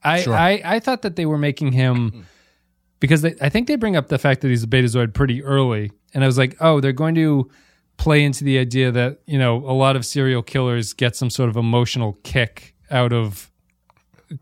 I 0.04 0.22
Sure. 0.22 0.34
I, 0.34 0.62
I 0.66 0.80
thought 0.80 1.04
that 1.04 1.16
they 1.16 1.26
were 1.28 1.38
making 1.38 1.74
him 1.74 2.26
because 3.04 3.22
they, 3.22 3.36
I 3.42 3.50
think 3.50 3.68
they 3.68 3.76
bring 3.76 3.98
up 3.98 4.08
the 4.08 4.18
fact 4.18 4.40
that 4.40 4.48
he's 4.48 4.64
a 4.64 4.68
Betazoid 4.68 5.14
pretty 5.14 5.44
early, 5.44 5.92
and 6.14 6.24
I 6.24 6.28
was 6.28 6.38
like, 6.38 6.56
oh, 6.62 6.80
they're 6.80 6.94
going 6.94 7.16
to 7.16 7.52
play 7.98 8.24
into 8.24 8.46
the 8.46 8.58
idea 8.58 8.94
that 8.94 9.20
you 9.28 9.38
know 9.38 9.58
a 9.58 9.76
lot 9.76 9.98
of 9.98 10.06
serial 10.06 10.42
killers 10.42 10.94
get 10.94 11.14
some 11.14 11.30
sort 11.30 11.50
of 11.50 11.58
emotional 11.58 12.18
kick 12.24 12.74
out 12.90 13.12
of 13.12 13.52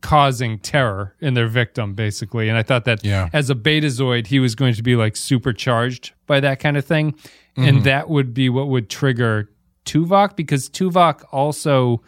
causing 0.02 0.60
terror 0.60 1.16
in 1.22 1.34
their 1.34 1.48
victim, 1.48 1.96
basically. 1.96 2.50
And 2.50 2.58
I 2.58 2.62
thought 2.62 2.86
that 2.86 3.04
Yeah. 3.04 3.30
as 3.34 3.50
a 3.50 3.56
Betazoid, 3.56 4.28
he 4.28 4.40
was 4.40 4.54
going 4.54 4.76
to 4.76 4.84
be 4.84 4.96
like 4.96 5.16
supercharged 5.16 6.12
by 6.28 6.40
that 6.40 6.60
kind 6.60 6.78
of 6.78 6.86
thing, 6.86 7.16
and 7.58 7.78
mm-hmm. 7.78 7.84
that 7.86 8.12
would 8.12 8.32
be 8.32 8.48
what 8.48 8.68
would 8.68 8.92
trigger 8.92 9.50
Tuvok 9.88 10.36
because 10.36 10.70
Tuvok 10.70 11.24
also 11.32 12.04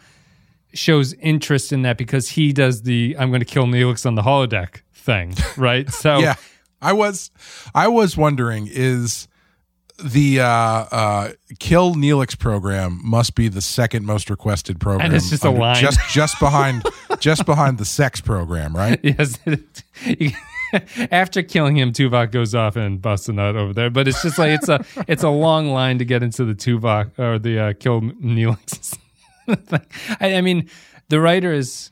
shows 0.74 1.12
interest 1.14 1.72
in 1.72 1.82
that 1.82 1.96
because 1.98 2.30
he 2.30 2.52
does 2.52 2.82
the 2.82 3.16
"I'm 3.18 3.30
going 3.30 3.40
to 3.40 3.46
kill 3.46 3.64
Neelix 3.66 4.04
on 4.06 4.14
the 4.14 4.22
holodeck" 4.22 4.82
thing, 4.94 5.34
right? 5.56 5.88
So 5.90 6.18
Yeah, 6.18 6.34
I 6.82 6.92
was. 6.92 7.30
I 7.74 7.88
was 7.88 8.16
wondering 8.16 8.68
is 8.70 9.28
the 10.02 10.40
uh, 10.40 10.46
uh, 10.46 11.32
kill 11.60 11.94
Neelix 11.94 12.36
program 12.38 13.00
must 13.04 13.36
be 13.36 13.46
the 13.48 13.60
second 13.60 14.04
most 14.04 14.28
requested 14.28 14.80
program, 14.80 15.06
And 15.06 15.14
it's 15.14 15.30
just 15.30 15.44
a 15.44 15.50
line. 15.50 15.76
just 15.76 16.00
just 16.10 16.38
behind 16.40 16.82
just 17.20 17.46
behind 17.46 17.78
the 17.78 17.84
sex 17.84 18.20
program, 18.20 18.74
right? 18.76 18.98
Yes. 19.04 19.38
After 21.12 21.42
killing 21.44 21.76
him, 21.76 21.92
Tuvok 21.92 22.32
goes 22.32 22.52
off 22.52 22.74
and 22.74 23.00
busts 23.00 23.28
a 23.28 23.32
nut 23.32 23.54
over 23.54 23.72
there. 23.72 23.90
But 23.90 24.08
it's 24.08 24.20
just 24.22 24.38
like 24.38 24.50
it's 24.50 24.68
a 24.68 24.84
it's 25.06 25.22
a 25.22 25.28
long 25.28 25.68
line 25.68 25.98
to 25.98 26.04
get 26.04 26.24
into 26.24 26.44
the 26.44 26.54
Tuvok 26.54 27.16
or 27.16 27.38
the 27.38 27.58
uh, 27.60 27.72
kill 27.78 28.00
Neelix. 28.00 28.98
I, 30.20 30.34
I 30.36 30.40
mean, 30.40 30.68
the 31.08 31.20
writers 31.20 31.90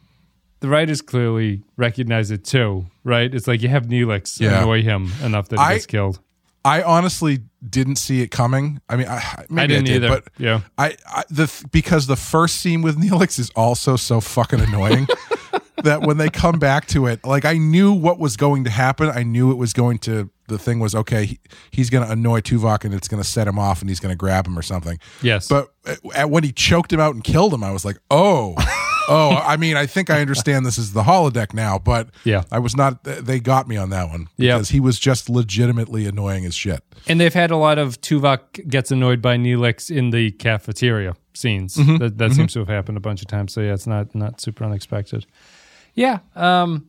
the 0.60 0.68
writers 0.68 1.02
clearly 1.02 1.62
recognize 1.76 2.30
it 2.30 2.44
too, 2.44 2.86
right? 3.04 3.34
It's 3.34 3.48
like 3.48 3.62
you 3.62 3.68
have 3.68 3.86
Neelix 3.86 4.38
Yeah. 4.40 4.62
annoy 4.62 4.82
him 4.82 5.10
enough 5.22 5.48
that 5.48 5.58
he 5.58 5.64
I- 5.64 5.74
gets 5.74 5.86
killed. 5.86 6.20
I 6.64 6.82
honestly 6.84 7.40
didn't 7.68 7.96
see 7.96 8.20
it 8.22 8.28
coming. 8.28 8.80
I 8.88 8.94
mean, 8.94 9.08
I, 9.08 9.46
maybe 9.50 9.62
I 9.64 9.66
didn't 9.66 9.86
did, 9.86 10.04
either. 10.04 10.08
but 10.08 10.28
yeah. 10.38 10.60
I, 10.78 10.96
I 11.08 11.24
the 11.28 11.52
because 11.72 12.06
the 12.06 12.14
first 12.14 12.60
scene 12.60 12.82
with 12.82 12.96
Neelix 13.02 13.40
is 13.40 13.50
also 13.56 13.96
so 13.96 14.20
fucking 14.20 14.60
annoying 14.60 15.08
that 15.82 16.02
when 16.02 16.18
they 16.18 16.28
come 16.30 16.60
back 16.60 16.86
to 16.88 17.06
it, 17.06 17.24
like 17.24 17.44
I 17.44 17.54
knew 17.58 17.92
what 17.92 18.20
was 18.20 18.36
going 18.36 18.62
to 18.62 18.70
happen. 18.70 19.10
I 19.10 19.24
knew 19.24 19.50
it 19.50 19.56
was 19.56 19.72
going 19.72 19.98
to. 20.00 20.30
The 20.52 20.58
thing 20.58 20.78
was 20.78 20.94
okay. 20.94 21.26
He, 21.26 21.40
he's 21.70 21.90
going 21.90 22.06
to 22.06 22.12
annoy 22.12 22.40
Tuvok 22.40 22.84
and 22.84 22.94
it's 22.94 23.08
going 23.08 23.22
to 23.22 23.28
set 23.28 23.48
him 23.48 23.58
off 23.58 23.80
and 23.80 23.88
he's 23.88 24.00
going 24.00 24.12
to 24.12 24.16
grab 24.16 24.46
him 24.46 24.58
or 24.58 24.62
something. 24.62 24.98
Yes. 25.22 25.48
But 25.48 25.72
at, 26.14 26.30
when 26.30 26.44
he 26.44 26.52
choked 26.52 26.92
him 26.92 27.00
out 27.00 27.14
and 27.14 27.24
killed 27.24 27.54
him, 27.54 27.64
I 27.64 27.70
was 27.70 27.84
like, 27.84 27.98
oh. 28.10 28.54
oh, 29.08 29.30
I 29.44 29.56
mean, 29.56 29.76
I 29.76 29.86
think 29.86 30.10
I 30.10 30.20
understand 30.20 30.64
this 30.66 30.78
is 30.78 30.92
the 30.92 31.02
holodeck 31.02 31.54
now, 31.54 31.78
but 31.78 32.10
Yeah. 32.24 32.42
I 32.52 32.58
was 32.58 32.76
not. 32.76 33.02
They 33.04 33.40
got 33.40 33.66
me 33.66 33.76
on 33.76 33.90
that 33.90 34.08
one 34.10 34.28
Yeah. 34.36 34.56
because 34.56 34.68
he 34.70 34.80
was 34.80 34.98
just 34.98 35.28
legitimately 35.28 36.06
annoying 36.06 36.44
as 36.44 36.54
shit. 36.54 36.82
And 37.08 37.18
they've 37.20 37.34
had 37.34 37.50
a 37.50 37.56
lot 37.56 37.78
of 37.78 38.00
Tuvok 38.00 38.68
gets 38.68 38.90
annoyed 38.90 39.20
by 39.22 39.36
Neelix 39.36 39.90
in 39.90 40.10
the 40.10 40.30
cafeteria 40.32 41.16
scenes. 41.34 41.76
Mm-hmm. 41.76 41.96
That, 41.96 42.18
that 42.18 42.32
seems 42.32 42.52
to 42.52 42.60
have 42.60 42.68
happened 42.68 42.96
a 42.96 43.00
bunch 43.00 43.22
of 43.22 43.28
times. 43.28 43.52
So 43.52 43.60
yeah, 43.60 43.74
it's 43.74 43.86
not 43.86 44.14
not 44.14 44.40
super 44.40 44.64
unexpected. 44.64 45.26
Yeah, 45.94 46.20
um, 46.36 46.86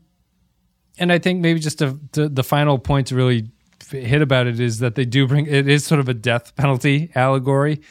and 0.97 1.11
I 1.11 1.19
think 1.19 1.41
maybe 1.41 1.59
just 1.59 1.79
to, 1.79 1.99
to, 2.13 2.29
the 2.29 2.43
final 2.43 2.77
point 2.77 3.07
to 3.07 3.15
really 3.15 3.49
hit 3.93 4.21
about 4.21 4.47
it 4.47 4.59
is 4.59 4.79
that 4.79 4.95
they 4.95 5.05
do 5.05 5.27
bring 5.27 5.45
it 5.45 5.67
is 5.67 5.85
sort 5.85 5.99
of 5.99 6.09
a 6.09 6.13
death 6.13 6.55
penalty 6.55 7.11
allegory, 7.15 7.81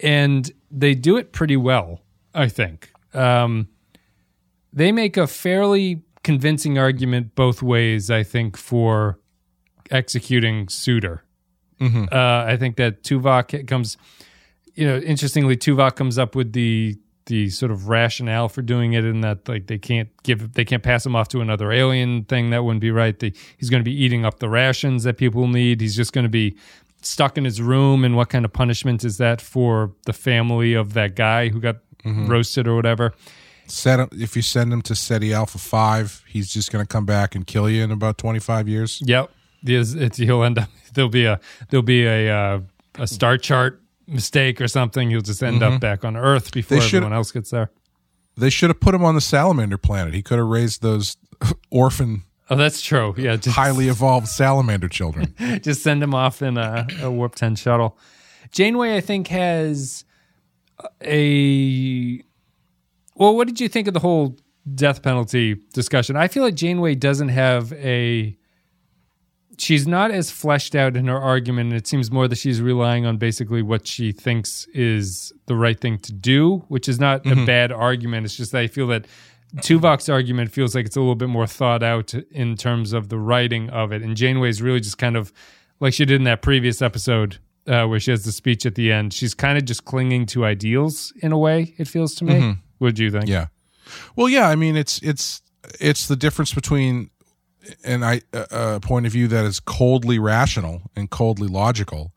and 0.00 0.50
they 0.70 0.94
do 0.94 1.16
it 1.16 1.32
pretty 1.32 1.56
well. 1.56 2.02
I 2.34 2.48
think 2.48 2.90
um, 3.14 3.68
they 4.72 4.92
make 4.92 5.16
a 5.16 5.26
fairly 5.26 6.02
convincing 6.22 6.78
argument 6.78 7.34
both 7.34 7.62
ways. 7.62 8.10
I 8.10 8.22
think 8.22 8.56
for 8.56 9.18
executing 9.90 10.66
Suder. 10.66 11.20
Uh, 12.12 12.44
I 12.48 12.56
think 12.56 12.76
that 12.76 13.02
Tuvok 13.02 13.66
comes, 13.66 13.96
you 14.74 14.86
know, 14.86 14.98
interestingly, 14.98 15.56
Tuvok 15.56 15.94
comes 15.94 16.18
up 16.18 16.34
with 16.34 16.52
the 16.52 16.96
the 17.26 17.50
sort 17.50 17.70
of 17.70 17.88
rationale 17.88 18.48
for 18.48 18.62
doing 18.62 18.94
it, 18.94 19.04
in 19.04 19.20
that 19.20 19.48
like 19.48 19.66
they 19.66 19.78
can't 19.78 20.08
give 20.22 20.54
they 20.54 20.64
can't 20.64 20.82
pass 20.82 21.04
him 21.04 21.14
off 21.14 21.28
to 21.28 21.40
another 21.40 21.70
alien 21.72 22.24
thing 22.24 22.50
that 22.50 22.64
wouldn't 22.64 22.80
be 22.80 22.90
right. 22.90 23.18
The, 23.18 23.32
he's 23.58 23.70
going 23.70 23.82
to 23.82 23.88
be 23.88 23.94
eating 23.94 24.24
up 24.24 24.38
the 24.38 24.48
rations 24.48 25.04
that 25.04 25.16
people 25.16 25.46
need. 25.48 25.80
He's 25.80 25.96
just 25.96 26.12
going 26.12 26.24
to 26.24 26.30
be 26.30 26.56
stuck 27.02 27.36
in 27.36 27.44
his 27.44 27.60
room. 27.60 28.04
And 28.04 28.16
what 28.16 28.28
kind 28.30 28.44
of 28.44 28.52
punishment 28.52 29.04
is 29.04 29.18
that 29.18 29.40
for 29.40 29.92
the 30.06 30.12
family 30.12 30.74
of 30.74 30.94
that 30.94 31.14
guy 31.14 31.48
who 31.48 31.60
got 31.60 31.76
roasted 32.04 32.66
or 32.68 32.76
whatever? 32.76 33.12
Set 33.66 33.98
him, 33.98 34.08
if 34.12 34.36
you 34.36 34.42
send 34.42 34.72
him 34.72 34.80
to 34.82 34.94
Ceti 34.94 35.34
Alpha 35.34 35.58
Five, 35.58 36.22
he's 36.28 36.52
just 36.52 36.70
going 36.70 36.84
to 36.84 36.88
come 36.88 37.04
back 37.04 37.34
and 37.34 37.44
kill 37.46 37.68
you 37.68 37.82
in 37.82 37.90
about 37.90 38.16
twenty 38.16 38.38
five 38.38 38.68
years. 38.68 39.02
Yep. 39.04 39.30
Yes, 39.62 39.94
it's, 39.94 40.18
he'll 40.18 40.44
end 40.44 40.58
up 40.58 40.68
there'll 40.94 41.10
be 41.10 41.24
a 41.24 41.40
there'll 41.68 41.82
be 41.82 42.06
a 42.06 42.30
uh, 42.30 42.60
a 42.94 43.06
star 43.06 43.36
chart 43.38 43.82
mistake 44.06 44.60
or 44.60 44.68
something. 44.68 45.10
He'll 45.10 45.20
just 45.20 45.42
end 45.42 45.62
up 45.62 45.72
mm-hmm. 45.72 45.78
back 45.80 46.04
on 46.04 46.16
Earth 46.16 46.52
before 46.52 46.78
everyone 46.78 47.12
else 47.12 47.32
gets 47.32 47.50
there. 47.50 47.70
They 48.36 48.50
should 48.50 48.70
have 48.70 48.80
put 48.80 48.94
him 48.94 49.04
on 49.04 49.14
the 49.14 49.20
salamander 49.20 49.78
planet. 49.78 50.12
He 50.12 50.22
could 50.22 50.38
have 50.38 50.46
raised 50.46 50.82
those 50.82 51.16
orphan, 51.70 52.24
Oh, 52.48 52.56
that's 52.56 52.80
true. 52.80 53.14
Yeah, 53.16 53.36
just, 53.36 53.56
highly 53.56 53.88
evolved 53.88 54.28
salamander 54.28 54.88
children. 54.88 55.34
just 55.62 55.82
send 55.82 56.02
him 56.02 56.14
off 56.14 56.42
in 56.42 56.56
a, 56.56 56.86
a 57.02 57.10
warp 57.10 57.34
ten 57.34 57.56
shuttle. 57.56 57.98
Janeway, 58.52 58.96
I 58.96 59.00
think, 59.00 59.28
has 59.28 60.04
a. 61.02 62.22
Well, 63.16 63.34
what 63.34 63.48
did 63.48 63.60
you 63.60 63.68
think 63.68 63.88
of 63.88 63.94
the 63.94 64.00
whole 64.00 64.36
death 64.72 65.02
penalty 65.02 65.56
discussion? 65.72 66.16
I 66.16 66.28
feel 66.28 66.44
like 66.44 66.54
Janeway 66.54 66.94
doesn't 66.94 67.30
have 67.30 67.72
a. 67.72 68.36
She's 69.58 69.86
not 69.86 70.10
as 70.10 70.30
fleshed 70.30 70.74
out 70.74 70.96
in 70.96 71.06
her 71.06 71.18
argument, 71.18 71.70
and 71.70 71.78
it 71.78 71.86
seems 71.86 72.10
more 72.10 72.28
that 72.28 72.36
she's 72.36 72.60
relying 72.60 73.06
on 73.06 73.16
basically 73.16 73.62
what 73.62 73.86
she 73.86 74.12
thinks 74.12 74.66
is 74.74 75.32
the 75.46 75.56
right 75.56 75.78
thing 75.80 75.98
to 76.00 76.12
do, 76.12 76.64
which 76.68 76.88
is 76.88 77.00
not 77.00 77.26
a 77.26 77.46
bad 77.46 77.72
argument. 77.72 78.26
It's 78.26 78.36
just 78.36 78.52
that 78.52 78.60
I 78.60 78.66
feel 78.66 78.86
that 78.88 79.06
Tuvok's 79.56 80.08
argument 80.08 80.50
feels 80.50 80.74
like 80.74 80.86
it's 80.86 80.96
a 80.96 81.00
little 81.00 81.14
bit 81.14 81.28
more 81.28 81.46
thought 81.46 81.82
out 81.82 82.12
in 82.30 82.56
terms 82.56 82.92
of 82.92 83.08
the 83.08 83.18
writing 83.18 83.70
of 83.70 83.92
it, 83.92 84.02
and 84.02 84.16
Janeway's 84.16 84.60
really 84.60 84.80
just 84.80 84.98
kind 84.98 85.16
of 85.16 85.32
like 85.80 85.94
she 85.94 86.04
did 86.04 86.16
in 86.16 86.24
that 86.24 86.42
previous 86.42 86.82
episode 86.82 87.38
uh, 87.66 87.86
where 87.86 88.00
she 88.00 88.10
has 88.10 88.24
the 88.24 88.32
speech 88.32 88.66
at 88.66 88.74
the 88.74 88.92
end. 88.92 89.12
She's 89.12 89.34
kind 89.34 89.56
of 89.58 89.64
just 89.64 89.84
clinging 89.84 90.26
to 90.26 90.44
ideals 90.44 91.12
in 91.22 91.32
a 91.32 91.38
way. 91.38 91.74
It 91.78 91.88
feels 91.88 92.14
to 92.16 92.24
me. 92.24 92.56
What 92.78 92.94
do 92.94 93.04
you 93.04 93.10
think? 93.10 93.26
Yeah. 93.26 93.46
Well, 94.16 94.28
yeah. 94.28 94.48
I 94.48 94.56
mean, 94.56 94.76
it's 94.76 95.00
it's 95.02 95.42
it's 95.80 96.08
the 96.08 96.16
difference 96.16 96.52
between 96.52 97.10
and 97.84 98.04
I 98.04 98.22
a 98.32 98.80
point 98.80 99.06
of 99.06 99.12
view 99.12 99.28
that 99.28 99.44
is 99.44 99.60
coldly 99.60 100.18
rational 100.18 100.82
and 100.94 101.10
coldly 101.10 101.48
logical 101.48 102.12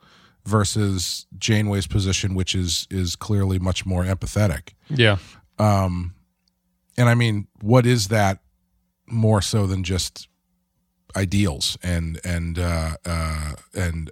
versus 0.45 1.25
Janeway's 1.37 1.87
position, 1.87 2.35
which 2.35 2.55
is 2.55 2.87
is 2.89 3.15
clearly 3.15 3.59
much 3.59 3.85
more 3.85 4.03
empathetic. 4.03 4.73
Yeah. 4.89 5.17
Um, 5.57 6.15
and 6.97 7.07
I 7.07 7.15
mean, 7.15 7.47
what 7.61 7.85
is 7.85 8.07
that 8.09 8.39
more 9.07 9.41
so 9.41 9.65
than 9.67 9.83
just 9.83 10.27
ideals 11.15 11.77
and 11.81 12.19
and 12.23 12.59
uh, 12.59 12.95
uh, 13.05 13.53
and 13.73 14.11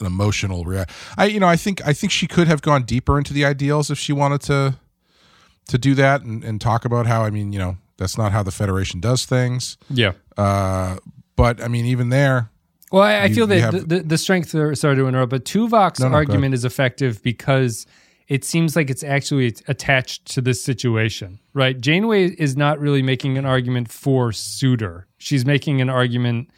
an 0.00 0.06
emotional 0.06 0.64
react? 0.64 0.90
I 1.16 1.26
you 1.26 1.40
know 1.40 1.48
I 1.48 1.56
think 1.56 1.86
I 1.86 1.92
think 1.92 2.12
she 2.12 2.26
could 2.26 2.48
have 2.48 2.62
gone 2.62 2.84
deeper 2.84 3.18
into 3.18 3.32
the 3.32 3.44
ideals 3.44 3.90
if 3.90 3.98
she 3.98 4.12
wanted 4.12 4.40
to 4.42 4.76
to 5.68 5.78
do 5.78 5.94
that 5.94 6.22
and, 6.22 6.42
and 6.42 6.60
talk 6.60 6.84
about 6.84 7.06
how 7.06 7.22
I 7.22 7.30
mean 7.30 7.52
you 7.52 7.58
know 7.58 7.76
that's 7.98 8.16
not 8.16 8.32
how 8.32 8.42
the 8.42 8.50
Federation 8.50 9.00
does 9.00 9.26
things. 9.26 9.76
Yeah. 9.90 10.12
Uh, 10.36 10.96
but 11.36 11.62
I 11.62 11.68
mean, 11.68 11.84
even 11.84 12.08
there, 12.08 12.50
Well, 12.90 13.02
I, 13.02 13.24
I 13.24 13.32
feel 13.32 13.46
that 13.48 13.60
have- 13.60 13.88
the, 13.88 14.00
the, 14.00 14.18
strength, 14.18 14.50
sorry 14.50 14.96
to 14.96 15.06
interrupt, 15.06 15.30
but 15.30 15.44
Tuvok's 15.44 16.00
No, 16.00 16.08
no, 16.08 16.14
argument 16.14 16.54
is 16.54 16.64
effective 16.64 17.22
because 17.22 17.86
it 18.28 18.44
seems 18.44 18.76
like 18.76 18.90
it's 18.90 19.02
actually 19.02 19.54
attached 19.68 20.26
to 20.34 20.40
this 20.40 20.62
situation, 20.62 21.38
right? 21.54 21.80
Janeway 21.80 22.26
is 22.28 22.56
not 22.56 22.78
really 22.78 23.02
making 23.02 23.38
an 23.38 23.44
argument 23.46 23.90
for 23.90 24.30
Suder. 24.30 25.04
She's 25.18 25.44
making 25.44 25.80
an 25.80 25.88
argument 25.90 26.50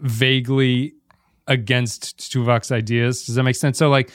vaguely 0.00 0.94
against 1.48 2.18
Tuvok's 2.18 2.70
ideas. 2.70 3.24
Does 3.24 3.34
that 3.34 3.42
make 3.42 3.56
sense? 3.56 3.78
So, 3.78 3.88
like, 3.88 4.10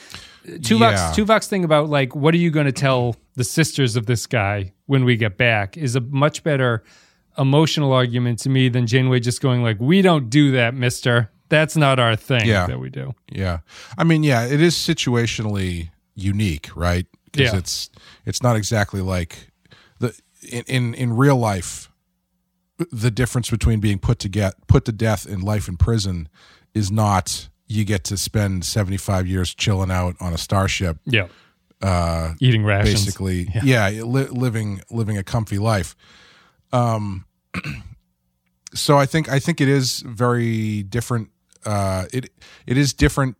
Tuvok's, 0.48 1.00
Yeah. 1.00 1.12
Tuvok's 1.16 1.46
thing 1.48 1.64
about, 1.64 1.88
like, 1.88 2.14
what 2.16 2.34
are 2.34 2.38
you 2.38 2.50
going 2.50 2.66
to 2.66 2.72
tell 2.72 3.16
the 3.34 3.44
sisters 3.44 3.96
of 3.96 4.06
this 4.06 4.26
guy 4.26 4.72
when 4.86 5.04
we 5.04 5.16
get 5.16 5.36
back 5.36 5.76
is 5.76 5.94
a 5.96 6.00
much 6.00 6.42
better 6.42 6.82
emotional 7.36 7.92
argument 7.92 8.38
to 8.40 8.48
me 8.48 8.68
than 8.68 8.86
Janeway 8.86 9.20
just 9.20 9.40
going, 9.40 9.62
like, 9.62 9.76
we 9.80 10.02
don't 10.02 10.28
do 10.30 10.52
that, 10.52 10.74
mister. 10.74 11.30
That's 11.50 11.76
not 11.76 11.98
our 11.98 12.14
thing 12.16 12.46
Yeah. 12.46 12.66
that 12.66 12.78
we 12.80 12.90
do. 12.90 13.14
yeah, 13.32 13.60
I 13.96 14.04
mean, 14.04 14.22
yeah, 14.22 14.44
it 14.44 14.60
is 14.60 14.74
situationally 14.74 15.90
unique, 16.14 16.68
right? 16.76 17.06
Because 17.32 17.52
Yeah. 17.52 17.58
it's 17.58 17.90
it's 18.26 18.42
not 18.42 18.56
exactly 18.56 19.00
like 19.00 19.48
the 19.98 20.14
in, 20.50 20.62
in 20.66 20.94
in 20.94 21.12
real 21.16 21.36
life. 21.36 21.90
The 22.92 23.10
difference 23.10 23.50
between 23.50 23.80
being 23.80 23.98
put 23.98 24.18
to 24.20 24.28
get 24.28 24.66
put 24.66 24.84
to 24.86 24.92
death 24.92 25.26
and 25.26 25.42
life 25.42 25.68
in 25.68 25.76
prison 25.76 26.28
is 26.74 26.90
not 26.90 27.48
you 27.68 27.84
get 27.84 28.04
to 28.04 28.16
spend 28.16 28.64
seventy 28.64 28.96
five 28.96 29.26
years 29.26 29.54
chilling 29.54 29.90
out 29.90 30.16
on 30.20 30.32
a 30.32 30.38
starship 30.38 30.98
Yeah. 31.04 31.28
uh, 31.82 32.34
Eating 32.40 32.64
rations. 32.64 33.04
basically 33.04 33.48
yeah, 33.62 33.88
li- 33.90 34.28
living 34.28 34.80
living 34.90 35.16
a 35.18 35.22
comfy 35.22 35.58
life 35.58 35.94
um 36.72 37.24
so 38.74 38.98
i 38.98 39.06
think 39.06 39.28
i 39.30 39.38
think 39.38 39.60
it 39.60 39.68
is 39.68 40.00
very 40.00 40.82
different 40.82 41.30
uh 41.64 42.04
it 42.12 42.30
it 42.66 42.76
is 42.76 42.92
different 42.92 43.36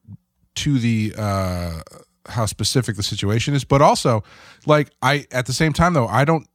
to 0.55 0.79
the 0.79 1.13
uh 1.17 1.81
how 2.29 2.47
specific 2.47 2.97
the 2.97 3.03
situation 3.03 3.55
is 3.55 3.65
but 3.65 3.83
also 3.83 4.23
like 4.67 4.91
i 5.03 5.27
at 5.31 5.47
the 5.47 5.53
same 5.53 5.73
time 5.73 5.93
though 5.93 6.07
i 6.09 6.25
don't 6.25 6.47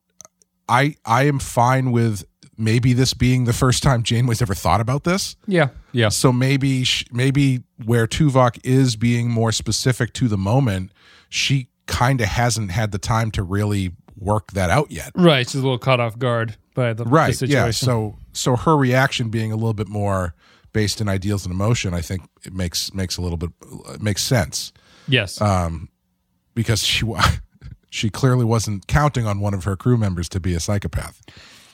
i 0.67 0.95
i 1.05 1.23
am 1.23 1.37
fine 1.39 1.91
with 1.91 2.23
maybe 2.57 2.93
this 2.93 3.13
being 3.13 3.45
the 3.45 3.53
first 3.53 3.83
time 3.83 4.01
janeway's 4.03 4.41
ever 4.41 4.55
thought 4.55 4.81
about 4.81 5.03
this 5.03 5.35
Yeah. 5.47 5.69
Yeah. 5.93 6.09
so 6.09 6.33
maybe 6.33 6.83
sh- 6.83 7.05
maybe 7.11 7.63
where 7.85 8.07
Tuvok 8.07 8.59
is 8.63 8.95
being 8.95 9.29
more 9.29 9.51
specific 9.51 10.11
to 10.13 10.27
the 10.27 10.37
moment, 10.37 10.91
she 11.29 11.69
kind 11.87 12.19
of 12.21 12.27
hasn't 12.27 12.71
had 12.71 12.91
the 12.91 12.97
time 12.97 13.31
to 13.31 13.43
really 13.43 13.91
work 14.17 14.51
that 14.53 14.69
out 14.69 14.91
yet. 14.91 15.11
Right. 15.15 15.47
She's 15.47 15.59
a 15.61 15.63
little 15.63 15.77
caught 15.77 15.99
off 15.99 16.17
guard 16.17 16.55
by 16.75 16.93
the, 16.93 17.03
the 17.03 17.09
Right. 17.09 17.35
situation. 17.35 17.65
Yeah. 17.65 17.71
So 17.71 18.17
so 18.31 18.55
her 18.55 18.75
reaction 18.75 19.29
being 19.29 19.51
a 19.51 19.55
little 19.55 19.73
bit 19.73 19.87
more 19.87 20.33
based 20.71 20.99
in 21.01 21.07
ideals 21.07 21.45
and 21.45 21.53
emotion, 21.53 21.93
I 21.93 22.01
think 22.01 22.23
it 22.43 22.53
makes 22.53 22.93
makes 22.93 23.17
a 23.17 23.21
little 23.21 23.37
bit 23.37 23.51
makes 24.01 24.23
sense 24.23 24.73
yes. 25.07 25.39
um, 25.41 25.89
because 26.55 26.83
she 26.83 27.05
she 27.89 28.09
clearly 28.09 28.45
wasn't 28.45 28.87
counting 28.87 29.27
on 29.27 29.39
one 29.39 29.53
of 29.53 29.65
her 29.65 29.75
crew 29.75 29.97
members 29.97 30.27
to 30.29 30.39
be 30.39 30.55
a 30.55 30.59
psychopath. 30.59 31.21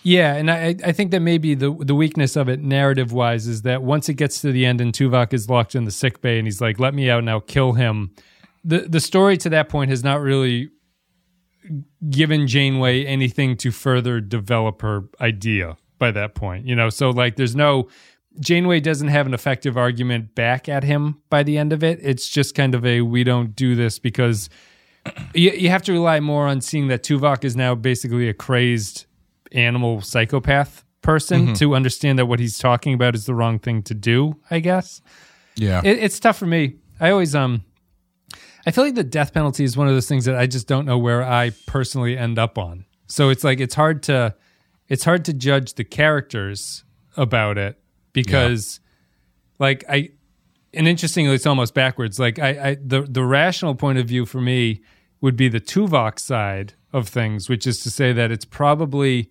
Yeah, 0.03 0.35
and 0.35 0.49
I 0.49 0.75
I 0.83 0.91
think 0.91 1.12
that 1.12 1.19
maybe 1.19 1.55
the 1.55 1.71
the 1.73 1.95
weakness 1.95 2.35
of 2.35 2.47
it 2.47 2.62
narrative 2.62 3.12
wise 3.12 3.47
is 3.47 3.63
that 3.63 3.83
once 3.83 4.07
it 4.07 4.13
gets 4.15 4.41
to 4.41 4.51
the 4.51 4.65
end 4.65 4.81
and 4.81 4.93
Tuvok 4.93 5.33
is 5.33 5.49
locked 5.49 5.75
in 5.75 5.85
the 5.85 5.91
sick 5.91 6.21
bay 6.21 6.38
and 6.38 6.47
he's 6.47 6.62
like, 6.62 6.79
"Let 6.79 6.93
me 6.93 7.09
out 7.09 7.23
now, 7.23 7.39
kill 7.39 7.73
him." 7.73 8.12
The 8.63 8.79
the 8.79 8.99
story 8.99 9.38
to 9.38 9.49
that 9.49 9.69
point 9.69 9.89
has 9.89 10.03
not 10.03 10.21
really 10.21 10.69
given 12.09 12.47
Janeway 12.47 13.05
anything 13.05 13.57
to 13.57 13.71
further 13.71 14.21
develop 14.21 14.81
her 14.81 15.03
idea 15.19 15.77
by 15.97 16.12
that 16.12 16.33
point. 16.33 16.65
You 16.65 16.75
know, 16.75 16.89
so 16.89 17.09
like 17.09 17.35
there's 17.35 17.55
no 17.55 17.89
Janeway 18.39 18.79
doesn't 18.79 19.09
have 19.09 19.27
an 19.27 19.33
effective 19.33 19.77
argument 19.77 20.33
back 20.33 20.69
at 20.69 20.83
him 20.83 21.21
by 21.29 21.43
the 21.43 21.57
end 21.57 21.73
of 21.73 21.83
it. 21.83 21.99
It's 22.01 22.29
just 22.29 22.55
kind 22.55 22.73
of 22.73 22.85
a 22.85 23.01
we 23.01 23.23
don't 23.23 23.55
do 23.55 23.75
this 23.75 23.99
because 23.99 24.49
you, 25.33 25.51
you 25.51 25.69
have 25.69 25.83
to 25.83 25.91
rely 25.91 26.19
more 26.19 26.47
on 26.47 26.62
seeing 26.62 26.88
that 26.88 27.03
Tuvok 27.03 27.43
is 27.43 27.55
now 27.55 27.75
basically 27.75 28.29
a 28.29 28.33
crazed 28.33 29.05
animal 29.51 30.01
psychopath 30.01 30.83
person 31.01 31.53
to 31.55 31.75
understand 31.75 32.19
that 32.19 32.25
what 32.25 32.39
he's 32.39 32.57
talking 32.57 32.93
about 32.93 33.15
is 33.15 33.25
the 33.25 33.33
wrong 33.33 33.59
thing 33.59 33.81
to 33.83 33.93
do, 33.93 34.35
I 34.51 34.59
guess. 34.59 35.01
Yeah. 35.55 35.81
It, 35.83 35.99
it's 35.99 36.19
tough 36.19 36.38
for 36.38 36.45
me. 36.45 36.75
I 36.99 37.12
always 37.12 37.35
um 37.35 37.63
I 38.65 38.71
feel 38.71 38.83
like 38.83 38.95
the 38.95 39.03
death 39.03 39.33
penalty 39.33 39.63
is 39.63 39.77
one 39.77 39.88
of 39.88 39.93
those 39.93 40.07
things 40.07 40.25
that 40.25 40.35
I 40.35 40.45
just 40.45 40.67
don't 40.67 40.85
know 40.85 40.97
where 40.97 41.23
I 41.23 41.51
personally 41.65 42.17
end 42.17 42.38
up 42.38 42.57
on. 42.57 42.85
So 43.07 43.29
it's 43.29 43.43
like 43.43 43.59
it's 43.59 43.75
hard 43.75 44.03
to 44.03 44.35
it's 44.88 45.03
hard 45.03 45.25
to 45.25 45.33
judge 45.33 45.75
the 45.75 45.83
characters 45.83 46.83
about 47.17 47.57
it 47.57 47.79
because 48.13 48.79
like 49.59 49.83
I 49.89 50.09
and 50.73 50.88
interestingly 50.88 51.33
it's 51.33 51.45
almost 51.45 51.73
backwards. 51.73 52.19
Like 52.19 52.39
I, 52.39 52.69
I 52.69 52.77
the 52.81 53.01
the 53.01 53.23
rational 53.23 53.75
point 53.75 53.97
of 53.97 54.07
view 54.07 54.25
for 54.25 54.41
me 54.41 54.81
would 55.21 55.35
be 55.35 55.49
the 55.49 55.59
Tuvok 55.62 56.19
side 56.19 56.73
of 56.93 57.08
things, 57.08 57.49
which 57.49 57.67
is 57.67 57.82
to 57.84 57.91
say 57.91 58.13
that 58.13 58.32
it's 58.32 58.45
probably 58.45 59.30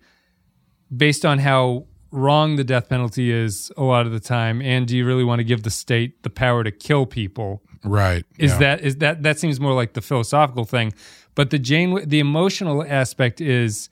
based 0.95 1.25
on 1.25 1.39
how 1.39 1.85
wrong 2.11 2.55
the 2.55 2.63
death 2.63 2.89
penalty 2.89 3.31
is 3.31 3.71
a 3.77 3.83
lot 3.83 4.05
of 4.05 4.11
the 4.11 4.19
time 4.19 4.61
and 4.61 4.87
do 4.87 4.97
you 4.97 5.05
really 5.05 5.23
want 5.23 5.39
to 5.39 5.43
give 5.43 5.61
the 5.63 5.69
state 5.69 6.23
the 6.23 6.29
power 6.29 6.63
to 6.63 6.71
kill 6.71 7.05
people 7.05 7.61
right. 7.83 8.25
is 8.39 8.51
yeah. 8.53 8.57
that 8.57 8.81
is 8.81 8.95
that 8.97 9.21
that 9.21 9.37
seems 9.37 9.59
more 9.59 9.73
like 9.73 9.93
the 9.93 10.01
philosophical 10.01 10.65
thing 10.65 10.91
but 11.35 11.51
the 11.51 11.59
jane 11.59 12.07
the 12.07 12.19
emotional 12.19 12.83
aspect 12.83 13.39
is 13.39 13.89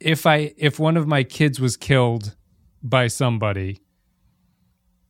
if 0.00 0.24
i 0.24 0.52
if 0.56 0.78
one 0.78 0.96
of 0.96 1.06
my 1.06 1.22
kids 1.22 1.60
was 1.60 1.76
killed 1.76 2.34
by 2.82 3.06
somebody 3.06 3.82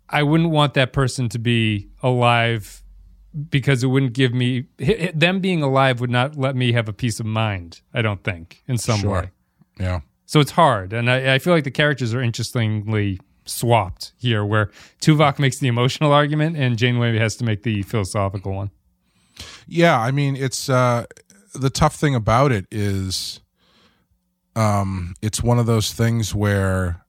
i 0.09 0.21
wouldn't 0.21 0.51
want 0.51 0.75
that 0.75 0.93
person 0.93 1.29
to 1.29 1.39
be 1.39 1.89
alive 2.03 2.82
because 3.51 3.83
it 3.83 3.87
wouldn't 3.89 4.13
give 4.13 4.35
me 4.35 4.67
them 5.15 5.41
being 5.41 5.63
alive 5.63 6.01
would 6.01 6.11
not 6.11 6.37
let 6.37 6.55
me 6.55 6.73
have 6.73 6.89
a 6.89 6.93
peace 6.93 7.19
of 7.21 7.27
mind 7.27 7.81
i 7.95 8.03
don't 8.03 8.23
think 8.25 8.63
in 8.69 8.77
some 8.79 9.01
Sure. 9.01 9.11
way 9.23 9.31
Yeah. 9.79 10.01
so 10.27 10.41
it's 10.41 10.53
hard, 10.53 10.93
and 10.93 11.11
I, 11.11 11.35
I 11.35 11.39
feel 11.39 11.53
like 11.55 11.65
the 11.65 11.71
characters 11.71 12.13
are 12.15 12.21
interestingly 12.23 13.19
swapped 13.45 14.13
here, 14.19 14.45
where 14.45 14.71
Tuvok 15.01 15.39
makes 15.39 15.59
the 15.59 15.67
emotional 15.67 16.13
argument 16.13 16.57
and 16.57 16.77
Janeway 16.79 17.19
has 17.19 17.35
to 17.37 17.45
make 17.45 17.63
the 17.65 17.83
philosophical 17.83 18.53
one. 18.55 18.71
Yeah, 19.67 19.99
I 19.99 20.11
mean, 20.13 20.37
it's 20.37 20.69
uh 20.69 21.07
the 21.55 21.71
tough 21.71 21.97
thing 21.97 22.15
about 22.15 22.53
it 22.53 22.67
is 22.71 23.41
um 24.55 25.15
it's 25.23 25.43
one 25.43 25.59
of 25.59 25.67
those 25.67 25.93
things 25.93 26.35
where 26.35 27.05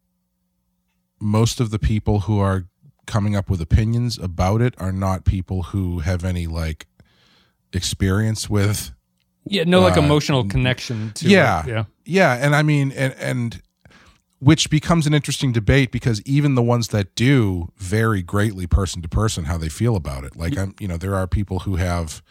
most 1.19 1.59
of 1.59 1.69
the 1.69 1.79
people 1.79 2.21
who 2.21 2.39
are 2.39 2.65
coming 3.05 3.35
up 3.35 3.49
with 3.49 3.61
opinions 3.61 4.17
about 4.17 4.61
it 4.61 4.73
are 4.77 4.91
not 4.91 5.25
people 5.25 5.63
who 5.63 5.99
have 5.99 6.23
any 6.23 6.47
like 6.47 6.87
experience 7.73 8.49
with 8.49 8.91
Yeah, 9.45 9.63
no, 9.65 9.81
like 9.81 9.97
Uh, 9.97 10.01
emotional 10.01 10.45
connection 10.47 11.11
to 11.15 11.27
yeah. 11.27 11.63
it. 11.63 11.67
yeah, 11.69 11.83
yeah, 12.05 12.33
and 12.45 12.55
I 12.55 12.63
mean 12.63 12.91
and 12.91 13.13
and 13.19 13.61
which 14.39 14.69
becomes 14.69 15.07
an 15.07 15.13
interesting 15.13 15.53
debate 15.53 15.89
because 15.91 16.21
even 16.25 16.55
the 16.55 16.61
ones 16.61 16.89
that 16.89 17.15
do 17.15 17.71
vary 17.77 18.21
greatly 18.21 18.67
person 18.67 19.01
to 19.01 19.07
person 19.07 19.45
how 19.45 19.57
they 19.57 19.69
feel 19.69 19.95
about 19.95 20.25
it. 20.25 20.35
Like 20.35 20.57
I'm, 20.57 20.75
you 20.81 20.87
know, 20.87 20.97
there 20.97 21.15
are 21.15 21.27
people 21.27 21.59
who 21.59 21.77
have 21.77 22.21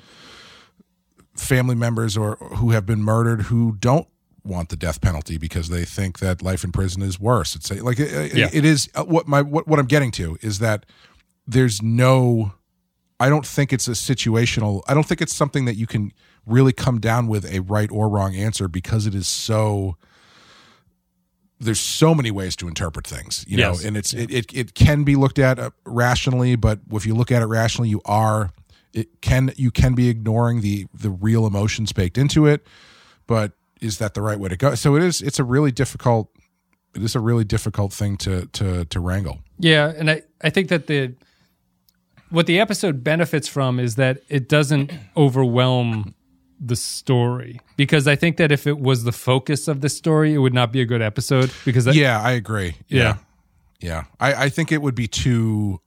family 1.34 1.74
members 1.74 2.14
or 2.16 2.36
who 2.36 2.70
have 2.72 2.84
been 2.84 3.02
murdered 3.02 3.42
who 3.42 3.76
don't 3.78 4.06
want 4.44 4.68
the 4.70 4.76
death 4.76 5.00
penalty 5.00 5.38
because 5.38 5.68
they 5.68 5.84
think 5.84 6.18
that 6.18 6.42
life 6.42 6.64
in 6.64 6.72
prison 6.72 7.02
is 7.02 7.18
worse. 7.20 7.54
It's 7.54 7.70
like 7.70 7.98
it, 8.00 8.34
Yeah. 8.34 8.48
it 8.52 8.64
is 8.64 8.88
uh, 8.94 9.04
what 9.04 9.28
my 9.28 9.42
what, 9.42 9.68
what 9.68 9.78
I'm 9.78 9.86
getting 9.86 10.10
to 10.12 10.36
is 10.40 10.58
that 10.58 10.84
there's 11.46 11.80
no 11.82 12.52
I 13.20 13.28
don't 13.28 13.46
think 13.46 13.72
it's 13.72 13.86
a 13.86 13.92
situational 13.92 14.82
I 14.88 14.94
don't 14.94 15.06
think 15.06 15.20
it's 15.20 15.34
something 15.34 15.64
that 15.66 15.76
you 15.76 15.86
can 15.86 16.12
really 16.44 16.72
come 16.72 16.98
down 16.98 17.28
with 17.28 17.44
a 17.44 17.60
right 17.60 17.88
or 17.92 18.08
wrong 18.08 18.34
answer 18.34 18.66
because 18.66 19.06
it 19.06 19.14
is 19.14 19.28
so 19.28 19.96
there's 21.60 21.78
so 21.80 22.14
many 22.14 22.30
ways 22.30 22.56
to 22.56 22.66
interpret 22.68 23.06
things 23.06 23.44
you 23.46 23.58
Yes. 23.58 23.82
know 23.82 23.86
and 23.88 23.96
it's 23.96 24.12
it, 24.12 24.30
it 24.30 24.46
it 24.52 24.74
can 24.74 25.04
be 25.04 25.14
looked 25.14 25.38
at 25.38 25.58
uh, 25.58 25.70
rationally 25.84 26.56
but 26.56 26.80
if 26.90 27.06
you 27.06 27.14
look 27.14 27.30
at 27.30 27.42
it 27.42 27.46
rationally 27.46 27.88
you 27.88 28.00
are 28.04 28.50
it 28.92 29.20
can 29.20 29.52
you 29.56 29.70
can 29.70 29.94
be 29.94 30.08
ignoring 30.08 30.60
the 30.60 30.86
the 30.92 31.10
real 31.10 31.46
emotions 31.46 31.92
baked 31.92 32.18
into 32.18 32.46
it 32.46 32.66
but 33.28 33.52
is 33.82 33.98
that 33.98 34.14
the 34.14 34.22
right 34.22 34.38
way 34.38 34.48
to 34.48 34.56
go 34.56 34.74
so 34.74 34.96
it 34.96 35.02
is 35.02 35.20
it's 35.20 35.38
a 35.38 35.44
really 35.44 35.72
difficult 35.72 36.30
it 36.94 37.02
is 37.02 37.14
a 37.14 37.20
really 37.20 37.44
difficult 37.44 37.92
thing 37.92 38.16
to 38.18 38.46
to 38.46 38.84
to 38.86 39.00
wrangle. 39.00 39.40
Yeah, 39.58 39.92
and 39.96 40.10
I, 40.10 40.22
I 40.42 40.50
think 40.50 40.68
that 40.68 40.86
the 40.86 41.14
what 42.30 42.46
the 42.46 42.60
episode 42.60 43.04
benefits 43.04 43.48
from 43.48 43.78
is 43.78 43.96
that 43.96 44.22
it 44.28 44.48
doesn't 44.48 44.92
overwhelm 45.16 46.14
the 46.60 46.76
story 46.76 47.60
because 47.76 48.06
I 48.06 48.14
think 48.14 48.36
that 48.36 48.52
if 48.52 48.66
it 48.66 48.78
was 48.78 49.04
the 49.04 49.12
focus 49.12 49.68
of 49.68 49.80
the 49.80 49.88
story, 49.88 50.34
it 50.34 50.38
would 50.38 50.54
not 50.54 50.72
be 50.72 50.80
a 50.80 50.84
good 50.84 51.02
episode. 51.02 51.50
Because 51.64 51.88
I, 51.88 51.92
Yeah, 51.92 52.20
I 52.20 52.32
agree. 52.32 52.76
Yeah. 52.88 53.00
yeah, 53.00 53.16
yeah. 53.80 54.04
I, 54.20 54.44
I 54.44 54.48
think 54.48 54.70
it 54.70 54.82
would 54.82 54.94
be 54.94 55.08
too. 55.08 55.80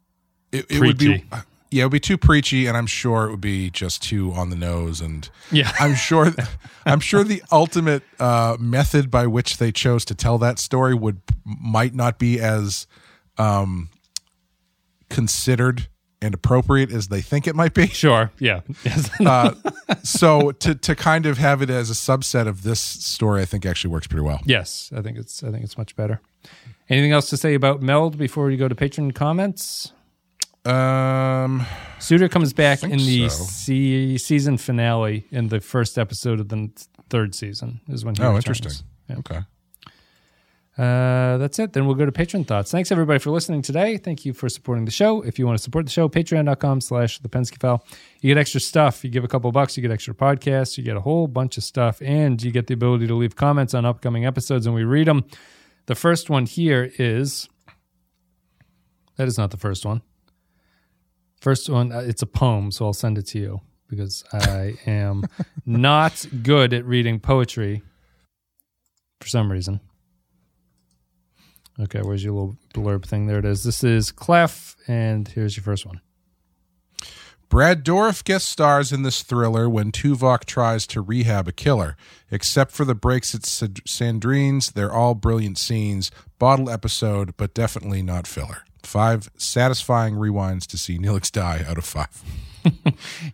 It, 0.52 0.66
it 0.70 0.80
would 0.80 0.98
be. 0.98 1.24
Yeah, 1.72 1.82
it 1.82 1.86
would 1.86 1.92
be 1.92 2.00
too 2.00 2.18
preachy, 2.18 2.68
and 2.68 2.78
I'm 2.78 2.86
sure 2.88 3.26
it 3.26 3.32
would 3.32 3.42
be 3.42 3.70
just 3.70 4.02
too 4.04 4.32
on 4.34 4.50
the 4.50 4.56
nose. 4.56 5.02
And 5.02 5.28
Yeah. 5.52 5.72
I'm 5.80 5.96
sure, 5.96 6.34
I'm 6.86 7.00
sure 7.00 7.24
the 7.24 7.42
ultimate 7.52 8.04
uh, 8.20 8.56
method 8.60 9.10
by 9.12 9.28
which 9.28 9.58
they 9.58 9.72
chose 9.72 10.06
to 10.06 10.16
tell 10.16 10.38
that 10.38 10.60
story 10.60 10.94
would 10.94 11.22
might 11.44 11.94
not 11.96 12.18
be 12.20 12.40
as 12.40 12.88
um, 13.38 13.90
considered 15.10 15.88
and 16.22 16.34
appropriate 16.34 16.92
as 16.92 17.10
they 17.10 17.22
think 17.22 17.46
it 17.46 17.56
might 17.56 17.74
be. 17.74 17.88
sure, 17.88 18.32
yeah. 18.40 18.62
Uh, 19.26 19.54
so 20.04 20.52
to 20.54 20.74
to 20.76 20.96
kind 20.96 21.26
of 21.26 21.38
have 21.38 21.62
it 21.62 21.70
as 21.70 21.90
a 21.90 21.94
subset 21.94 22.48
of 22.48 22.64
this 22.64 22.80
story, 22.80 23.42
I 23.42 23.46
think 23.46 23.66
actually 23.66 23.92
works 23.92 24.08
pretty 24.08 24.24
well. 24.26 24.40
yes, 24.46 24.92
I 24.96 25.02
think 25.02 25.18
it's 25.18 25.44
I 25.44 25.52
think 25.52 25.64
it's 25.64 25.78
much 25.78 25.96
better. 25.96 26.22
Anything 26.90 27.12
else 27.12 27.30
to 27.32 27.38
say 27.38 27.54
about 27.56 27.82
Meld 27.82 28.18
before 28.18 28.46
we 28.46 28.56
go 28.58 28.68
to 28.68 28.76
patron 28.76 29.12
comments? 29.12 29.92
Um, 30.66 31.66
Suder 32.00 32.30
comes 32.30 32.54
back 32.54 32.84
in 32.84 32.98
the 32.98 33.30
so. 33.30 33.44
se- 33.44 34.18
season 34.18 34.58
finale 34.58 35.28
in 35.32 35.50
the 35.50 35.60
first 35.60 35.98
episode 35.98 36.40
of 36.40 36.50
the 36.50 36.70
third 37.10 37.36
season 37.36 37.82
is 37.88 38.04
when 38.04 38.16
he 38.16 38.24
oh, 38.24 38.34
returns. 38.34 38.58
interesting. 38.58 38.88
Yeah. 39.10 39.18
Okay. 39.20 39.42
Uh, 40.78 41.38
that's 41.38 41.58
it. 41.58 41.72
Then 41.72 41.86
we'll 41.86 41.96
go 41.96 42.06
to 42.06 42.12
patron 42.12 42.44
thoughts. 42.44 42.70
Thanks 42.70 42.92
everybody 42.92 43.20
for 43.20 43.30
listening 43.30 43.62
today. 43.62 43.98
Thank 43.98 44.26
you 44.26 44.34
for 44.34 44.50
supporting 44.50 44.84
the 44.84 44.92
show. 44.92 45.22
If 45.22 45.40
you 45.40 45.46
want 45.46 45.58
to 45.58 45.64
support 45.64 45.86
the 45.86 45.92
show, 45.92 46.10
patreon.com 46.10 46.82
slash 46.82 47.20
the 47.20 47.30
Penske 47.30 47.60
file. 47.62 47.86
You 48.20 48.34
get 48.34 48.40
extra 48.40 48.60
stuff. 48.60 49.04
You 49.04 49.10
give 49.10 49.24
a 49.24 49.28
couple 49.30 49.50
bucks, 49.54 49.78
you 49.78 49.82
get 49.82 49.92
extra 49.92 50.14
podcasts, 50.14 50.78
you 50.78 50.84
get 50.84 50.98
a 50.98 51.02
whole 51.02 51.28
bunch 51.28 51.58
of 51.58 51.64
stuff, 51.64 52.02
and 52.02 52.44
you 52.44 52.52
get 52.52 52.68
the 52.68 52.74
ability 52.74 53.08
to 53.08 53.16
leave 53.16 53.38
comments 53.38 53.74
on 53.74 53.86
upcoming 53.86 54.26
episodes 54.26 54.66
and 54.66 54.76
we 54.76 54.84
read 54.84 55.08
them. 55.08 55.24
The 55.86 55.96
first 55.96 56.30
one 56.30 56.46
here 56.46 56.92
is 56.98 57.48
that 59.16 59.28
is 59.28 59.38
not 59.38 59.52
the 59.52 59.58
first 59.58 59.86
one. 59.86 60.02
First 61.46 61.70
one, 61.70 61.92
uh, 61.92 62.00
it's 62.00 62.24
a 62.24 62.26
poem, 62.26 62.72
so 62.72 62.88
I'll 62.88 62.94
send 62.94 63.20
it 63.20 63.28
to 63.28 63.38
you 63.38 63.62
because 63.88 64.24
I 64.34 64.80
am 64.88 65.26
not 65.64 66.26
good 66.42 66.74
at 66.74 66.84
reading 66.86 67.20
poetry 67.20 67.84
for 69.22 69.28
some 69.28 69.52
reason. 69.52 69.80
Okay, 71.80 72.02
where's 72.02 72.24
your 72.24 72.34
little 72.34 72.58
blurb 72.74 73.06
thing? 73.06 73.28
There 73.28 73.38
it 73.38 73.46
is. 73.46 73.64
This 73.64 73.84
is 73.84 74.12
Clef, 74.12 74.76
and 74.88 75.28
here's 75.28 75.56
your 75.56 75.64
first 75.64 75.86
one. 75.86 76.02
Brad 77.48 77.86
Dourif 77.86 78.24
guest 78.24 78.48
stars 78.48 78.92
in 78.92 79.04
this 79.04 79.22
thriller 79.22 79.70
when 79.70 79.92
Tuvok 79.92 80.46
tries 80.46 80.88
to 80.88 81.00
rehab 81.00 81.48
a 81.48 81.52
killer. 81.52 81.96
Except 82.32 82.72
for 82.72 82.86
the 82.86 82.96
breaks 82.96 83.36
at 83.36 83.46
Sand- 83.46 83.84
Sandrine's, 83.86 84.72
they're 84.72 84.92
all 84.92 85.14
brilliant 85.14 85.60
scenes. 85.60 86.10
Bottle 86.40 86.72
episode, 86.72 87.38
but 87.38 87.54
definitely 87.54 88.02
not 88.02 88.26
filler. 88.26 88.65
Five 88.86 89.30
satisfying 89.38 90.16
rewinds 90.16 90.66
to 90.68 90.78
see 90.78 90.98
Neelix 91.00 91.32
die 91.32 91.64
out 91.68 91.78
of 91.78 91.86
five. 91.86 92.24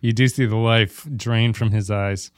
You 0.02 0.12
do 0.12 0.28
see 0.28 0.44
the 0.44 0.56
life 0.56 1.08
drain 1.16 1.54
from 1.54 1.70
his 1.70 1.90
eyes. 1.90 2.30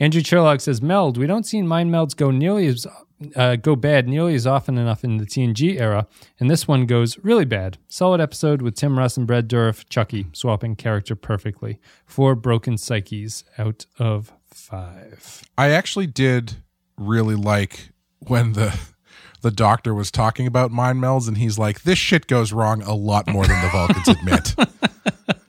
Andrew 0.00 0.20
Sherlock 0.20 0.60
says, 0.60 0.82
"Meld. 0.82 1.16
We 1.16 1.28
don't 1.28 1.46
see 1.46 1.62
mind 1.62 1.92
melds 1.92 2.16
go 2.16 2.32
nearly 2.32 2.66
as 2.66 2.88
uh, 3.36 3.56
go 3.56 3.76
bad 3.76 4.08
nearly 4.08 4.34
as 4.34 4.46
often 4.46 4.76
enough 4.76 5.04
in 5.04 5.18
the 5.18 5.26
TNG 5.26 5.78
era, 5.80 6.06
and 6.40 6.50
this 6.50 6.66
one 6.66 6.86
goes 6.86 7.18
really 7.22 7.44
bad. 7.44 7.78
Solid 7.88 8.20
episode 8.20 8.62
with 8.62 8.74
Tim 8.74 8.98
Russ 8.98 9.16
and 9.16 9.26
Brad 9.26 9.48
Dourif, 9.48 9.88
Chucky 9.88 10.26
swapping 10.32 10.74
character 10.76 11.14
perfectly. 11.14 11.78
Four 12.06 12.34
broken 12.34 12.76
psyches 12.76 13.44
out 13.56 13.86
of 13.98 14.32
five. 14.50 15.42
I 15.56 15.70
actually 15.70 16.08
did 16.08 16.56
really 16.96 17.36
like 17.36 17.90
when 18.26 18.52
the 18.54 18.76
the 19.44 19.50
doctor 19.50 19.94
was 19.94 20.10
talking 20.10 20.46
about 20.46 20.72
mind 20.72 21.00
melds 21.00 21.28
and 21.28 21.36
he's 21.36 21.58
like, 21.58 21.82
This 21.82 21.98
shit 21.98 22.26
goes 22.26 22.50
wrong 22.52 22.82
a 22.82 22.94
lot 22.94 23.28
more 23.28 23.46
than 23.46 23.60
the 23.62 23.68
Vulcans 23.68 24.08
admit. 24.08 24.54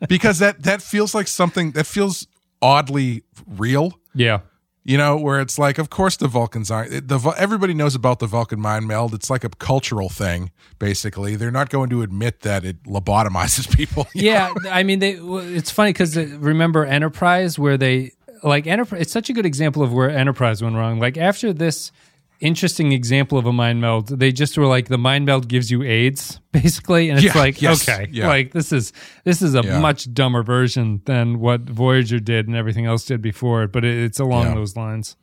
because 0.09 0.39
that 0.39 0.63
that 0.63 0.81
feels 0.81 1.15
like 1.15 1.27
something 1.27 1.71
that 1.71 1.85
feels 1.87 2.27
oddly 2.61 3.23
real. 3.47 3.97
Yeah, 4.13 4.41
You 4.83 4.97
know, 4.97 5.15
where 5.17 5.39
it's 5.39 5.57
like, 5.57 5.77
of 5.77 5.89
course 5.89 6.17
the 6.17 6.27
Vulcans 6.27 6.69
aren't. 6.69 7.07
The 7.07 7.35
everybody 7.37 7.73
knows 7.73 7.95
about 7.95 8.19
the 8.19 8.27
Vulcan 8.27 8.59
mind 8.59 8.85
meld. 8.85 9.13
It's 9.13 9.29
like 9.29 9.45
a 9.45 9.49
cultural 9.49 10.09
thing, 10.09 10.51
basically. 10.77 11.37
They're 11.37 11.51
not 11.51 11.69
going 11.69 11.89
to 11.91 12.01
admit 12.01 12.41
that 12.41 12.65
it 12.65 12.83
lobotomizes 12.83 13.73
people. 13.77 14.07
yeah. 14.13 14.53
I 14.69 14.83
mean, 14.83 14.99
they. 14.99 15.11
It's 15.13 15.71
funny 15.71 15.93
because 15.93 16.17
uh, 16.17 16.27
remember 16.39 16.85
Enterprise, 16.85 17.57
where 17.57 17.77
they 17.77 18.11
like 18.43 18.67
Enterprise. 18.67 19.01
It's 19.03 19.11
such 19.13 19.29
a 19.29 19.33
good 19.33 19.45
example 19.45 19.83
of 19.83 19.93
where 19.93 20.09
Enterprise 20.09 20.61
went 20.61 20.75
wrong. 20.75 20.99
Like 20.99 21.17
after 21.17 21.53
this 21.53 21.91
interesting 22.39 22.91
example 22.91 23.37
of 23.37 23.45
a 23.45 23.53
mind 23.53 23.81
meld, 23.81 24.07
they 24.19 24.31
just 24.31 24.57
were 24.57 24.65
like, 24.67 24.87
the 24.87 24.97
mind 24.97 25.25
meld 25.25 25.47
gives 25.47 25.71
you 25.71 25.83
AIDS, 25.83 26.39
basically, 26.51 27.09
and 27.09 27.17
it's 27.17 27.33
Yeah, 27.35 27.41
like, 27.41 27.61
yes, 27.61 27.87
okay, 27.87 28.07
yeah. 28.11 28.27
like 28.27 28.51
this 28.51 28.71
is 28.71 28.93
this 29.23 29.41
is 29.41 29.55
a 29.55 29.61
Yeah. 29.63 29.79
much 29.79 30.13
dumber 30.13 30.43
version 30.43 31.01
than 31.05 31.39
what 31.39 31.61
Voyager 31.61 32.19
did 32.19 32.47
and 32.47 32.55
everything 32.55 32.85
else 32.85 33.05
did 33.05 33.21
before 33.21 33.63
it, 33.63 33.71
but 33.71 33.83
it, 33.85 33.97
it's 33.97 34.19
along 34.19 34.53
those 34.55 34.75
lines. 34.75 35.15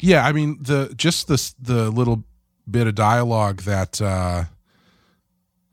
Yeah, 0.00 0.26
I 0.26 0.32
mean 0.32 0.58
the 0.60 0.92
just 0.96 1.28
the 1.28 1.52
the 1.60 1.90
little 1.90 2.24
bit 2.70 2.86
of 2.86 2.94
dialogue 2.94 3.62
that 3.62 4.00
uh, 4.00 4.44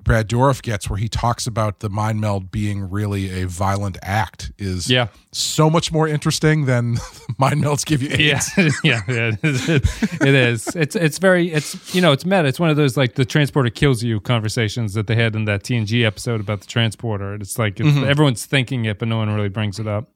Brad 0.07 0.27
Dourif 0.27 0.63
gets, 0.63 0.89
where 0.89 0.97
he 0.97 1.07
talks 1.07 1.45
about 1.45 1.81
the 1.81 1.89
mind 1.89 2.19
meld 2.19 2.49
being 2.49 2.89
really 2.89 3.41
a 3.43 3.45
violent 3.47 3.97
act, 4.01 4.51
is 4.57 4.89
Yeah. 4.89 5.07
so 5.31 5.69
much 5.69 5.91
more 5.91 6.07
interesting 6.07 6.65
than 6.65 6.97
mind 7.37 7.63
melds 7.63 7.85
give 7.85 8.01
you. 8.01 8.09
AIDS. 8.11 8.49
Yeah, 8.57 8.71
yeah, 8.83 9.01
yeah, 9.07 9.31
it 9.43 9.43
is. 9.43 9.69
It 10.21 10.33
is. 10.33 10.67
It's 10.75 10.95
it's 10.95 11.19
very 11.19 11.51
it's 11.51 11.93
you 11.93 12.01
know 12.01 12.11
it's 12.11 12.25
meta. 12.25 12.45
It's 12.45 12.59
one 12.59 12.69
of 12.71 12.77
those 12.77 12.97
like 12.97 13.13
the 13.15 13.25
transporter 13.25 13.69
kills 13.69 14.01
you 14.01 14.19
conversations 14.19 14.93
that 14.95 15.05
they 15.07 15.15
had 15.15 15.35
in 15.35 15.45
that 15.45 15.63
TNG 15.63 16.03
episode 16.05 16.39
about 16.41 16.61
the 16.61 16.67
transporter. 16.67 17.35
It's 17.35 17.59
like 17.59 17.79
it's, 17.79 17.87
mm-hmm. 17.89 18.05
everyone's 18.09 18.45
thinking 18.45 18.85
it, 18.85 18.97
but 18.99 19.07
no 19.07 19.17
one 19.17 19.29
really 19.29 19.49
brings 19.49 19.77
it 19.79 19.87
up. 19.87 20.09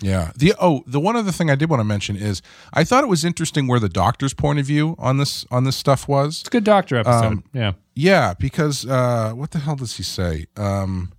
Yeah. 0.00 0.32
The 0.36 0.54
oh, 0.60 0.82
the 0.86 1.00
one 1.00 1.16
other 1.16 1.32
thing 1.32 1.50
I 1.50 1.54
did 1.54 1.70
want 1.70 1.80
to 1.80 1.84
mention 1.84 2.16
is 2.16 2.42
I 2.72 2.84
thought 2.84 3.04
it 3.04 3.08
was 3.08 3.24
interesting 3.24 3.66
where 3.66 3.80
the 3.80 3.88
doctor's 3.88 4.34
point 4.34 4.58
of 4.58 4.66
view 4.66 4.94
on 4.98 5.18
this 5.18 5.44
on 5.50 5.64
this 5.64 5.76
stuff 5.76 6.08
was. 6.08 6.40
It's 6.40 6.48
a 6.48 6.50
good 6.50 6.64
Doctor 6.64 6.96
episode. 6.96 7.42
yeah, 7.52 7.72
Yeah, 7.94 8.34
because 8.38 8.86
uh, 8.86 9.32
what 9.32 9.50
the 9.50 9.58
hell 9.58 9.76
does 9.76 9.96
he 9.96 10.02
say? 10.02 10.46
Um, 10.56 11.12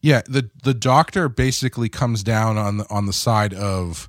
yeah, 0.00 0.22
the 0.26 0.50
the 0.62 0.74
doctor 0.74 1.28
basically 1.28 1.88
comes 1.88 2.22
down 2.22 2.56
on 2.56 2.78
the 2.78 2.86
on 2.90 3.06
the 3.06 3.12
side 3.12 3.52
of 3.54 4.08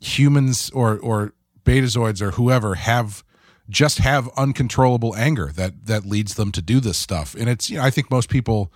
humans 0.00 0.70
or 0.70 0.98
or 0.98 1.32
betazoids 1.64 2.20
or 2.20 2.32
whoever 2.32 2.74
have 2.74 3.24
just 3.68 3.98
have 3.98 4.28
uncontrollable 4.36 5.14
anger 5.16 5.50
that 5.54 5.86
that 5.86 6.04
leads 6.04 6.34
them 6.34 6.52
to 6.52 6.60
do 6.60 6.80
this 6.80 6.98
stuff, 6.98 7.34
and 7.34 7.48
it's 7.48 7.70
you 7.70 7.78
know 7.78 7.84
I 7.84 7.90
think 7.90 8.10
most 8.10 8.28
people, 8.28 8.72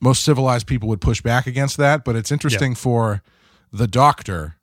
most 0.00 0.24
civilized 0.24 0.66
people 0.66 0.88
would 0.88 1.00
push 1.00 1.22
back 1.22 1.46
against 1.46 1.76
that, 1.76 2.04
but 2.04 2.16
it's 2.16 2.32
interesting 2.32 2.74
for 2.74 3.22
the 3.72 3.86
doctor, 3.86 4.56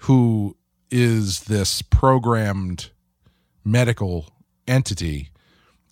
who 0.00 0.56
is 0.90 1.44
this 1.44 1.82
programmed 1.82 2.90
medical 3.64 4.26
entity 4.66 5.30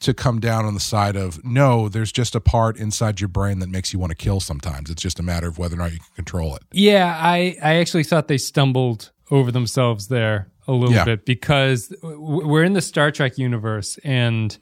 to 0.00 0.12
come 0.12 0.40
down 0.40 0.64
on 0.64 0.74
the 0.74 0.80
side 0.80 1.14
of 1.14 1.44
no, 1.44 1.88
there's 1.88 2.10
just 2.10 2.34
a 2.34 2.40
part 2.40 2.76
inside 2.76 3.20
your 3.20 3.28
brain 3.28 3.60
that 3.60 3.68
makes 3.68 3.92
you 3.92 3.98
want 3.98 4.10
to 4.10 4.16
kill 4.16 4.40
sometimes. 4.40 4.90
It's 4.90 5.00
just 5.02 5.20
a 5.20 5.22
matter 5.22 5.46
of 5.46 5.58
whether 5.58 5.76
or 5.76 5.78
not 5.78 5.92
you 5.92 5.98
can 5.98 6.14
control 6.16 6.56
it. 6.56 6.62
yeah. 6.72 7.16
I 7.20 7.56
I 7.62 7.74
actually 7.76 8.02
thought 8.04 8.26
they 8.28 8.38
stumbled 8.38 9.12
over 9.30 9.52
themselves 9.52 10.08
there 10.08 10.48
a 10.66 10.72
little 10.72 10.94
Yeah. 10.94 11.04
bit 11.04 11.24
because 11.24 11.94
we're 12.02 12.64
in 12.64 12.72
the 12.72 12.80
Star 12.82 13.10
Trek 13.12 13.38
universe 13.38 13.98
and 14.04 14.56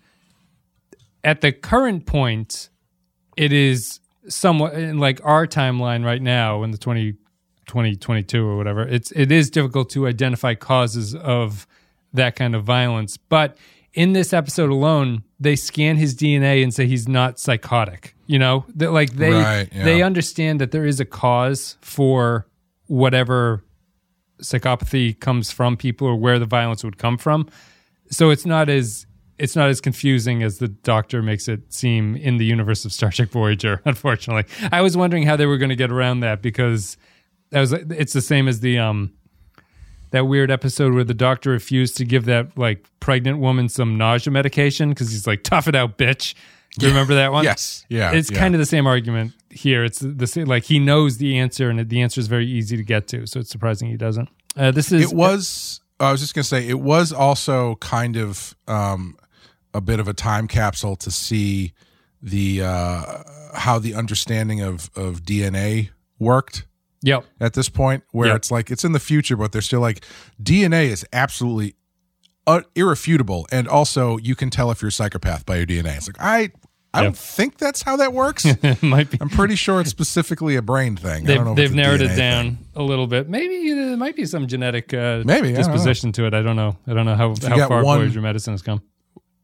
at 1.25 1.41
the 1.43 1.53
current 1.53 2.07
point, 2.07 2.69
it 3.37 3.53
is 3.53 4.01
somewhat 4.29 4.75
in 4.75 4.99
like 4.99 5.21
our 5.25 5.47
timeline 5.47 6.05
right 6.05 6.23
now 6.23 6.63
in 6.63 6.71
the 6.71 6.79
20, 6.79 7.15
2022 7.71 8.45
or 8.45 8.57
whatever. 8.57 8.83
It's 8.83 9.13
it 9.13 9.31
is 9.31 9.49
difficult 9.49 9.91
to 9.91 10.07
identify 10.09 10.55
causes 10.55 11.15
of 11.15 11.67
that 12.13 12.35
kind 12.35 12.55
of 12.57 12.65
violence, 12.65 13.17
but 13.17 13.57
in 13.93 14.13
this 14.13 14.33
episode 14.33 14.71
alone, 14.71 15.23
they 15.39 15.57
scan 15.57 15.97
his 15.97 16.15
DNA 16.15 16.63
and 16.63 16.73
say 16.75 16.87
he's 16.87 17.09
not 17.09 17.39
psychotic. 17.39 18.15
You 18.27 18.39
know, 18.39 18.65
that 18.75 18.93
like 18.93 19.13
they 19.13 19.33
Right, 19.33 19.69
yeah. 19.73 19.85
they 19.85 20.03
understand 20.03 20.61
that 20.61 20.73
there 20.73 20.85
is 20.85 21.01
a 21.01 21.05
cause 21.05 21.77
for 21.81 22.47
whatever 22.87 23.65
psychopathy 24.41 25.19
comes 25.19 25.51
from 25.51 25.77
people 25.77 26.07
or 26.07 26.17
where 26.17 26.39
the 26.39 26.47
violence 26.47 26.83
would 26.83 26.99
come 26.99 27.19
from. 27.19 27.49
So 28.11 28.31
it's 28.31 28.47
not 28.47 28.69
as 28.69 29.07
it's 29.39 29.57
not 29.57 29.71
as 29.71 29.81
confusing 29.81 30.43
as 30.43 30.59
the 30.59 30.69
doctor 30.69 31.23
makes 31.23 31.49
it 31.49 31.73
seem 31.73 32.15
in 32.15 32.37
the 32.37 32.45
universe 32.45 32.85
of 32.85 32.93
Star 32.93 33.11
Trek 33.11 33.31
Voyager. 33.31 33.81
Unfortunately, 33.87 34.45
I 34.71 34.83
was 34.83 34.97
wondering 34.97 35.25
how 35.25 35.37
they 35.37 35.47
were 35.47 35.57
going 35.57 35.71
to 35.71 35.77
get 35.77 35.91
around 35.91 36.21
that 36.21 36.43
because 36.43 36.99
that 37.51 37.61
was 37.61 37.73
it's 37.73 38.13
the 38.13 38.21
same 38.21 38.49
as 38.49 38.61
the 38.61 38.79
um 38.79 39.13
that 40.11 40.27
weird 40.27 40.51
episode 40.51 40.93
where 40.93 41.05
the 41.05 41.15
doctor 41.15 41.51
refused 41.51 41.97
to 41.99 42.05
give 42.05 42.25
that 42.25 42.57
like 42.59 42.85
pregnant 42.99 43.39
woman 43.39 43.69
some 43.69 43.97
nausea 43.97 44.33
medication 44.33 44.91
because 44.91 45.11
he's 45.11 45.27
like, 45.27 45.43
"Tough 45.43 45.69
it 45.69 45.75
out, 45.75 45.99
bitch." 45.99 46.35
Do 46.79 46.87
you 46.87 46.93
remember 46.93 47.15
that 47.15 47.33
one? 47.33 47.43
Yes. 47.43 47.85
Yeah. 47.89 48.13
It's 48.13 48.31
yeah. 48.31 48.39
kind 48.39 48.55
of 48.55 48.61
the 48.61 48.67
same 48.67 48.87
argument 48.87 49.33
here. 49.51 49.85
It's 49.85 49.99
the 49.99 50.27
same, 50.27 50.47
like 50.47 50.65
he 50.65 50.79
knows 50.79 51.19
the 51.19 51.39
answer, 51.39 51.69
and 51.69 51.89
the 51.89 52.01
answer 52.01 52.21
is 52.21 52.29
very 52.29 52.47
easy 52.47 52.77
to 52.77 52.85
get 52.85 53.09
to. 53.09 53.27
So 53.27 53.41
it's 53.41 53.51
surprising 53.51 53.89
he 53.89 53.97
doesn't. 53.97 54.29
Uh, 54.57 54.71
this 54.71 54.93
is 54.93 55.11
It 55.11 55.17
was. 55.17 55.81
I 55.99 56.13
was 56.13 56.21
just 56.21 56.35
gonna 56.35 56.45
say 56.45 56.67
it 56.67 56.81
was 56.81 57.13
also 57.13 57.75
kind 57.77 58.17
of 58.17 58.55
um, 58.67 59.17
a 59.75 59.81
bit 59.81 60.01
of 60.01 60.09
a 60.09 60.15
time 60.15 60.49
capsule 60.49 60.97
to 60.97 61.11
see 61.11 61.73
the 62.23 62.63
uh, 62.63 63.23
how 63.55 63.79
the 63.79 63.95
understanding 63.95 64.61
of 64.61 64.91
of 64.97 65.23
DNA 65.23 65.91
worked 66.19 66.65
Yep. 67.03 67.25
at 67.41 67.55
this 67.55 67.69
point, 67.69 68.05
where 68.13 68.29
Yep. 68.29 68.37
it's 68.37 68.51
like 68.51 68.71
it's 68.71 68.85
in 68.85 68.93
the 68.93 69.01
future, 69.01 69.37
but 69.37 69.53
they're 69.53 69.63
still 69.63 69.81
like 69.81 70.05
DNA 70.43 70.87
is 70.89 71.05
absolutely 71.13 71.75
uh, 72.47 72.61
irrefutable, 72.75 73.47
and 73.53 73.69
also 73.69 74.17
you 74.19 74.35
can 74.35 74.51
tell 74.51 74.71
if 74.71 74.83
you're 74.83 74.89
a 74.89 74.93
psychopath 74.93 75.47
by 75.47 75.57
your 75.57 75.67
DNA. 75.67 75.97
It's 75.97 76.09
like 76.09 76.21
I. 76.21 76.51
I 76.93 77.03
Yep. 77.03 77.05
don't 77.05 77.17
think 77.17 77.59
that's 77.59 77.83
how 77.83 77.97
that 77.99 78.13
works. 78.13 78.45
might 78.83 79.09
be. 79.13 79.19
I'm 79.21 79.29
pretty 79.29 79.55
sure 79.55 79.81
it's 79.81 79.91
specifically 79.91 80.57
a 80.57 80.63
brain 80.63 80.97
thing. 80.97 81.23
They've, 81.25 81.37
don't 81.37 81.45
know 81.45 81.55
they've 81.55 81.73
narrowed 81.73 82.01
DNA 82.01 82.11
it 82.15 82.17
down 82.17 82.45
thing. 82.57 82.67
a 82.75 82.83
little 82.83 83.07
bit. 83.07 83.29
Maybe 83.29 83.73
there 83.73 83.97
might 83.97 84.17
be 84.17 84.27
some 84.27 84.49
genetic 84.49 84.93
uh, 84.93 85.23
Maybe, 85.25 85.51
I 85.51 85.53
don't 85.53 85.53
know. 85.53 85.57
disposition 85.75 86.11
to 86.15 86.27
it. 86.27 86.35
I 86.35 86.43
don't 86.43 86.57
know. 86.57 86.77
I 86.89 86.93
don't 86.95 87.07
know 87.07 87.15
how, 87.15 87.33
how 87.49 87.69
far 87.69 87.85
one- 87.85 88.01
Voyager 88.01 88.21
medicine 88.21 88.55
has 88.55 88.63
come. 88.63 88.83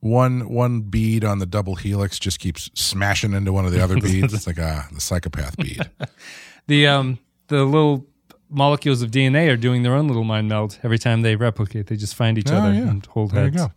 one 0.00 0.48
one 0.48 0.80
bead 0.80 1.24
on 1.24 1.38
the 1.38 1.46
double 1.46 1.76
helix 1.76 2.18
just 2.18 2.40
keeps 2.40 2.68
smashing 2.74 3.32
into 3.32 3.52
one 3.52 3.64
of 3.64 3.70
the 3.70 3.80
other 3.80 3.94
beads. 4.00 4.34
It's 4.34 4.48
like 4.48 4.59
ah, 4.59 4.88
the 4.92 5.00
psychopath 5.00 5.57
bead. 5.57 5.88
The 6.66 6.88
um 6.88 7.20
the 7.49 7.64
little 7.64 8.07
molecules 8.49 9.03
of 9.03 9.11
DNA 9.11 9.51
are 9.51 9.57
doing 9.57 9.82
their 9.82 9.94
own 9.94 10.07
little 10.09 10.24
mind 10.24 10.49
meld 10.49 10.78
every 10.82 10.99
time 10.99 11.22
they 11.22 11.36
replicate. 11.36 11.86
They 11.88 11.97
just 11.97 12.14
find 12.14 12.38
each 12.38 12.51
Oh, 12.51 12.57
other 12.57 12.72
yeah. 12.74 12.88
and 12.88 13.05
hold 13.07 13.32
There 13.32 13.44
you 13.47 13.51
go. 13.51 13.72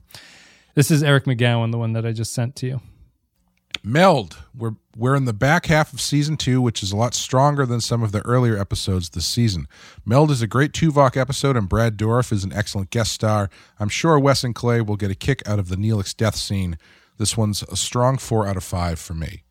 This 0.76 0.92
is 0.92 1.02
Eric 1.04 1.26
McGowan, 1.26 1.72
the 1.72 1.78
one 1.78 1.94
that 1.94 2.06
I 2.06 2.12
just 2.12 2.34
sent 2.34 2.56
to 2.58 2.68
you. 2.68 2.82
Meld. 3.84 4.38
We're 4.56 4.76
we're 4.98 5.16
in 5.16 5.24
the 5.26 5.34
back 5.34 5.68
half 5.68 5.94
of 5.94 6.02
season 6.02 6.36
two, 6.36 6.62
which 6.62 6.84
is 6.84 6.92
a 6.92 6.98
lot 6.98 7.14
stronger 7.14 7.66
than 7.66 7.80
some 7.80 8.04
of 8.04 8.12
the 8.12 8.20
earlier 8.26 8.58
episodes 8.58 9.10
this 9.12 9.26
season. 9.26 9.68
Meld 10.06 10.32
is 10.32 10.42
a 10.42 10.48
great 10.48 10.74
Tuvok 10.74 11.16
episode, 11.16 11.56
and 11.56 11.70
Brad 11.70 11.96
Dourif 11.98 12.34
is 12.34 12.44
an 12.44 12.52
excellent 12.52 12.90
guest 12.90 13.14
star. 13.14 13.50
I'm 13.80 13.88
sure 13.88 14.20
Wes 14.20 14.44
and 14.44 14.54
Clay 14.54 14.82
will 14.82 14.98
get 14.98 15.12
a 15.12 15.16
kick 15.16 15.42
out 15.48 15.58
of 15.60 15.70
the 15.70 15.78
Neelix 15.78 16.16
death 16.16 16.36
scene. 16.36 16.78
This 17.18 17.38
one's 17.38 17.64
a 17.64 17.78
strong 17.78 18.18
four 18.18 18.46
out 18.46 18.58
of 18.58 18.64
five 18.64 19.00
for 19.00 19.14
me. 19.14 19.44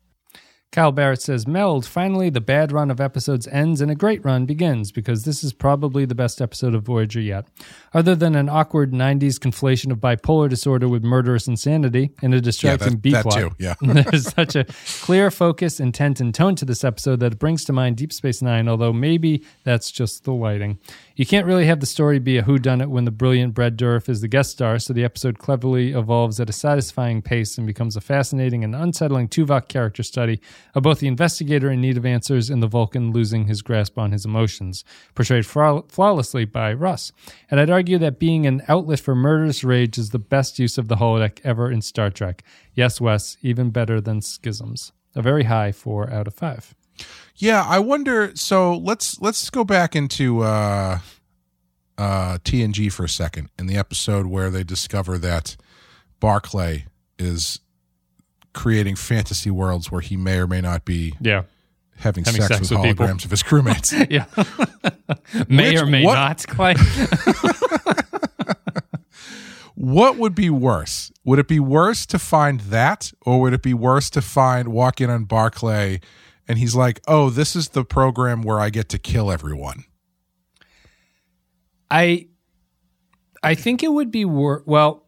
Kyle 0.71 0.91
Barrett 0.91 1.19
says, 1.21 1.47
Meld, 1.47 1.83
finally 1.87 2.29
the 2.29 2.39
bad 2.41 2.71
run 2.71 2.91
of 2.91 3.01
episodes 3.01 3.47
ends 3.47 3.81
and 3.81 3.89
a 3.89 3.95
great 3.95 4.23
run 4.23 4.45
begins 4.45 4.91
because 4.91 5.23
this 5.23 5.43
is 5.43 5.51
probably 5.51 6.05
the 6.05 6.13
best 6.13 6.39
episode 6.39 6.75
of 6.75 6.83
Voyager 6.83 7.19
yet. 7.19 7.47
Other 7.91 8.13
than 8.13 8.35
an 8.35 8.49
awkward 8.49 8.91
90s 8.91 9.39
conflation 9.39 9.91
of 9.91 9.97
bipolar 9.97 10.47
disorder 10.47 10.87
with 10.87 11.03
murderous 11.03 11.47
insanity 11.47 12.11
and 12.21 12.35
a 12.35 12.41
distracting 12.41 12.91
that- 12.91 13.01
B 13.01 13.11
that 13.13 13.23
plot. 13.23 13.39
too, 13.39 13.49
yeah. 13.57 13.73
There's 13.81 14.31
such 14.31 14.55
a 14.55 14.65
clear 15.01 15.31
focus, 15.31 15.79
intent, 15.79 16.19
and 16.19 16.35
tone 16.35 16.53
to 16.57 16.65
this 16.65 16.83
episode 16.83 17.19
that 17.21 17.33
it 17.33 17.39
brings 17.39 17.65
to 17.65 17.73
mind 17.73 17.97
Deep 17.97 18.13
Space 18.13 18.43
Nine, 18.43 18.67
although 18.67 18.93
maybe 18.93 19.43
that's 19.63 19.89
just 19.89 20.23
the 20.23 20.33
lighting. 20.33 20.77
You 21.19 21.25
can't 21.25 21.45
really 21.45 21.65
have 21.65 21.81
the 21.81 21.85
story 21.85 22.17
be 22.17 22.37
a 22.37 22.43
whodunit 22.43 22.87
when 22.87 23.03
the 23.03 23.11
brilliant 23.11 23.53
Brad 23.53 23.75
Dourif 23.77 24.07
is 24.07 24.21
the 24.21 24.29
guest 24.29 24.51
star, 24.51 24.79
so 24.79 24.93
the 24.93 25.03
episode 25.03 25.37
cleverly 25.37 25.91
evolves 25.91 26.39
at 26.39 26.49
a 26.49 26.53
satisfying 26.53 27.21
pace 27.21 27.57
and 27.57 27.67
becomes 27.67 27.97
a 27.97 27.99
fascinating 27.99 28.63
and 28.63 28.73
unsettling 28.73 29.27
Tuvok 29.27 29.67
character 29.67 30.01
study 30.01 30.39
of 30.73 30.83
both 30.83 31.01
the 31.01 31.09
investigator 31.09 31.69
in 31.69 31.81
need 31.81 31.97
of 31.97 32.05
answers 32.05 32.49
and 32.49 32.63
the 32.63 32.67
Vulcan 32.67 33.11
losing 33.11 33.47
his 33.47 33.61
grasp 33.61 33.97
on 33.97 34.13
his 34.13 34.23
emotions, 34.23 34.85
portrayed 35.13 35.45
flaw- 35.45 35.83
flawlessly 35.89 36.45
by 36.45 36.71
Russ. 36.71 37.11
And 37.51 37.59
I'd 37.59 37.69
argue 37.69 37.97
that 37.97 38.17
being 38.17 38.47
an 38.47 38.63
outlet 38.69 39.01
for 39.01 39.13
murderous 39.13 39.61
rage 39.61 39.97
is 39.97 40.11
the 40.11 40.19
best 40.19 40.57
use 40.57 40.77
of 40.77 40.87
the 40.87 40.95
holodeck 40.95 41.41
ever 41.43 41.69
in 41.69 41.81
Star 41.81 42.09
Trek. 42.09 42.45
Yes, 42.75 43.01
Wes, 43.01 43.35
even 43.41 43.71
better 43.71 43.99
than 43.99 44.21
Schisms. 44.21 44.93
A 45.17 45.21
very 45.21 45.43
high 45.43 45.73
four 45.73 46.09
out 46.09 46.27
of 46.27 46.33
five. 46.33 46.73
Yeah, 47.39 47.63
I 47.65 47.79
wonder. 47.79 48.31
So 48.35 48.75
let's 48.77 49.19
let's 49.21 49.49
go 49.49 49.63
back 49.63 49.95
into 49.95 50.41
uh, 50.41 50.99
uh, 51.97 52.37
TNG 52.43 52.91
for 52.91 53.05
a 53.05 53.09
second 53.09 53.49
in 53.57 53.65
the 53.67 53.77
episode 53.77 54.25
where 54.27 54.49
they 54.51 54.63
discover 54.63 55.17
that 55.19 55.55
Barclay 56.19 56.85
is 57.17 57.61
creating 58.53 58.95
fantasy 58.97 59.49
worlds 59.51 59.89
where 59.91 60.01
he 60.01 60.17
may 60.17 60.37
or 60.39 60.47
may 60.47 60.59
not 60.59 60.83
be 60.83 61.13
Yeah. 61.21 61.43
having, 61.97 62.25
Having 62.25 62.41
sex, 62.41 62.47
sex 62.55 62.71
with 62.71 62.79
with 62.79 62.81
people. 62.89 63.07
holograms 63.07 63.23
of 63.25 63.31
his 63.31 63.41
crewmates. 63.43 63.93
Yeah. 64.09 64.25
may 65.47 65.71
Which- 65.73 65.81
or 65.81 65.85
may 65.85 66.03
what- 66.03 66.15
not, 66.15 66.45
Clay. 66.47 66.75
what 69.75 70.17
would 70.17 70.35
be 70.35 70.49
worse? 70.49 71.11
Would 71.23 71.39
it 71.39 71.47
be 71.47 71.59
worse 71.59 72.05
to 72.07 72.19
find 72.19 72.59
that, 72.61 73.11
or 73.25 73.39
would 73.41 73.53
it 73.53 73.61
be 73.61 73.73
worse 73.73 74.09
to 74.11 74.21
find 74.21 74.69
walk 74.69 74.99
in 74.99 75.09
on 75.09 75.23
Barclay 75.25 76.01
and 76.49 76.57
he's 76.57 76.75
like, 76.75 76.99
"Oh, 77.07 77.29
this 77.29 77.55
is 77.55 77.69
the 77.69 77.85
program 77.85 78.41
where 78.41 78.59
I 78.59 78.69
get 78.69 78.89
to 78.89 78.99
kill 78.99 79.31
everyone." 79.31 79.85
I 81.89 82.27
I 83.41 83.55
think 83.55 83.83
it 83.83 83.93
would 83.93 84.11
be 84.11 84.25
worse. 84.25 84.63
Well, 84.65 85.05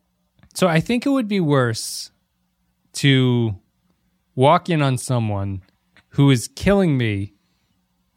so 0.54 0.68
I 0.68 0.80
think 0.80 1.06
it 1.06 1.10
would 1.10 1.28
be 1.28 1.40
worse 1.40 2.12
to 2.94 3.56
walk 4.36 4.70
in 4.70 4.82
on 4.82 4.98
someone 4.98 5.64
who 6.10 6.30
is 6.30 6.48
killing 6.48 6.98
me, 6.98 7.34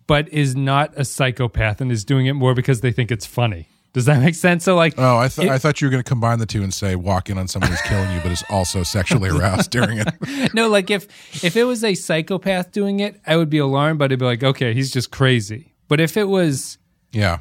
but 0.06 0.28
is 0.32 0.54
not 0.54 0.92
a 0.96 1.04
psychopath 1.04 1.80
and 1.80 1.90
is 1.90 2.04
doing 2.04 2.26
it 2.26 2.34
more 2.34 2.54
because 2.54 2.80
they 2.80 2.92
think 2.92 3.10
it's 3.10 3.26
funny. 3.26 3.68
Does 3.94 4.04
that 4.04 4.20
make 4.20 4.34
sense? 4.34 4.64
So, 4.64 4.76
like, 4.76 4.94
Oh, 4.98 5.16
I, 5.18 5.28
th- 5.28 5.46
It- 5.48 5.50
I 5.50 5.56
thought 5.58 5.80
you 5.80 5.86
were 5.86 5.90
going 5.90 6.02
to 6.02 6.08
combine 6.08 6.38
the 6.40 6.46
two 6.46 6.62
and 6.62 6.74
say 6.74 6.94
walk 6.96 7.30
in 7.30 7.38
on 7.38 7.48
someone 7.48 7.70
who's 7.70 7.80
killing 7.82 8.10
you, 8.12 8.20
but 8.22 8.30
is 8.32 8.44
also 8.50 8.82
sexually 8.82 9.30
aroused 9.38 9.70
during 9.70 9.98
it. 9.98 10.52
no, 10.52 10.68
like 10.68 10.90
if 10.90 11.06
if 11.44 11.56
it 11.56 11.64
was 11.64 11.82
a 11.82 11.94
psychopath 11.94 12.72
doing 12.72 13.00
it, 13.00 13.20
I 13.26 13.36
would 13.36 13.48
be 13.48 13.58
alarmed, 13.58 13.98
but 13.98 14.12
I'd 14.12 14.18
be 14.18 14.24
like, 14.26 14.42
okay, 14.44 14.74
he's 14.74 14.90
just 14.90 15.10
crazy. 15.10 15.72
But 15.88 16.00
if 16.00 16.16
it 16.18 16.24
was 16.28 16.76
Yeah, 17.12 17.38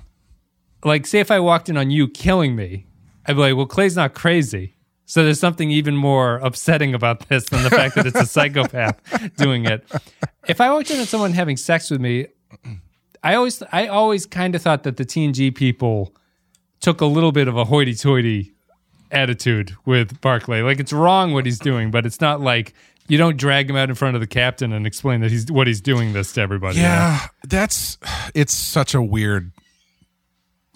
like 0.86 1.06
say 1.08 1.20
if 1.20 1.32
I 1.32 1.40
walked 1.40 1.70
in 1.70 1.76
on 1.78 1.90
you 1.92 2.08
killing 2.08 2.56
me, 2.56 2.86
I'd 3.26 3.34
be 3.36 3.40
like, 3.42 3.56
well, 3.56 3.66
Clay's 3.66 3.96
not 3.96 4.14
crazy. 4.14 4.76
So 5.06 5.24
there's 5.24 5.40
something 5.40 5.70
even 5.72 5.96
more 5.96 6.38
upsetting 6.38 6.94
about 6.94 7.28
this 7.30 7.46
than 7.50 7.62
the 7.64 7.70
fact 7.70 7.96
that 7.96 8.06
it's 8.08 8.20
a 8.20 8.26
psychopath 8.26 9.00
doing 9.38 9.66
it. 9.66 9.86
If 10.48 10.62
I 10.62 10.72
walked 10.72 10.92
in 10.92 11.00
on 11.00 11.06
someone 11.06 11.34
having 11.34 11.58
sex 11.58 11.90
with 11.92 12.00
me, 12.00 12.28
I 13.24 13.36
always 13.36 13.62
I 13.72 13.88
always 13.88 14.26
kind 14.26 14.54
of 14.56 14.62
thought 14.62 14.84
that 14.84 14.98
the 14.98 15.06
TNG 15.06 15.54
people 15.56 16.14
took 16.84 17.00
a 17.02 17.06
little 17.06 17.32
bit 17.32 17.48
of 17.48 17.56
a 17.56 17.64
hoity-toity 17.64 18.52
attitude 19.10 19.74
with 19.86 20.20
Barclay. 20.22 20.62
Like 20.62 20.80
it's 20.80 20.92
wrong 20.92 21.32
what 21.34 21.46
he's 21.46 21.58
doing, 21.60 21.92
but 21.92 22.06
it's 22.06 22.20
not 22.20 22.42
like 22.42 22.74
you 23.08 23.18
don't 23.18 23.38
drag 23.38 23.70
him 23.70 23.76
out 23.76 23.88
in 23.90 23.96
front 23.96 24.16
of 24.16 24.22
the 24.22 24.28
captain 24.28 24.74
and 24.74 24.86
explain 24.86 25.22
that 25.22 25.32
he's 25.32 25.50
what 25.50 25.66
he's 25.66 25.82
doing 25.82 26.12
this 26.14 26.34
to 26.34 26.42
everybody. 26.42 26.80
yeah. 26.80 27.28
That's 27.48 27.98
it's 28.36 28.54
such 28.54 28.94
a 28.94 29.02
weird 29.02 29.52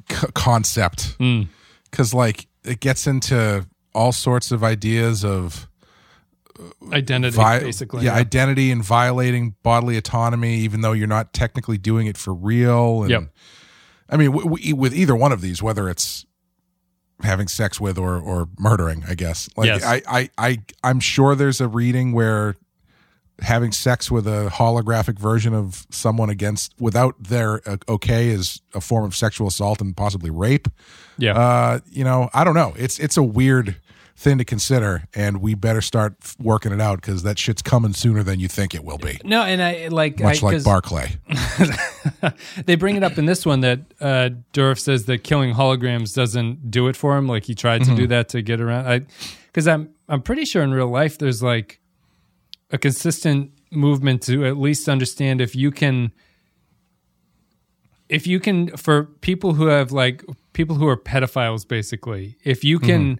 c- 0.09 0.27
concept 0.33 1.17
mm. 1.19 1.47
because 1.91 2.13
like 2.13 2.47
it 2.63 2.79
gets 2.79 3.05
into 3.05 3.67
all 3.93 4.11
sorts 4.13 4.51
of 4.51 4.63
ideas 4.63 5.25
of 5.25 5.67
uh, 6.57 6.93
Identity, 6.93 7.35
vi- 7.35 7.59
basically. 7.59 8.05
yeah, 8.05 8.13
identity 8.15 8.71
and 8.71 8.83
violating 8.83 9.55
bodily 9.61 9.97
autonomy, 9.97 10.55
even 10.59 10.81
though 10.81 10.93
you're 10.93 11.07
not 11.07 11.33
technically 11.33 11.77
doing 11.77 12.07
it 12.07 12.17
for 12.17 12.33
real. 12.33 13.01
And, 13.01 13.09
Yep. 13.11 13.23
I 14.09 14.17
mean, 14.17 14.31
w- 14.31 14.49
w- 14.49 14.75
with 14.75 14.93
either 14.95 15.15
one 15.15 15.31
of 15.31 15.41
these, 15.41 15.61
whether 15.61 15.89
it's 15.89 16.25
having 17.23 17.47
sex 17.47 17.79
with 17.79 17.97
or 17.97 18.17
or 18.19 18.47
murdering, 18.59 19.03
I 19.07 19.15
guess. 19.15 19.49
Like 19.57 19.67
Yes. 19.67 19.83
I, 19.83 20.01
I 20.07 20.29
I 20.37 20.57
I'm 20.83 20.99
sure 20.99 21.35
there's 21.35 21.59
a 21.61 21.67
reading 21.67 22.11
where 22.13 22.55
having 23.41 23.71
sex 23.71 24.09
with 24.09 24.25
a 24.27 24.49
holographic 24.51 25.19
version 25.19 25.53
of 25.53 25.85
someone 25.91 26.29
against 26.29 26.73
without 26.79 27.15
their 27.21 27.61
uh, 27.69 27.77
okay 27.87 28.29
is 28.29 28.61
a 28.73 28.81
form 28.81 29.05
of 29.05 29.15
sexual 29.15 29.47
assault 29.47 29.79
and 29.81 29.95
possibly 29.95 30.29
rape. 30.31 30.67
yeah. 31.19 31.33
Uh, 31.37 31.79
you 31.89 32.03
know, 32.03 32.29
I 32.33 32.43
don't 32.43 32.55
know. 32.55 32.73
It's 32.77 32.99
it's 32.99 33.17
a 33.17 33.23
weird 33.23 33.75
thing 34.17 34.39
to 34.39 34.45
consider, 34.45 35.07
and 35.13 35.41
we 35.41 35.53
better 35.53 35.79
start 35.79 36.15
working 36.39 36.71
it 36.71 36.81
out 36.81 36.99
because 36.99 37.21
that 37.21 37.37
shit's 37.37 37.61
coming 37.61 37.93
sooner 37.93 38.23
than 38.23 38.39
you 38.39 38.47
think 38.47 38.73
it 38.73 38.83
will 38.83 38.97
be. 38.97 39.19
no, 39.23 39.43
and 39.43 39.61
I 39.61 39.89
like 39.89 40.19
Much 40.19 40.41
I, 40.43 40.47
like 40.47 40.63
Barclay. 40.63 41.17
they 42.65 42.75
bring 42.75 42.95
it 42.95 43.03
up 43.03 43.19
in 43.19 43.27
this 43.27 43.45
one 43.45 43.59
that 43.61 43.79
uh, 44.01 44.29
Dourif 44.53 44.79
says 44.79 45.05
that 45.05 45.23
killing 45.23 45.53
holograms 45.53 46.15
doesn't 46.15 46.71
do 46.71 46.87
it 46.87 46.95
for 46.95 47.15
him. 47.15 47.27
Like 47.27 47.45
he 47.45 47.53
tried 47.53 47.83
to 47.83 47.95
do 47.95 48.07
that 48.07 48.29
to 48.29 48.41
get 48.41 48.59
around. 48.59 48.87
I 48.87 49.01
because 49.45 49.67
I'm 49.67 49.93
I'm 50.09 50.23
pretty 50.23 50.45
sure 50.45 50.63
in 50.63 50.73
real 50.73 50.89
life 50.89 51.19
there's 51.19 51.43
like 51.43 51.79
a 52.71 52.79
consistent 52.79 53.51
movement 53.71 54.23
to 54.23 54.45
at 54.45 54.57
least 54.57 54.89
understand 54.89 55.41
if 55.41 55.55
you 55.55 55.69
can 55.69 56.11
if 58.09 58.25
you 58.25 58.39
can 58.39 58.75
for 58.77 59.03
people 59.03 59.53
who 59.53 59.67
have 59.67 59.91
like 59.91 60.23
people 60.53 60.75
who 60.77 60.87
are 60.87 60.97
pedophiles 60.97 61.67
basically 61.67 62.37
if 62.43 62.63
you 62.63 62.79
can 62.79 63.19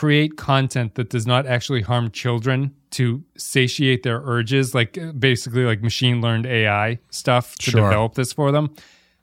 create 0.00 0.36
content 0.36 0.96
that 0.96 1.08
does 1.08 1.24
not 1.26 1.46
actually 1.46 1.82
harm 1.82 2.10
children 2.10 2.74
to 2.90 3.22
satiate 3.36 4.02
their 4.02 4.20
urges 4.24 4.74
like 4.74 4.98
uh, 4.98 5.12
basically 5.12 5.64
like 5.64 5.80
machine 5.82 6.20
learned 6.20 6.46
ai 6.46 6.98
stuff 7.10 7.54
to 7.56 7.70
Sure. 7.70 7.80
develop 7.82 8.14
this 8.14 8.32
for 8.32 8.50
them 8.50 8.66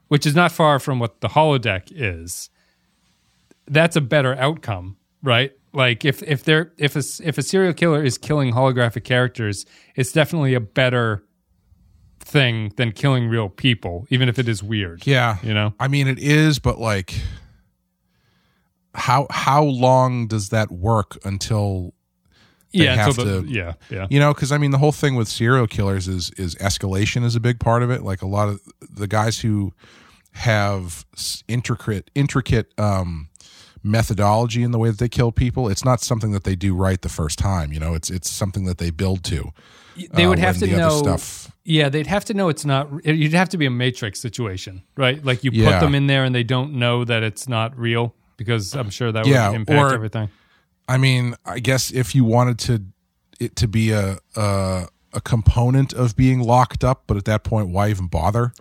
which 0.08 0.26
is 0.26 0.34
not 0.34 0.50
far 0.52 0.80
from 0.80 0.98
what 1.00 1.20
the 1.20 1.28
holodeck 1.30 1.84
is 1.92 2.50
that's 3.68 3.96
a 3.96 4.02
better 4.02 4.36
outcome, 4.36 4.98
right? 5.24 5.52
Like 5.74 6.04
if 6.04 6.22
if 6.24 6.44
they're 6.44 6.74
if 6.78 6.96
a 6.98 7.04
if 7.24 7.38
a 7.38 7.42
serial 7.42 7.74
killer 7.74 8.04
is 8.04 8.18
killing 8.18 8.52
holographic 8.54 9.06
characters, 9.06 9.66
it's 9.96 10.12
definitely 10.12 10.54
a 10.54 10.60
better 10.60 11.24
thing 12.20 12.74
than 12.76 12.92
killing 12.92 13.30
real 13.30 13.48
people, 13.48 14.06
even 14.10 14.28
if 14.28 14.38
it 14.40 14.50
is 14.50 14.62
weird. 14.62 15.08
Yeah. 15.08 15.38
You 15.42 15.54
know? 15.54 15.74
I 15.80 15.88
mean, 15.88 16.08
it 16.08 16.20
is, 16.20 16.60
but 16.60 16.80
like, 16.80 17.14
how 18.94 19.28
how 19.30 19.64
long 19.64 20.28
does 20.28 20.50
that 20.50 20.72
work 20.72 21.18
until 21.24 21.94
they 22.74 22.86
yeah, 22.86 22.96
have 22.96 23.18
until 23.18 23.26
the, 23.26 23.42
to- 23.42 23.48
yeah, 23.54 23.74
yeah. 23.90 24.08
you 24.10 24.20
know? 24.20 24.34
Because 24.34 24.52
I 24.52 24.58
mean, 24.58 24.72
the 24.72 24.78
whole 24.78 24.92
thing 24.92 25.16
with 25.16 25.28
serial 25.28 25.68
killers 25.68 26.08
is 26.08 26.32
is 26.38 26.56
escalation 26.56 27.24
is 27.24 27.36
a 27.36 27.40
big 27.40 27.60
part 27.60 27.84
of 27.84 27.90
it. 27.92 28.02
Like 28.04 28.22
a 28.22 28.28
lot 28.28 28.50
of 28.50 28.62
the 28.90 29.08
guys 29.08 29.40
who 29.40 29.74
have 30.34 31.06
intricate 31.48 32.10
intricate 32.16 32.74
um, 32.80 33.30
methodology 33.84 34.64
in 34.64 34.72
the 34.72 34.80
way 34.80 34.90
that 34.90 35.00
they 35.00 35.10
kill 35.10 35.32
people. 35.32 35.68
It's 35.70 35.84
not 35.84 36.02
something 36.02 36.32
that 36.32 36.44
they 36.44 36.56
do 36.56 36.74
right 36.76 37.02
the 37.02 37.10
first 37.10 37.40
time. 37.40 37.72
You 37.74 37.80
know, 37.80 37.94
it's 37.94 38.10
it's 38.10 38.30
something 38.30 38.66
that 38.66 38.78
they 38.78 38.90
build 38.90 39.24
to. 39.26 39.52
They 40.14 40.24
uh, 40.26 40.30
would 40.30 40.40
have 40.40 40.58
to 40.60 40.68
know 40.68 40.98
stuff. 41.02 41.52
Yeah, 41.64 41.90
they'd 41.90 42.08
have 42.08 42.26
to 42.26 42.34
know 42.34 42.50
it's 42.50 42.66
not. 42.66 42.90
You'd 43.06 43.34
have 43.34 43.50
to 43.50 43.58
be 43.58 43.66
a 43.66 43.70
matrix 43.70 44.20
situation, 44.20 44.84
right? 44.96 45.24
Like 45.24 45.44
you 45.44 45.52
put 45.52 45.60
Yeah. 45.60 45.80
them 45.80 45.94
in 45.94 46.08
there 46.08 46.24
and 46.24 46.34
they 46.34 46.44
don't 46.44 46.74
know 46.74 47.04
that 47.04 47.24
it's 47.24 47.48
not 47.48 47.78
real 47.78 48.16
because 48.42 48.76
I'm 48.76 48.90
sure 48.90 49.12
that 49.12 49.26
would 49.26 49.32
Yeah, 49.32 49.52
impact 49.52 49.80
or- 49.80 49.94
everything. 49.94 50.30
I 50.90 50.98
mean, 50.98 51.36
I 51.46 51.60
guess 51.60 51.92
if 51.92 52.14
you 52.16 52.26
wanted 52.26 52.58
to 52.60 52.82
it 53.40 53.56
to 53.58 53.68
be 53.68 53.92
a 53.92 54.18
a, 54.36 54.88
a 55.14 55.22
component 55.22 55.94
of 55.94 56.16
being 56.16 56.40
locked 56.42 56.84
up, 56.84 57.04
but 57.08 57.16
at 57.18 57.26
that 57.26 57.44
point, 57.44 57.70
why 57.70 57.90
even 57.90 58.08
bother? 58.08 58.52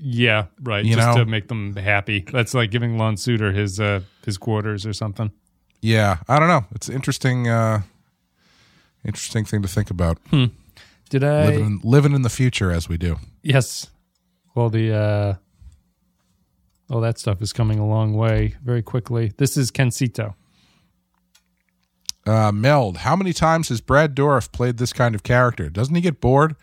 Yeah, 0.00 0.46
right. 0.62 0.84
You 0.84 0.94
just 0.96 1.16
know? 1.16 1.24
to 1.24 1.30
make 1.30 1.48
them 1.48 1.74
happy. 1.76 2.26
That's 2.30 2.52
like 2.54 2.70
giving 2.70 2.98
Lon 2.98 3.14
Suder 3.16 3.54
his 3.54 3.80
uh, 3.80 4.00
his 4.26 4.36
quarters 4.38 4.84
or 4.84 4.92
something. 4.92 5.30
Yeah, 5.80 6.18
I 6.28 6.38
don't 6.38 6.48
know. 6.48 6.64
It's 6.74 6.88
interesting. 6.88 7.48
Uh, 7.48 7.82
interesting 9.04 9.44
thing 9.44 9.62
to 9.62 9.68
think 9.68 9.90
about. 9.90 10.18
Did 11.10 11.24
I? 11.24 11.46
Living 11.46 11.64
in, 11.66 11.80
living 11.82 12.12
in 12.12 12.22
the 12.22 12.30
future 12.30 12.70
as 12.70 12.88
we 12.88 12.96
do. 12.98 13.16
Yes. 13.42 13.88
Well, 14.54 14.68
the 14.70 14.92
uh, 14.94 15.34
all 16.92 17.00
that 17.00 17.18
stuff 17.18 17.40
is 17.40 17.52
coming 17.52 17.78
a 17.78 17.86
long 17.86 18.12
way 18.12 18.54
very 18.62 18.82
quickly. 18.82 19.32
This 19.38 19.56
is 19.56 19.70
Kensito. 19.70 20.34
Uh, 22.26 22.52
Meld, 22.52 22.98
how 22.98 23.16
many 23.16 23.32
times 23.32 23.70
has 23.70 23.80
Brad 23.80 24.14
Dourif 24.14 24.52
played 24.52 24.76
this 24.76 24.92
kind 24.92 25.14
of 25.14 25.22
character? 25.22 25.70
Doesn't 25.70 25.94
he 25.94 26.02
get 26.02 26.20
bored? 26.20 26.54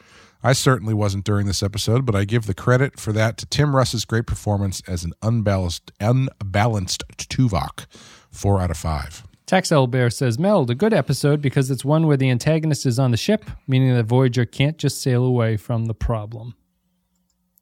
I 0.42 0.54
certainly 0.54 0.94
wasn't 0.94 1.26
during 1.26 1.48
this 1.48 1.64
episode, 1.64 2.06
but 2.06 2.16
I 2.16 2.24
give 2.24 2.46
the 2.46 2.54
credit 2.54 2.98
for 2.98 3.12
that 3.12 3.38
to 3.40 3.46
Tim 3.46 3.76
Russ's 3.76 4.06
great 4.06 4.26
performance 4.26 4.82
as 4.88 5.04
an 5.04 5.12
unbalanced, 5.22 5.92
unbalanced 6.00 7.04
Tuvok. 7.18 7.88
Four 8.32 8.62
out 8.62 8.72
of 8.72 8.78
five. 8.78 9.24
Tax 9.48 9.72
Bear 9.90 10.12
says, 10.12 10.38
Meld, 10.38 10.70
a 10.70 10.76
good 10.76 10.94
episode 10.94 11.42
because 11.42 11.72
it's 11.72 11.84
one 11.84 12.06
where 12.06 12.16
the 12.16 12.30
antagonist 12.30 12.86
is 12.86 13.00
on 13.00 13.10
the 13.10 13.18
ship, 13.18 13.50
meaning 13.68 13.96
that 13.96 14.06
Voyager 14.06 14.46
can't 14.46 14.78
just 14.78 15.02
sail 15.02 15.26
away 15.26 15.58
from 15.58 15.86
the 15.86 15.96
problem. 15.96 16.54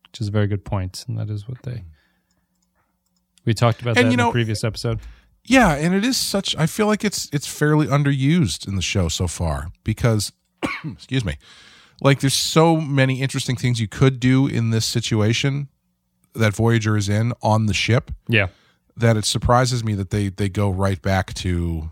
Which 0.09 0.19
is 0.19 0.27
a 0.27 0.31
very 0.31 0.47
good 0.47 0.65
point, 0.65 1.05
and 1.07 1.17
that 1.17 1.29
is 1.29 1.47
what 1.47 1.63
they. 1.63 1.85
We 3.47 3.53
talked 3.55 3.81
about 3.81 3.97
And, 3.97 4.05
that 4.05 4.09
you 4.09 4.13
in 4.13 4.17
know- 4.17 4.25
the 4.27 4.31
previous 4.33 4.63
episode. 4.63 4.99
Yeah, 5.45 5.75
and 5.75 5.95
it 5.95 6.03
is 6.03 6.17
such. 6.17 6.55
I 6.57 6.65
feel 6.65 6.87
like 6.87 7.05
it's 7.05 7.29
it's 7.31 7.47
fairly 7.47 7.87
underused 7.87 8.67
in 8.67 8.75
the 8.75 8.81
show 8.81 9.07
so 9.07 9.27
far 9.27 9.69
because, 9.85 10.33
excuse 10.85 11.23
me, 11.23 11.37
like 12.01 12.19
there's 12.19 12.33
so 12.33 12.75
many 12.81 13.21
interesting 13.21 13.55
things 13.55 13.79
you 13.79 13.87
could 13.87 14.19
do 14.19 14.45
in 14.45 14.71
this 14.71 14.85
situation 14.85 15.69
that 16.35 16.53
Voyager 16.53 16.97
is 16.97 17.07
in 17.07 17.31
on 17.41 17.65
the 17.67 17.73
ship 17.73 18.11
Yeah. 18.27 18.47
that 18.97 19.15
it 19.15 19.23
surprises 19.23 19.85
me 19.85 19.93
that 19.95 20.09
they 20.09 20.27
they 20.27 20.49
go 20.49 20.69
right 20.69 21.01
back 21.01 21.33
to. 21.35 21.91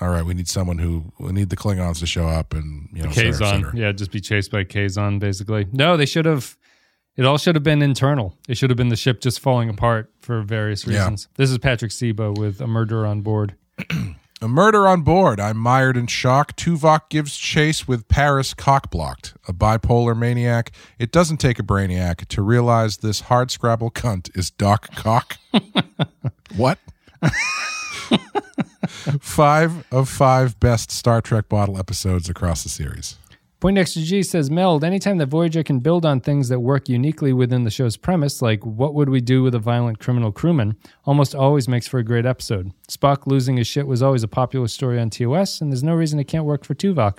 All 0.00 0.08
right, 0.08 0.24
we 0.24 0.32
need 0.32 0.48
someone 0.48 0.78
who 0.78 1.12
we 1.18 1.32
need 1.32 1.50
the 1.50 1.56
Klingons 1.56 1.98
to 1.98 2.06
show 2.06 2.26
up 2.26 2.54
and 2.54 2.88
you 2.94 3.02
know, 3.02 3.10
et 3.10 3.12
cetera, 3.14 3.28
et 3.48 3.62
Kazon. 3.62 3.74
Yeah, 3.74 3.92
just 3.92 4.12
be 4.12 4.20
chased 4.20 4.50
by 4.50 4.64
Kazon, 4.64 5.18
basically. 5.18 5.66
No, 5.72 5.96
they 5.98 6.06
should 6.06 6.24
have. 6.24 6.56
It 7.18 7.26
all 7.26 7.36
should 7.36 7.56
have 7.56 7.64
been 7.64 7.82
internal. 7.82 8.34
It 8.48 8.56
should 8.56 8.70
have 8.70 8.76
been 8.76 8.88
the 8.90 8.96
ship 8.96 9.20
just 9.20 9.40
falling 9.40 9.68
apart 9.68 10.08
for 10.20 10.40
various 10.40 10.86
Yeah. 10.86 11.00
reasons. 11.00 11.28
This 11.36 11.50
is 11.50 11.58
Patrick 11.58 11.90
Sebo 11.90 12.38
with 12.38 12.60
a 12.60 12.66
murderer 12.68 13.04
on 13.06 13.20
board. 13.22 13.54
A 14.40 14.46
murder 14.46 14.86
on 14.86 15.02
board. 15.02 15.40
I'm 15.40 15.56
mired 15.56 15.96
in 15.96 16.06
shock. 16.06 16.54
Tuvok 16.54 17.08
gives 17.10 17.36
chase 17.36 17.88
with 17.88 18.06
Paris 18.06 18.54
cockblocked. 18.54 19.34
A 19.48 19.52
bipolar 19.52 20.16
maniac. 20.16 20.70
It 20.96 21.10
doesn't 21.10 21.38
take 21.38 21.58
a 21.58 21.64
brainiac 21.64 22.26
to 22.28 22.40
realize 22.40 22.98
this 22.98 23.22
hard 23.22 23.50
scrabble 23.50 23.90
cunt 23.90 24.30
is 24.38 24.52
Doc 24.52 24.94
Cock. 24.94 25.38
what? 26.56 26.78
five 29.20 29.84
of 29.90 30.08
five 30.08 30.60
best 30.60 30.92
Star 30.92 31.20
Trek 31.20 31.48
bottle 31.48 31.76
episodes 31.76 32.28
across 32.28 32.62
the 32.62 32.68
series. 32.68 33.16
Poindexter 33.60 34.02
G 34.02 34.22
says, 34.22 34.52
Meld, 34.52 34.84
anytime 34.84 35.18
that 35.18 35.26
Voyager 35.26 35.64
can 35.64 35.80
build 35.80 36.06
on 36.06 36.20
things 36.20 36.48
that 36.48 36.60
work 36.60 36.88
uniquely 36.88 37.32
within 37.32 37.64
the 37.64 37.72
show's 37.72 37.96
premise, 37.96 38.40
like 38.40 38.64
what 38.64 38.94
would 38.94 39.08
we 39.08 39.20
do 39.20 39.42
with 39.42 39.52
a 39.52 39.58
violent 39.58 39.98
criminal 39.98 40.30
crewman, 40.30 40.76
almost 41.04 41.34
always 41.34 41.66
makes 41.66 41.88
for 41.88 41.98
a 41.98 42.04
great 42.04 42.24
episode. 42.24 42.72
Spock 42.88 43.26
losing 43.26 43.56
his 43.56 43.66
shit 43.66 43.88
was 43.88 44.00
always 44.00 44.22
a 44.22 44.28
popular 44.28 44.68
story 44.68 45.00
on 45.00 45.10
TOS, 45.10 45.60
and 45.60 45.72
there's 45.72 45.82
no 45.82 45.96
reason 45.96 46.20
it 46.20 46.28
can't 46.28 46.44
work 46.44 46.64
for 46.64 46.76
Tuvok. 46.76 47.18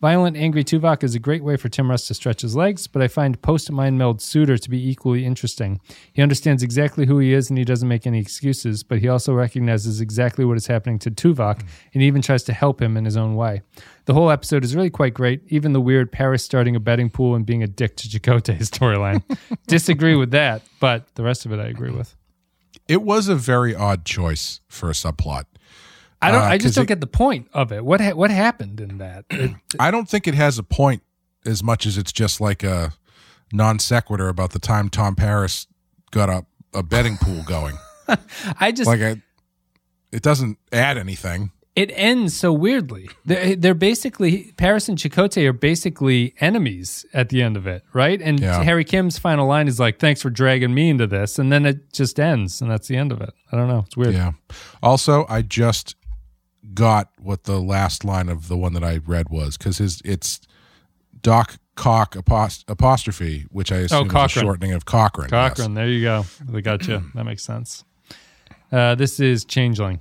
Violent, 0.00 0.36
angry 0.36 0.62
Tuvok 0.62 1.02
is 1.02 1.16
a 1.16 1.18
great 1.18 1.42
way 1.42 1.56
for 1.56 1.68
Tim 1.68 1.90
Russ 1.90 2.06
to 2.06 2.14
stretch 2.14 2.42
his 2.42 2.54
legs, 2.54 2.86
but 2.86 3.02
I 3.02 3.08
find 3.08 3.40
post 3.42 3.68
mind 3.72 3.98
meld 3.98 4.20
Suder 4.20 4.56
to 4.60 4.70
be 4.70 4.88
equally 4.88 5.24
interesting. 5.24 5.80
He 6.12 6.22
understands 6.22 6.62
exactly 6.62 7.06
who 7.06 7.18
he 7.18 7.32
is 7.32 7.50
and 7.50 7.58
he 7.58 7.64
doesn't 7.64 7.88
make 7.88 8.06
any 8.06 8.20
excuses, 8.20 8.84
but 8.84 9.00
he 9.00 9.08
also 9.08 9.34
recognizes 9.34 10.00
exactly 10.00 10.44
what 10.44 10.56
is 10.56 10.68
happening 10.68 11.00
to 11.00 11.10
Tuvok 11.10 11.64
and 11.94 12.02
even 12.02 12.22
tries 12.22 12.44
to 12.44 12.52
help 12.52 12.80
him 12.80 12.96
in 12.96 13.06
his 13.06 13.16
own 13.16 13.34
way. 13.34 13.62
The 14.04 14.14
whole 14.14 14.30
episode 14.30 14.62
is 14.62 14.76
really 14.76 14.88
quite 14.88 15.14
great, 15.14 15.42
even 15.48 15.72
the 15.72 15.80
weird 15.80 16.12
Paris 16.12 16.44
starting 16.44 16.76
a 16.76 16.80
betting 16.80 17.10
pool 17.10 17.34
and 17.34 17.44
being 17.44 17.64
a 17.64 17.68
dick 17.68 17.96
to 17.96 18.08
Chakotay 18.08 18.58
storyline. 18.60 19.24
Disagree 19.66 20.14
with 20.14 20.30
that, 20.30 20.62
but 20.78 21.12
the 21.16 21.24
rest 21.24 21.44
of 21.44 21.52
it 21.52 21.58
I 21.58 21.66
agree 21.66 21.90
with. 21.90 22.14
It 22.86 23.02
was 23.02 23.26
a 23.26 23.34
very 23.34 23.74
odd 23.74 24.04
choice 24.04 24.60
for 24.68 24.88
a 24.90 24.92
subplot. 24.92 25.44
I 26.20 26.30
don't. 26.32 26.42
Uh, 26.42 26.46
I 26.46 26.58
just 26.58 26.74
don't 26.74 26.84
it- 26.84 26.88
get 26.88 27.00
the 27.00 27.06
point 27.06 27.48
of 27.52 27.72
it. 27.72 27.84
What 27.84 28.00
ha- 28.00 28.14
what 28.14 28.30
happened 28.30 28.80
in 28.80 28.98
that? 28.98 29.24
It- 29.30 29.52
I 29.80 29.90
don't 29.90 30.08
think 30.08 30.26
it 30.26 30.34
has 30.34 30.58
a 30.58 30.62
point 30.62 31.02
as 31.46 31.62
much 31.62 31.86
as 31.86 31.96
it's 31.98 32.12
just 32.12 32.40
like 32.40 32.62
a 32.62 32.92
non 33.52 33.78
sequitur 33.78 34.28
about 34.28 34.50
the 34.52 34.58
time 34.58 34.88
Tom 34.88 35.14
Paris 35.14 35.66
got 36.10 36.28
a, 36.28 36.44
a 36.74 36.82
betting 36.82 37.16
pool 37.18 37.42
going. 37.46 37.76
I 38.60 38.72
just 38.72 38.86
like 38.88 39.00
I, 39.00 39.22
it 40.12 40.22
doesn't 40.22 40.58
add 40.72 40.96
anything. 40.98 41.52
it 41.76 41.90
ends 41.94 42.34
so 42.36 42.52
weirdly. 42.52 43.08
They're, 43.24 43.54
they're 43.54 43.74
basically 43.74 44.52
Paris 44.56 44.88
and 44.88 44.98
Chakotay 44.98 45.46
are 45.46 45.52
basically 45.52 46.34
enemies 46.40 47.04
at 47.14 47.28
the 47.28 47.42
end 47.42 47.56
of 47.56 47.66
it, 47.66 47.84
right? 47.92 48.20
And 48.20 48.40
Yeah. 48.40 48.62
Harry 48.64 48.84
Kim's 48.84 49.18
final 49.18 49.46
line 49.46 49.68
is 49.68 49.78
like, 49.78 49.98
"Thanks 50.00 50.20
for 50.22 50.30
dragging 50.30 50.74
me 50.74 50.88
into 50.90 51.06
this," 51.06 51.38
and 51.38 51.52
then 51.52 51.64
it 51.66 51.92
just 51.92 52.18
ends, 52.18 52.60
and 52.60 52.70
that's 52.70 52.88
the 52.88 52.96
end 52.96 53.12
of 53.12 53.20
it. 53.20 53.30
I 53.52 53.56
don't 53.56 53.68
know. 53.68 53.84
It's 53.86 53.96
weird. 53.96 54.14
Yeah. 54.14 54.32
Also, 54.82 55.24
I 55.28 55.42
just 55.42 55.94
got 56.74 57.10
what 57.18 57.44
the 57.44 57.60
last 57.60 58.04
line 58.04 58.28
of 58.28 58.48
the 58.48 58.56
one 58.56 58.72
that 58.74 58.84
I 58.84 59.00
read 59.06 59.28
was 59.30 59.56
because 59.56 59.78
his 59.78 60.02
it's 60.04 60.40
Doc 61.22 61.56
Cock 61.74 62.14
apost- 62.16 62.64
apostrophe, 62.68 63.46
which 63.50 63.70
I 63.70 63.76
assume 63.78 64.08
is 64.08 64.14
a 64.14 64.28
shortening 64.28 64.72
of 64.72 64.84
Cochrane. 64.84 65.28
yes. 65.30 65.50
Cochrane, 65.50 65.74
there 65.74 65.88
you 65.88 66.02
go. 66.02 66.24
They 66.44 66.60
got 66.60 66.86
you. 66.88 67.02
that 67.14 67.24
makes 67.24 67.44
sense. 67.44 67.84
Uh, 68.70 68.94
this 68.96 69.20
is 69.20 69.44
Changeling. 69.44 70.00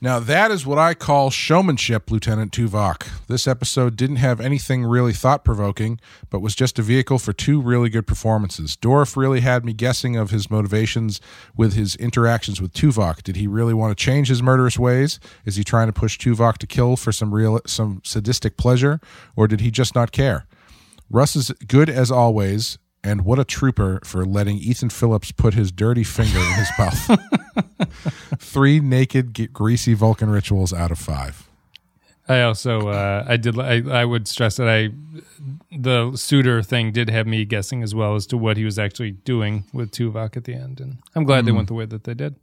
Now, 0.00 0.20
that 0.20 0.52
is 0.52 0.64
what 0.64 0.78
I 0.78 0.94
call 0.94 1.28
showmanship, 1.28 2.08
Lieutenant 2.08 2.52
Tuvok. 2.52 3.08
This 3.26 3.48
episode 3.48 3.96
didn't 3.96 4.16
have 4.16 4.40
anything 4.40 4.84
really 4.84 5.12
thought 5.12 5.44
provoking, 5.44 5.98
but 6.30 6.38
was 6.38 6.54
just 6.54 6.78
a 6.78 6.82
vehicle 6.82 7.18
for 7.18 7.32
two 7.32 7.60
really 7.60 7.88
good 7.88 8.06
performances. 8.06 8.76
Dourif 8.76 9.16
really 9.16 9.40
had 9.40 9.64
me 9.64 9.72
guessing 9.72 10.16
of 10.16 10.30
his 10.30 10.52
motivations 10.52 11.20
with 11.56 11.72
his 11.72 11.96
interactions 11.96 12.62
with 12.62 12.72
Tuvok. 12.74 13.24
Did 13.24 13.34
he 13.34 13.48
really 13.48 13.74
want 13.74 13.90
to 13.90 14.00
change 14.00 14.28
his 14.28 14.40
murderous 14.40 14.78
ways? 14.78 15.18
Is 15.44 15.56
he 15.56 15.64
trying 15.64 15.88
to 15.88 15.92
push 15.92 16.16
Tuvok 16.16 16.58
to 16.58 16.68
kill 16.68 16.96
for 16.96 17.10
some 17.10 17.34
real, 17.34 17.60
some 17.66 18.00
sadistic 18.04 18.56
pleasure, 18.56 19.00
or 19.34 19.48
did 19.48 19.60
he 19.60 19.72
just 19.72 19.96
not 19.96 20.12
care? 20.12 20.46
Russ 21.10 21.34
is 21.34 21.50
good 21.66 21.90
as 21.90 22.12
always, 22.12 22.78
and 23.08 23.24
what 23.24 23.38
a 23.38 23.44
trooper 23.44 24.00
for 24.04 24.24
letting 24.24 24.58
Ethan 24.58 24.90
Phillips 24.90 25.32
put 25.32 25.54
his 25.54 25.72
dirty 25.72 26.04
finger 26.04 26.38
in 26.38 26.52
his 26.52 26.68
mouth. 26.78 27.20
Three 28.38 28.80
naked, 28.80 29.34
g- 29.34 29.46
greasy 29.46 29.94
Vulcan 29.94 30.28
rituals 30.30 30.72
out 30.72 30.90
of 30.90 30.98
five. 30.98 31.48
I 32.28 32.42
also 32.42 32.88
uh, 32.88 33.24
I 33.26 33.38
did 33.38 33.58
I, 33.58 33.82
I 34.00 34.04
would 34.04 34.28
stress 34.28 34.58
that 34.58 34.68
I 34.68 34.90
the 35.70 36.10
Suder 36.12 36.64
thing 36.64 36.92
did 36.92 37.08
have 37.08 37.26
me 37.26 37.46
guessing 37.46 37.82
as 37.82 37.94
well 37.94 38.14
as 38.16 38.26
to 38.26 38.36
what 38.36 38.58
he 38.58 38.64
was 38.64 38.78
actually 38.78 39.12
doing 39.12 39.64
with 39.72 39.90
Tuvok 39.92 40.36
at 40.36 40.44
the 40.44 40.52
end, 40.52 40.78
and 40.78 40.98
I'm 41.14 41.24
glad 41.24 41.46
they 41.46 41.52
went 41.52 41.68
the 41.68 41.74
way 41.74 41.86
that 41.86 42.04
they 42.04 42.12
did. 42.12 42.34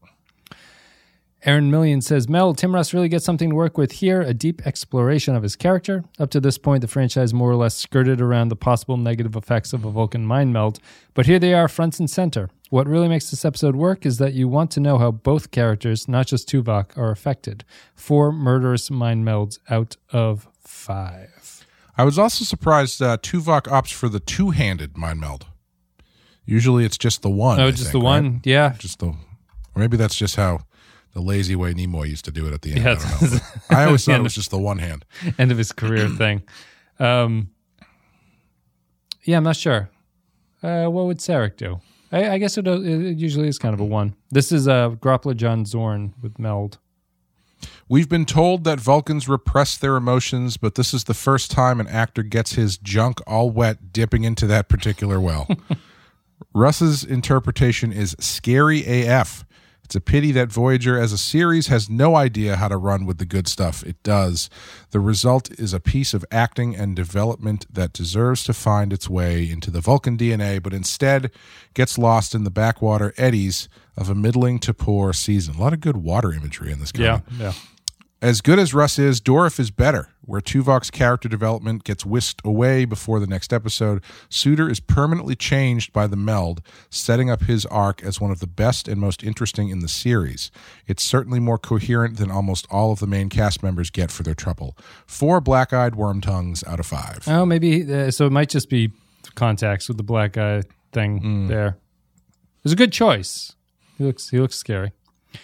Aaron 1.46 1.70
Million 1.70 2.02
says, 2.02 2.28
Mel, 2.28 2.56
Tim 2.56 2.74
Russ 2.74 2.91
really 2.91 3.08
gets 3.08 3.24
something 3.24 3.52
to 3.52 3.56
work 3.56 3.78
with 3.78 3.91
here, 3.91 4.20
a 4.20 4.34
deep 4.34 4.66
exploration 4.66 5.36
of 5.36 5.43
his 5.43 5.56
character. 5.56 6.04
Up 6.18 6.32
to 6.32 6.39
this 6.39 6.58
point, 6.58 6.82
the 6.82 6.88
franchise 6.88 7.36
more 7.36 7.52
or 7.52 7.56
less 7.56 7.76
skirted 7.76 8.20
around 8.20 8.50
the 8.50 8.56
possible 8.56 8.98
negative 8.98 9.36
effects 9.36 9.72
of 9.72 9.86
a 9.86 9.91
Vulcan 9.91 10.26
mind 10.26 10.54
meld, 10.54 10.80
but 11.14 11.28
here 11.28 11.38
they 11.38 11.54
are 11.54 11.68
front 11.68 12.00
and 12.00 12.10
center. 12.10 12.50
What 12.72 12.88
really 12.88 13.08
makes 13.08 13.30
this 13.30 13.46
episode 13.46 13.76
work 13.76 14.08
is 14.08 14.18
that 14.18 14.34
you 14.34 14.48
want 14.48 14.72
to 14.72 14.80
know 14.80 14.98
how 14.98 15.12
both 15.12 15.52
characters, 15.52 16.08
not 16.08 16.26
just 16.26 16.50
Tuvok, 16.50 16.98
are 16.98 17.12
affected. 17.12 17.64
Four 17.93 18.32
murderous 18.32 18.89
mind 18.89 19.24
melds 19.24 19.60
out 19.70 19.98
of 20.12 20.48
five. 20.62 21.64
I 21.96 22.06
was 22.06 22.18
also 22.18 22.43
surprised 22.43 23.04
uh, 23.04 23.18
Tuvok 23.18 23.66
opts 23.66 23.93
for 23.93 24.10
the 24.10 24.20
two 24.20 24.50
handed 24.50 24.98
mind 24.98 25.20
meld. 25.20 25.46
Usually 26.43 26.86
it's 26.86 26.98
just 26.98 27.22
the 27.22 27.30
one. 27.30 27.60
Oh, 27.60 27.68
I 27.68 27.72
just 27.72 27.84
think, 27.84 27.91
the 27.91 28.00
right? 28.00 28.04
one? 28.04 28.41
Yeah. 28.43 28.74
Just 28.80 28.98
the, 28.98 29.10
or 29.10 29.16
maybe 29.76 29.96
that's 29.96 30.16
just 30.16 30.38
how 30.38 30.62
the 31.16 31.22
lazy 31.22 31.55
way 31.55 31.74
Nimoy 31.74 32.09
used 32.09 32.26
to 32.26 32.32
do 32.32 32.45
it 32.45 32.53
at 32.53 32.61
the 32.61 32.74
end. 32.74 32.84
Yeah, 32.84 32.91
I 32.91 32.95
don't 32.95 33.32
know. 33.32 33.39
I 33.70 33.86
always 33.86 34.03
thought 34.03 34.20
it 34.20 34.24
was 34.24 34.36
just 34.36 34.51
the 34.51 34.59
one 34.59 34.80
hand. 34.80 35.05
End 35.39 35.49
of 35.49 35.57
his 35.57 35.72
career 35.72 36.09
thing. 36.18 36.43
Um, 36.99 37.51
yeah, 39.24 39.38
I'm 39.38 39.43
not 39.43 39.55
sure. 39.55 39.89
Uh, 40.61 40.88
what 40.88 41.05
would 41.05 41.20
Sarek 41.20 41.55
do? 41.55 41.80
I, 42.11 42.32
I 42.32 42.38
guess 42.38 42.57
it, 42.57 42.68
it 42.68 43.18
usually 43.18 43.47
is 43.47 43.57
kind 43.57 43.74
of 43.74 43.80
a 43.80 43.86
one. 43.86 44.13
This 44.30 44.51
is 44.51 44.68
uh, 44.68 44.91
Groppler 44.91 45.38
John 45.38 45.66
Zorn 45.66 46.13
with 46.22 46.38
Meld. 46.38 46.80
We've 47.88 48.09
been 48.09 48.26
told 48.26 48.66
that 48.66 48.82
Vulcans 48.82 49.30
repress 49.30 49.78
their 49.78 49.95
emotions, 49.95 50.57
but 50.57 50.76
this 50.76 50.93
is 50.93 51.05
the 51.05 51.13
first 51.13 51.49
time 51.49 51.80
an 51.80 51.88
actor 51.88 52.24
gets 52.24 52.53
his 52.55 52.78
junk 52.78 53.22
all 53.26 53.49
wet 53.49 53.93
dipping 53.93 54.26
into 54.26 54.45
that 54.47 54.68
particular 54.68 55.22
well. 55.22 55.47
Russ's 56.53 57.05
interpretation 57.05 57.93
is 57.93 58.18
scary 58.20 58.84
AF. 59.05 59.45
It's 59.86 59.96
a 59.96 60.02
pity 60.02 60.32
that 60.32 60.52
Voyager 60.52 61.00
as 61.00 61.14
a 61.14 61.18
series 61.18 61.68
has 61.68 61.90
no 61.90 62.16
idea 62.16 62.56
how 62.56 62.68
to 62.68 62.76
run 62.76 63.06
with 63.06 63.20
the 63.20 63.26
good 63.26 63.48
stuff 63.48 63.84
it 63.84 64.02
does. 64.02 64.50
The 64.90 65.00
result 65.00 65.52
is 65.60 65.74
a 65.74 65.80
piece 65.80 66.16
of 66.16 66.26
acting 66.32 66.76
and 66.76 66.96
development 66.96 67.68
that 67.72 67.94
deserves 67.94 68.44
to 68.46 68.54
find 68.54 68.92
its 68.92 69.08
way 69.08 69.48
into 69.50 69.70
the 69.70 69.82
Vulcan 69.82 70.18
DNA, 70.18 70.62
but 70.62 70.74
instead 70.74 71.30
gets 71.76 72.00
lost 72.00 72.34
in 72.34 72.44
the 72.44 72.50
backwater 72.50 73.14
eddies 73.16 73.70
of 73.96 74.10
a 74.10 74.16
middling 74.16 74.58
to 74.60 74.74
poor 74.74 75.14
season. 75.14 75.56
A 75.56 75.62
lot 75.62 75.72
of 75.74 75.82
good 75.82 75.98
water 75.98 76.34
imagery 76.34 76.72
in 76.72 76.80
this 76.80 76.92
comic. 76.92 77.22
Yeah. 77.38 77.54
As 78.24 78.42
good 78.42 78.58
as 78.58 78.74
Russ 78.74 78.98
is, 78.98 79.22
Dourif 79.22 79.60
is 79.60 79.70
better. 79.70 80.10
Where 80.26 80.42
Tuvok's 80.42 80.90
character 80.90 81.30
development 81.30 81.84
gets 81.84 82.06
whisked 82.06 82.42
away 82.44 82.86
before 82.86 83.20
the 83.20 83.28
next 83.28 83.54
episode, 83.54 84.02
Suder 84.30 84.70
is 84.70 84.80
permanently 84.80 85.36
changed 85.36 85.94
by 85.94 86.08
the 86.08 86.16
meld, 86.16 86.62
setting 86.90 87.30
up 87.30 87.44
his 87.44 87.66
arc 87.68 88.04
as 88.04 88.20
one 88.20 88.32
of 88.32 88.40
the 88.40 88.48
best 88.48 88.88
and 88.88 89.00
most 89.00 89.24
interesting 89.24 89.70
in 89.70 89.80
the 89.80 89.88
series. 89.88 90.50
It's 90.88 91.04
certainly 91.04 91.40
more 91.40 91.60
coherent 91.60 92.18
than 92.18 92.32
almost 92.32 92.66
all 92.72 92.92
of 92.92 93.00
the 93.00 93.08
main 93.08 93.30
cast 93.30 93.62
members 93.62 93.90
get 93.92 94.10
for 94.12 94.24
their 94.24 94.34
trouble. 94.34 94.76
Four 95.06 95.42
black 95.42 95.74
eyed 95.74 95.96
worm 95.96 96.22
tongues 96.22 96.64
out 96.64 96.80
of 96.80 96.88
five. 96.88 97.24
Oh, 97.28 97.46
maybe. 97.46 97.84
Uh, 97.92 98.10
so 98.10 98.26
it 98.26 98.32
might 98.32 98.50
just 98.50 98.70
be 98.70 98.92
contacts 99.36 99.88
with 99.88 99.98
the 99.98 100.04
black 100.04 100.38
eye 100.38 100.64
thing 100.92 101.48
there. 101.48 101.68
It 101.68 102.64
was 102.64 102.74
a 102.74 102.78
good 102.78 102.92
choice. 102.92 103.54
He 103.98 104.04
looks. 104.04 104.30
He 104.30 104.40
looks 104.40 104.56
scary. 104.56 104.92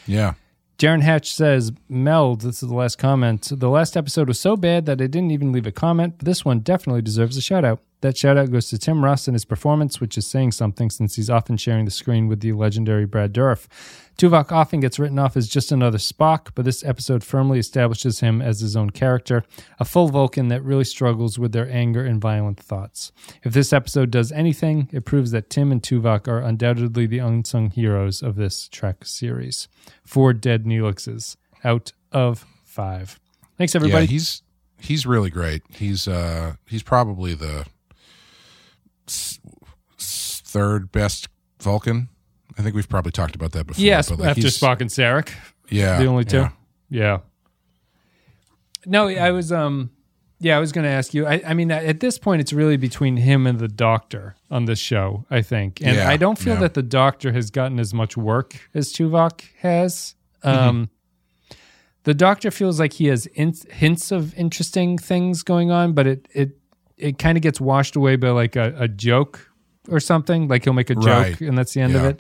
Yeah. 0.08 0.34
Jaron 0.82 1.04
Hatch 1.04 1.32
says, 1.32 1.72
Meld, 1.90 2.42
this 2.42 2.64
is 2.64 2.70
the 2.70 2.74
last 2.74 2.98
comment. 2.98 3.52
The 3.52 3.70
last 3.70 3.96
episode 3.96 4.28
was 4.28 4.40
so 4.40 4.58
bad 4.58 4.88
that 4.88 5.00
I 5.00 5.06
didn't 5.06 5.30
even 5.30 5.52
leave 5.52 5.68
a 5.68 5.72
comment, 5.72 6.16
but 6.18 6.26
this 6.26 6.44
one 6.44 6.62
definitely 6.62 7.04
deserves 7.04 7.38
a 7.38 7.42
shout 7.42 7.64
out. 7.64 7.82
That 8.02 8.18
shout 8.18 8.36
out 8.36 8.52
goes 8.52 8.68
to 8.70 8.80
Tim 8.80 9.06
Russ 9.06 9.28
and 9.28 9.36
his 9.36 9.46
performance, 9.46 10.02
which 10.02 10.18
is 10.18 10.26
saying 10.26 10.54
something 10.54 10.90
since 10.90 11.18
he's 11.18 11.30
often 11.30 11.58
sharing 11.58 11.86
the 11.86 11.92
screen 11.92 12.28
with 12.28 12.40
the 12.40 12.54
legendary 12.54 13.06
Brad 13.06 13.32
Dourif. 13.32 13.68
Tuvok 14.22 14.52
often 14.52 14.80
gets 14.80 15.00
written 15.00 15.18
off 15.18 15.36
as 15.36 15.48
just 15.48 15.72
another 15.72 15.98
Spock, 15.98 16.52
but 16.54 16.64
this 16.64 16.84
episode 16.84 17.24
firmly 17.24 17.58
establishes 17.58 18.20
him 18.20 18.40
as 18.40 18.60
his 18.60 18.76
own 18.76 18.92
character, 18.92 19.44
a 19.80 19.86
full 19.86 20.10
Vulcan 20.10 20.48
that 20.50 20.64
really 20.64 20.84
struggles 20.84 21.40
with 21.40 21.54
their 21.54 21.68
anger 21.72 22.06
and 22.06 22.22
violent 22.22 22.60
thoughts. 22.60 23.12
If 23.42 23.54
this 23.54 23.74
episode 23.74 24.12
does 24.12 24.32
anything, 24.32 24.90
it 24.92 25.06
proves 25.06 25.32
that 25.32 25.50
Tim 25.50 25.72
and 25.72 25.82
Tuvok 25.82 26.28
are 26.28 26.40
undoubtedly 26.40 27.08
the 27.08 27.18
unsung 27.18 27.72
heroes 27.72 28.22
of 28.22 28.36
this 28.36 28.68
Trek 28.68 29.06
series. 29.06 29.68
Four 30.06 30.34
dead 30.34 30.66
Neelixes 30.66 31.36
out 31.64 31.92
of 32.12 32.46
five. 32.64 33.20
Thanks, 33.58 33.74
everybody. 33.74 34.06
Yeah, 34.06 34.12
he's 34.12 34.44
he's 34.80 35.08
really 35.08 35.32
great. 35.32 35.64
He's 35.72 36.08
uh 36.08 36.58
he's 36.68 36.84
probably 36.84 37.34
the 37.34 37.66
third 39.98 40.92
best 40.92 41.28
Vulcan. 41.60 42.10
I 42.58 42.62
think 42.62 42.76
we've 42.76 42.90
probably 42.90 43.12
talked 43.12 43.36
about 43.36 43.52
that 43.54 43.68
before. 43.68 43.84
yes, 43.84 44.10
but 44.10 44.20
like 44.20 44.30
after 44.30 44.48
Spock 44.48 44.82
and 44.82 44.90
Sarek. 44.90 45.34
Yeah, 45.70 45.98
the 46.00 46.06
only 46.08 46.26
two. 46.26 46.38
yeah. 46.38 46.50
Yeah. 46.90 47.18
No, 48.86 49.08
I 49.08 49.32
was 49.32 49.52
um 49.52 49.92
yeah, 50.40 50.58
I 50.58 50.60
was 50.60 50.72
going 50.72 50.86
to 50.86 50.90
ask 50.90 51.14
you. 51.14 51.28
I, 51.28 51.40
I 51.46 51.54
mean, 51.54 51.70
at 51.70 52.00
this 52.00 52.18
point, 52.18 52.42
it's 52.42 52.52
really 52.52 52.76
between 52.76 53.16
him 53.16 53.46
and 53.46 53.60
the 53.60 53.68
doctor 53.68 54.36
on 54.50 54.66
this 54.66 54.80
show, 54.80 55.24
I 55.30 55.44
think. 55.44 55.80
And 55.82 55.96
Yeah, 55.98 56.10
I 56.10 56.18
don't 56.18 56.40
feel 56.40 56.56
yeah. 56.56 56.62
that 56.62 56.74
the 56.74 56.82
doctor 56.82 57.32
has 57.32 57.52
gotten 57.52 57.80
as 57.80 57.94
much 57.94 58.18
work 58.18 58.60
as 58.74 58.92
Tuvok 58.92 59.44
has. 59.60 60.16
Um, 60.42 60.90
The 62.06 62.16
doctor 62.16 62.50
feels 62.50 62.80
like 62.80 62.94
he 62.94 63.06
has 63.06 63.28
in- 63.28 63.54
hints 63.70 64.12
of 64.12 64.34
interesting 64.36 64.98
things 64.98 65.44
going 65.44 65.70
on, 65.70 65.94
but 65.94 66.08
it 66.08 66.28
it 66.34 66.58
it 66.98 67.20
kind 67.20 67.38
of 67.38 67.44
gets 67.44 67.62
washed 67.62 67.96
away 67.96 68.16
by 68.16 68.30
like 68.32 68.56
a, 68.56 68.74
a 68.80 68.88
joke 68.88 69.48
or 69.90 70.00
something. 70.00 70.48
Like 70.48 70.64
he'll 70.64 70.74
make 70.74 70.90
a 70.90 70.96
Right. 70.96 71.34
joke, 71.34 71.42
and 71.42 71.56
that's 71.56 71.74
the 71.76 71.82
end 71.82 71.96
of 71.96 72.04
it. 72.04 72.20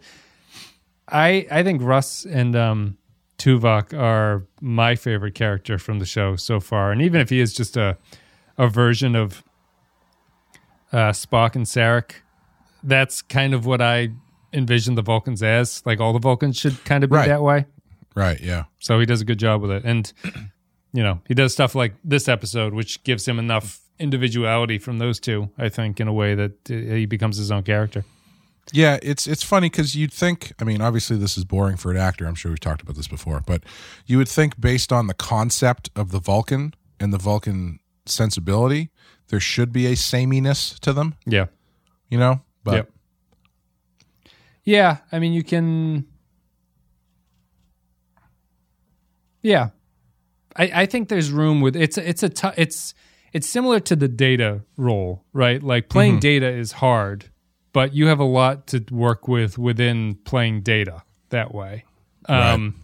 I 1.12 1.45
I 1.51 1.64
think 1.64 1.82
Russ 1.82 2.26
and 2.26 2.55
um, 2.55 2.97
Tuvok 3.38 3.97
are 3.97 4.45
my 4.62 4.95
favorite 4.95 5.36
character 5.36 5.78
from 5.78 5.99
the 5.99 6.05
show 6.05 6.36
so 6.36 6.59
far, 6.59 6.91
and 6.91 7.01
even 7.01 7.20
if 7.22 7.30
he 7.30 7.39
is 7.39 7.53
just 7.53 7.78
a 7.78 7.97
a 8.57 8.68
version 8.68 9.16
of 9.16 9.43
uh, 10.91 11.12
Spock 11.12 11.55
and 11.55 11.66
Sarek, 11.66 12.16
that's 12.84 13.22
kind 13.22 13.53
of 13.53 13.66
what 13.66 13.82
I 13.82 14.09
envision 14.53 14.95
the 14.95 15.01
Vulcans 15.01 15.41
as. 15.41 15.82
Like 15.86 15.99
all 15.99 16.14
the 16.14 16.20
Vulcans 16.20 16.57
should 16.57 16.84
kind 16.86 17.03
of 17.03 17.09
be 17.09 17.16
Right. 17.16 17.28
that 17.28 17.41
way. 17.41 17.66
Right, 18.14 18.39
yeah. 18.41 18.66
So 18.80 18.99
he 18.99 19.05
does 19.05 19.22
a 19.22 19.26
good 19.26 19.39
job 19.39 19.62
with 19.62 19.72
it, 19.72 19.84
and 19.86 20.12
you 20.93 21.01
know 21.03 21.22
he 21.28 21.34
does 21.34 21.53
stuff 21.53 21.76
like 21.76 21.93
this 22.03 22.28
episode, 22.28 22.74
which 22.74 23.03
gives 23.03 23.28
him 23.28 23.39
enough 23.39 23.80
individuality 23.99 24.78
from 24.78 24.97
those 24.99 25.20
two. 25.20 25.49
I 25.57 25.70
think 25.70 25.99
in 25.99 26.07
a 26.07 26.14
way 26.14 26.36
that 26.36 26.51
uh, 26.70 26.74
he 26.74 27.05
becomes 27.05 27.38
his 27.38 27.51
own 27.51 27.64
character. 27.64 28.03
Yeah, 28.74 28.99
it's 29.01 29.28
it's 29.28 29.43
funny 29.43 29.70
because 29.70 29.95
you'd 29.95 30.14
think. 30.14 30.53
I 30.59 30.64
mean, 30.64 30.82
obviously, 30.82 31.18
this 31.18 31.38
is 31.38 31.43
boring 31.43 31.78
for 31.78 31.91
an 31.91 31.97
actor. 31.97 32.26
I'm 32.26 32.36
sure 32.36 32.51
we've 32.51 32.59
talked 32.59 32.82
about 32.82 32.95
this 32.95 33.07
before, 33.07 33.41
but 33.45 33.64
you 34.05 34.18
would 34.18 34.30
think, 34.30 34.59
based 34.59 34.93
on 34.93 35.07
the 35.07 35.14
concept 35.14 35.89
of 35.95 36.12
the 36.12 36.20
Vulcan 36.20 36.74
and 36.99 37.12
the 37.12 37.18
Vulcan 37.18 37.80
sensibility, 38.05 38.89
there 39.28 39.39
should 39.39 39.74
be 39.74 39.88
a 39.88 39.95
sameness 39.95 40.78
to 40.80 40.93
them. 40.93 41.16
Yeah. 41.26 41.47
You 42.09 42.20
know, 42.20 42.41
but 42.64 42.74
Yep. 42.76 42.91
Yeah, 44.64 44.97
I 45.12 45.20
mean 45.20 45.34
you 45.34 45.43
can 45.43 46.05
Yeah. 49.41 49.70
I, 50.55 50.72
I 50.82 50.86
think 50.86 51.09
there's 51.09 51.32
room 51.32 51.62
with 51.62 51.76
it's 51.76 51.97
it's 51.97 52.24
a 52.24 52.53
it's 52.57 52.93
it's 53.34 53.47
similar 53.47 53.80
to 53.80 53.95
the 53.95 54.07
data 54.07 54.62
role, 54.78 55.24
right? 55.34 55.64
Like 55.64 55.89
playing 55.89 56.14
mm-hmm. 56.14 56.20
data 56.20 56.49
is 56.49 56.74
hard, 56.74 57.32
but 57.74 57.93
you 57.93 58.07
have 58.07 58.19
a 58.19 58.26
lot 58.26 58.67
to 58.67 58.84
work 58.91 59.28
with 59.28 59.57
within 59.57 60.15
playing 60.24 60.61
data 60.61 61.03
that 61.30 61.53
way. 61.53 61.86
Um 62.28 62.76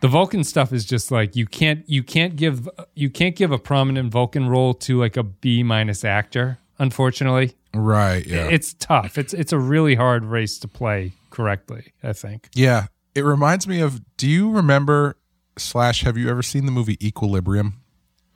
the 0.00 0.08
Vulcan 0.08 0.44
stuff 0.44 0.72
is 0.72 0.84
just 0.84 1.10
like 1.10 1.34
you 1.34 1.46
can't 1.46 1.88
you 1.88 2.02
can't 2.02 2.36
give 2.36 2.68
you 2.94 3.10
can't 3.10 3.36
give 3.36 3.50
a 3.50 3.58
prominent 3.58 4.12
Vulcan 4.12 4.48
role 4.48 4.74
to 4.74 4.98
like 4.98 5.16
a 5.16 5.22
B 5.22 5.62
minus 5.62 6.04
actor, 6.04 6.58
unfortunately 6.78 7.54
right, 7.74 8.26
yeah, 8.26 8.48
it's 8.48 8.74
tough. 8.74 9.18
It's 9.18 9.34
it's 9.34 9.52
a 9.52 9.58
really 9.58 9.94
hard 9.94 10.24
race 10.24 10.58
to 10.60 10.68
play 10.68 11.12
correctly. 11.30 11.92
I 12.02 12.12
think. 12.12 12.48
yeah. 12.54 12.86
It 13.14 13.24
reminds 13.24 13.66
me 13.66 13.80
of. 13.80 14.00
Do 14.16 14.28
you 14.28 14.50
remember 14.52 15.16
slash? 15.56 16.02
Have 16.04 16.16
you 16.16 16.28
ever 16.30 16.42
seen 16.42 16.66
the 16.66 16.70
movie 16.72 16.96
Equilibrium? 17.04 17.80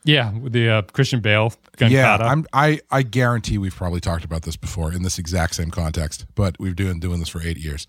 Yeah, 0.05 0.32
with 0.36 0.53
the 0.53 0.68
uh, 0.68 0.82
Christian 0.82 1.20
Bale. 1.20 1.53
Yeah, 1.78 2.16
I'm, 2.16 2.44
I 2.53 2.80
I 2.90 3.03
guarantee 3.03 3.57
we've 3.59 3.74
probably 3.74 4.00
talked 4.00 4.24
about 4.24 4.42
this 4.42 4.57
before 4.57 4.92
in 4.92 5.03
this 5.03 5.18
exact 5.18 5.55
same 5.55 5.70
context, 5.70 6.26
but 6.34 6.57
we've 6.59 6.74
been 6.74 6.98
doing 7.00 7.20
this 7.20 7.28
for 7.28 7.40
eight 7.42 7.57
years. 7.57 7.86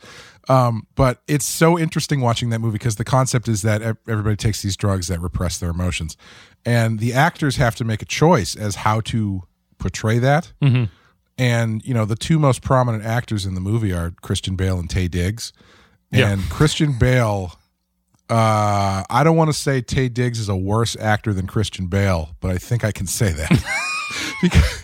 Um, 0.47 0.85
but 0.95 1.21
it's 1.27 1.45
so 1.45 1.79
interesting 1.79 2.21
watching 2.21 2.49
that 2.51 2.59
movie 2.59 2.73
because 2.73 2.97
the 2.97 3.03
concept 3.05 3.47
is 3.47 3.61
that 3.63 3.81
everybody 4.07 4.35
takes 4.35 4.61
these 4.61 4.75
drugs 4.77 5.07
that 5.07 5.19
repress 5.21 5.57
their 5.57 5.69
emotions, 5.71 6.15
and 6.65 6.99
the 6.99 7.13
actors 7.13 7.55
have 7.55 7.75
to 7.75 7.83
make 7.83 8.01
a 8.01 8.05
choice 8.05 8.55
as 8.55 8.75
how 8.75 8.99
to 9.01 9.43
portray 9.79 10.19
that. 10.19 10.53
Mm-hmm. 10.61 10.83
And 11.37 11.83
you 11.83 11.93
know, 11.95 12.05
the 12.05 12.15
two 12.15 12.37
most 12.37 12.61
prominent 12.61 13.03
actors 13.05 13.45
in 13.45 13.55
the 13.55 13.61
movie 13.61 13.91
are 13.91 14.11
Christian 14.21 14.55
Bale 14.55 14.77
and 14.79 14.87
Taye 14.87 15.09
Diggs, 15.09 15.51
Yeah. 16.11 16.29
and 16.29 16.41
Christian 16.49 16.97
Bale. 16.99 17.57
Uh, 18.29 19.03
I 19.09 19.23
don't 19.23 19.35
want 19.35 19.49
to 19.49 19.53
say 19.53 19.81
Taye 19.81 20.11
Diggs 20.11 20.39
is 20.39 20.49
a 20.49 20.55
worse 20.55 20.95
actor 20.95 21.33
than 21.33 21.45
Christian 21.45 21.87
Bale, 21.87 22.35
but 22.39 22.51
I 22.51 22.57
think 22.57 22.83
I 22.83 22.91
can 22.91 23.05
say 23.05 23.31
that 23.33 23.49
because, 24.41 24.81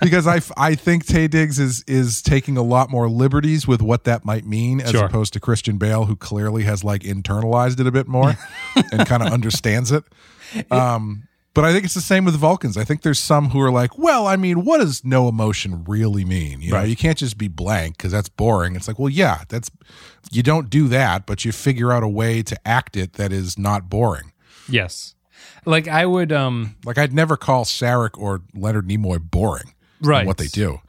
because 0.00 0.26
I, 0.26 0.40
I 0.56 0.74
think 0.76 1.04
Taye 1.04 1.28
Diggs 1.28 1.58
is 1.58 1.82
is 1.88 2.22
taking 2.22 2.56
a 2.56 2.62
lot 2.62 2.88
more 2.90 3.08
liberties 3.08 3.66
with 3.66 3.82
what 3.82 4.04
that 4.04 4.24
might 4.24 4.46
mean 4.46 4.80
as 4.80 4.90
Sure. 4.92 5.04
opposed 5.04 5.32
to 5.34 5.40
Christian 5.40 5.78
Bale, 5.78 6.04
who 6.04 6.16
clearly 6.16 6.62
has 6.62 6.84
like 6.84 7.02
internalized 7.02 7.80
it 7.80 7.86
a 7.86 7.92
bit 7.92 8.06
more 8.08 8.34
and 8.92 9.04
kind 9.06 9.22
of 9.22 9.32
understands 9.32 9.90
it. 9.92 10.04
Um, 10.70 11.24
But 11.56 11.64
I 11.64 11.72
think 11.72 11.86
it's 11.86 11.94
the 11.94 12.02
same 12.02 12.26
with 12.26 12.34
the 12.34 12.38
Vulcans. 12.38 12.76
I 12.76 12.84
think 12.84 13.00
there's 13.00 13.18
some 13.18 13.48
who 13.48 13.60
are 13.62 13.70
like, 13.70 13.96
well, 13.96 14.26
I 14.26 14.36
mean, 14.36 14.66
what 14.66 14.76
does 14.78 15.06
no 15.06 15.26
emotion 15.26 15.84
really 15.84 16.22
mean? 16.22 16.60
You 16.60 16.72
know, 16.72 16.82
you 16.82 16.96
can't 16.96 17.16
just 17.16 17.38
be 17.38 17.48
blank 17.48 17.96
because 17.96 18.12
that's 18.12 18.28
boring. 18.28 18.76
It's 18.76 18.86
like, 18.86 18.98
well, 18.98 19.08
yeah, 19.08 19.44
that's 19.48 19.70
you 20.30 20.42
don't 20.42 20.68
do 20.68 20.86
that, 20.88 21.24
but 21.24 21.46
you 21.46 21.52
figure 21.52 21.92
out 21.92 22.02
a 22.02 22.08
way 22.08 22.42
to 22.42 22.68
act 22.68 22.94
it 22.94 23.14
that 23.14 23.32
is 23.32 23.58
not 23.58 23.88
boring. 23.88 24.32
Yes. 24.68 25.14
Like 25.64 25.88
I 25.88 26.04
would 26.04 26.30
um 26.30 26.76
Like 26.84 26.98
I'd 26.98 27.14
never 27.14 27.38
call 27.38 27.64
Sarek 27.64 28.18
or 28.18 28.42
Leonard 28.54 28.86
Nimoy 28.86 29.18
boring. 29.18 29.72
Right. 30.02 30.26
What 30.26 30.36
they 30.36 30.48
do. 30.48 30.82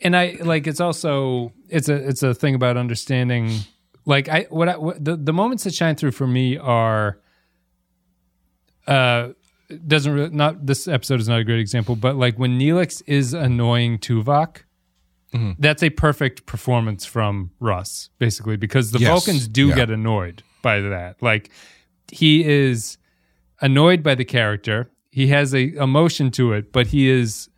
and 0.00 0.16
I 0.16 0.36
like 0.40 0.66
it's 0.66 0.80
also 0.80 1.52
it's 1.68 1.88
a 1.88 1.94
it's 1.94 2.24
a 2.24 2.34
thing 2.34 2.56
about 2.56 2.76
understanding 2.76 3.60
like 4.04 4.28
I 4.28 4.46
what 4.50 4.68
I 4.68 4.76
what, 4.78 5.04
the 5.04 5.16
the 5.16 5.32
moments 5.32 5.62
that 5.62 5.74
shine 5.74 5.94
through 5.94 6.10
for 6.10 6.26
me 6.26 6.58
are 6.58 7.20
uh 8.88 9.28
doesn't 9.86 10.12
really 10.12 10.30
not 10.30 10.66
this 10.66 10.86
episode 10.88 11.20
is 11.20 11.28
not 11.28 11.38
a 11.40 11.44
great 11.44 11.60
example 11.60 11.96
but 11.96 12.16
like 12.16 12.38
when 12.38 12.58
Neelix 12.58 13.02
is 13.06 13.32
annoying 13.34 13.98
Tuvok 13.98 14.62
Mm-hmm. 15.34 15.52
that's 15.60 15.82
a 15.82 15.88
perfect 15.88 16.44
performance 16.44 17.06
from 17.06 17.52
Russ 17.58 18.10
basically 18.18 18.58
because 18.58 18.90
the 18.90 18.98
Yes. 18.98 19.08
Vulcans 19.08 19.48
do 19.48 19.68
Yeah. 19.68 19.74
get 19.76 19.90
annoyed 19.90 20.42
by 20.60 20.80
that 20.80 21.22
like 21.22 21.48
he 22.10 22.44
is 22.44 22.98
annoyed 23.62 24.02
by 24.02 24.14
the 24.14 24.26
character 24.26 24.90
he 25.10 25.28
has 25.28 25.54
a 25.54 25.72
emotion 25.76 26.30
to 26.32 26.52
it 26.52 26.70
but 26.70 26.88
he 26.88 27.08
is 27.08 27.48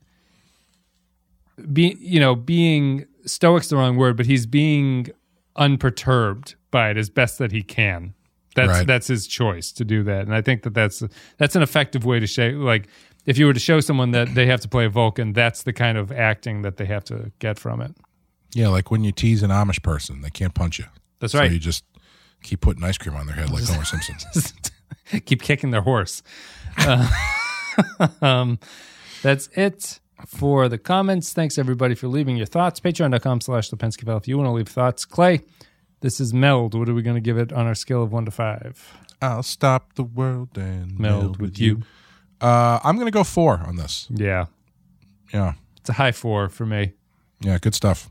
being 1.73 1.97
you 2.01 2.21
know 2.21 2.35
being 2.37 3.07
stoic's 3.27 3.69
the 3.71 3.77
wrong 3.77 3.97
word 3.97 4.17
but 4.17 4.27
he's 4.27 4.47
being 4.47 5.09
unperturbed 5.57 6.55
by 6.71 6.91
it 6.91 6.97
as 6.97 7.09
best 7.11 7.39
that 7.39 7.51
he 7.53 7.63
can 7.63 8.15
that's 8.55 8.69
Right. 8.69 8.87
that's 8.87 9.07
his 9.07 9.27
choice 9.27 9.73
to 9.73 9.85
do 9.85 10.03
that 10.05 10.23
and 10.23 10.35
i 10.35 10.41
think 10.41 10.63
that 10.63 10.75
that's 10.75 11.03
that's 11.39 11.57
an 11.57 11.63
effective 11.63 12.05
way 12.05 12.21
to 12.21 12.27
show 12.27 12.49
like 12.49 12.89
if 13.27 13.39
you 13.39 13.47
were 13.47 13.53
to 13.55 13.61
show 13.61 13.81
someone 13.81 14.11
that 14.13 14.35
they 14.35 14.47
have 14.47 14.61
to 14.61 14.69
play 14.69 14.85
a 14.85 14.89
vulcan 14.91 15.33
that's 15.33 15.63
the 15.65 15.73
kind 15.73 15.97
of 15.99 16.13
acting 16.13 16.63
that 16.63 16.77
they 16.77 16.85
have 16.87 17.05
to 17.05 17.33
get 17.39 17.59
from 17.59 17.81
it 17.81 17.95
Yeah, 18.55 18.69
like 18.69 18.91
when 18.91 19.03
you 19.03 19.13
tease 19.13 19.43
an 19.43 19.51
Amish 19.51 19.83
person, 19.83 20.21
they 20.21 20.31
can't 20.31 20.55
punch 20.55 20.79
you. 20.79 20.85
that's 21.21 21.35
right. 21.35 21.39
So 21.41 21.43
right 21.45 21.53
you 21.53 21.59
just 21.59 21.85
keep 22.43 22.61
putting 22.61 22.85
ice 22.85 22.99
cream 22.99 23.17
on 23.17 23.27
their 23.27 23.35
head 23.35 23.51
like 23.51 23.65
Homer 23.65 23.85
Simpson. 23.85 24.17
keep 25.25 25.43
kicking 25.43 25.71
their 25.73 25.81
horse. 25.83 26.23
Uh, 26.79 27.09
um, 28.21 28.59
that's 29.23 29.49
it 29.57 29.99
for 30.27 30.69
the 30.69 30.79
comments. 30.79 31.33
Thanks 31.33 31.59
everybody 31.59 31.95
for 31.95 32.09
leaving 32.09 32.37
your 32.37 32.47
thoughts. 32.47 32.79
Patreon.com 32.81 33.41
slash 33.41 33.69
the 33.71 33.77
Penske 33.77 34.17
if 34.17 34.29
you 34.29 34.37
want 34.39 34.47
to 34.49 34.53
leave 34.53 34.69
thoughts. 34.69 35.05
Clay, 35.05 35.41
this 36.05 36.21
is 36.21 36.35
Meld. 36.35 36.75
What 36.79 36.87
are 36.91 36.93
we 36.93 37.01
going 37.01 37.17
to 37.17 37.21
give 37.23 37.39
it 37.39 37.51
on 37.51 37.67
our 37.67 37.75
scale 37.75 38.03
of 38.03 38.13
one 38.13 38.27
to 38.27 38.31
five? 38.31 38.93
I'll 39.23 39.43
stop 39.43 39.95
the 39.95 40.03
world 40.03 40.51
and 40.59 40.99
Meld 40.99 41.41
with 41.41 41.59
you. 41.59 41.81
Uh, 42.43 42.79
I'm 42.85 42.97
going 42.97 43.07
to 43.07 43.11
go 43.11 43.25
four 43.25 43.59
on 43.67 43.77
this. 43.77 44.07
Yeah. 44.11 44.45
Yeah. 45.33 45.55
It's 45.79 45.89
a 45.89 45.95
high 45.95 46.13
four 46.13 46.51
for 46.51 46.67
me. 46.67 46.93
Yeah, 47.41 47.57
good 47.59 47.75
stuff. 47.75 48.11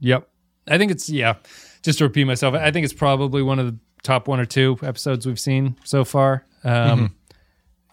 Yep. 0.00 0.28
I 0.68 0.76
think 0.76 0.92
it's, 0.92 1.08
yeah, 1.08 1.36
just 1.82 1.98
to 2.00 2.04
repeat 2.04 2.24
myself, 2.24 2.54
I 2.54 2.70
think 2.70 2.84
it's 2.84 2.92
probably 2.92 3.42
one 3.42 3.58
of 3.58 3.66
the 3.66 3.78
top 4.02 4.28
one 4.28 4.38
or 4.38 4.44
two 4.44 4.76
episodes 4.82 5.24
we've 5.24 5.40
seen 5.40 5.76
so 5.82 6.04
far. 6.04 6.44
Um, 6.62 7.16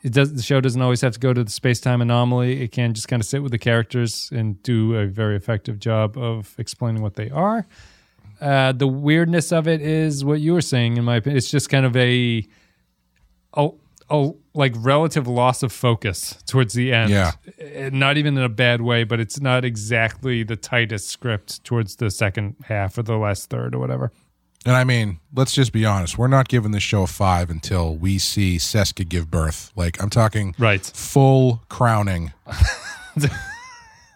It 0.03 0.13
does. 0.13 0.33
The 0.33 0.41
show 0.41 0.59
doesn't 0.59 0.81
always 0.81 1.01
have 1.01 1.13
to 1.13 1.19
go 1.19 1.31
to 1.31 1.43
the 1.43 1.51
space 1.51 1.79
time 1.79 2.01
anomaly. 2.01 2.63
It 2.63 2.71
can 2.71 2.95
just 2.95 3.07
kind 3.07 3.21
of 3.21 3.25
sit 3.27 3.43
with 3.43 3.51
the 3.51 3.59
characters 3.59 4.29
and 4.33 4.61
do 4.63 4.95
a 4.95 5.05
very 5.05 5.35
effective 5.35 5.77
job 5.77 6.17
of 6.17 6.55
explaining 6.57 7.03
what 7.03 7.13
they 7.13 7.29
are. 7.29 7.67
Uh, 8.41 8.71
the 8.71 8.87
weirdness 8.87 9.51
of 9.51 9.67
it 9.67 9.81
is 9.81 10.25
what 10.25 10.39
you 10.41 10.53
were 10.53 10.61
saying. 10.61 10.97
In 10.97 11.03
my 11.05 11.17
opinion, 11.17 11.37
it's 11.37 11.51
just 11.51 11.69
kind 11.69 11.85
of 11.85 11.95
a, 11.95 12.43
a, 13.53 13.69
a 14.09 14.31
like 14.53 14.73
relative 14.77 15.27
loss 15.27 15.61
of 15.63 15.71
focus 15.71 16.41
towards 16.47 16.73
the 16.73 16.91
end. 16.91 17.11
Yeah. 17.11 17.31
Uh, 17.59 17.89
not 17.93 18.17
even 18.17 18.35
in 18.37 18.43
a 18.43 18.49
bad 18.49 18.81
way, 18.81 19.03
but 19.03 19.19
it's 19.19 19.39
not 19.39 19.63
exactly 19.63 20.41
the 20.43 20.55
tightest 20.55 21.09
script 21.09 21.63
towards 21.63 21.97
the 21.97 22.09
second 22.09 22.55
half 22.65 22.97
or 22.97 23.03
the 23.03 23.15
last 23.15 23.49
third 23.49 23.75
or 23.75 23.79
whatever. 23.79 24.11
And 24.65 24.75
I 24.75 24.83
mean, 24.83 25.19
let's 25.33 25.53
just 25.53 25.71
be 25.71 25.85
honest. 25.85 26.17
We're 26.17 26.27
not 26.27 26.47
giving 26.47 26.71
this 26.71 26.83
show 26.83 27.03
a 27.03 27.07
five 27.07 27.49
until 27.49 27.95
we 27.95 28.17
see 28.19 28.57
Seska 28.57 29.07
give 29.07 29.31
birth. 29.31 29.71
Like, 29.75 30.01
I'm 30.01 30.09
talking 30.09 30.53
Right. 30.59 30.85
full 30.85 31.63
crowning 31.69 32.33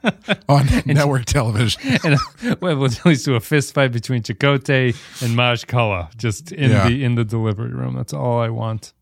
on 0.49 0.67
network 0.85 1.25
television. 1.25 1.81
and 2.03 2.17
well, 2.61 2.83
it 2.85 3.05
leads 3.05 3.23
to 3.23 3.35
a 3.35 3.39
fist 3.39 3.73
fight 3.73 3.91
between 3.91 4.21
Chakotay 4.23 4.95
and 5.23 5.35
Maje 5.35 5.65
Culluh 5.65 6.15
just 6.17 6.51
in 6.51 6.71
Yeah. 6.71 6.87
the 6.87 7.03
in 7.03 7.15
the 7.15 7.23
delivery 7.25 7.71
room. 7.73 7.95
That's 7.95 8.13
all 8.13 8.39
I 8.39 8.49
want. 8.49 8.93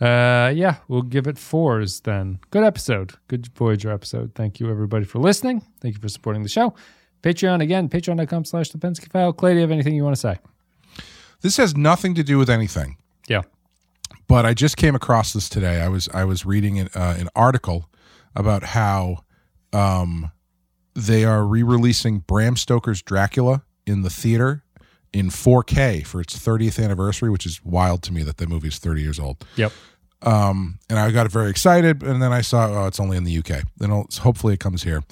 Uh, 0.00 0.52
yeah, 0.54 0.76
we'll 0.88 1.00
give 1.02 1.26
it 1.26 1.38
fours 1.38 2.00
then. 2.00 2.38
Good 2.50 2.64
episode, 2.64 3.14
good 3.28 3.46
Voyager 3.54 3.90
episode. 3.90 4.32
Thank 4.34 4.60
you 4.60 4.70
everybody 4.70 5.06
for 5.06 5.18
listening. 5.20 5.62
Thank 5.80 5.94
you 5.94 6.00
for 6.00 6.08
supporting 6.10 6.42
the 6.42 6.50
show. 6.50 6.74
Patreon 7.22 7.62
again, 7.62 7.88
patreon.com 7.88 8.44
slash 8.44 8.68
the 8.68 8.78
Penske 8.78 9.10
file. 9.10 9.32
Clay, 9.32 9.52
do 9.52 9.56
you 9.56 9.60
have 9.62 9.70
anything 9.70 9.94
you 9.94 10.04
want 10.04 10.14
to 10.14 10.20
say? 10.20 10.38
This 11.40 11.56
has 11.56 11.74
nothing 11.74 12.14
to 12.14 12.22
do 12.22 12.36
with 12.38 12.50
anything. 12.50 12.98
Yeah. 13.26 13.42
but 14.28 14.44
I 14.44 14.52
just 14.54 14.76
came 14.76 14.94
across 14.94 15.32
this 15.32 15.48
today. 15.48 15.80
I 15.80 15.88
was 15.88 16.08
I 16.12 16.24
was 16.24 16.44
reading 16.44 16.78
an, 16.78 16.88
uh, 16.94 17.16
an 17.18 17.28
article 17.34 17.88
about 18.34 18.62
how 18.62 19.24
um, 19.72 20.30
they 20.94 21.24
are 21.24 21.44
re-releasing 21.44 22.20
Bram 22.20 22.56
Stoker's 22.56 23.02
Dracula 23.02 23.62
in 23.86 24.02
the 24.02 24.10
theater 24.10 24.64
in 25.12 25.28
4K 25.28 26.06
for 26.06 26.20
its 26.20 26.36
30th 26.36 26.82
anniversary, 26.82 27.30
which 27.30 27.46
is 27.46 27.64
wild 27.64 28.02
to 28.04 28.12
me 28.12 28.22
that 28.22 28.38
the 28.38 28.46
movie 28.46 28.68
is 28.68 28.78
30 28.78 29.02
years 29.02 29.18
old. 29.18 29.44
Yep. 29.56 29.72
Um, 30.22 30.78
and 30.88 30.98
I 30.98 31.10
got 31.10 31.30
very 31.30 31.50
excited, 31.50 32.02
and 32.02 32.22
then 32.22 32.32
I 32.32 32.40
saw 32.40 32.84
oh, 32.84 32.86
it's 32.86 32.98
only 32.98 33.16
in 33.16 33.24
the 33.24 33.38
UK. 33.38 33.64
Then 33.76 33.90
hopefully 33.90 34.54
it 34.54 34.60
comes 34.60 34.82
here. 34.82 35.04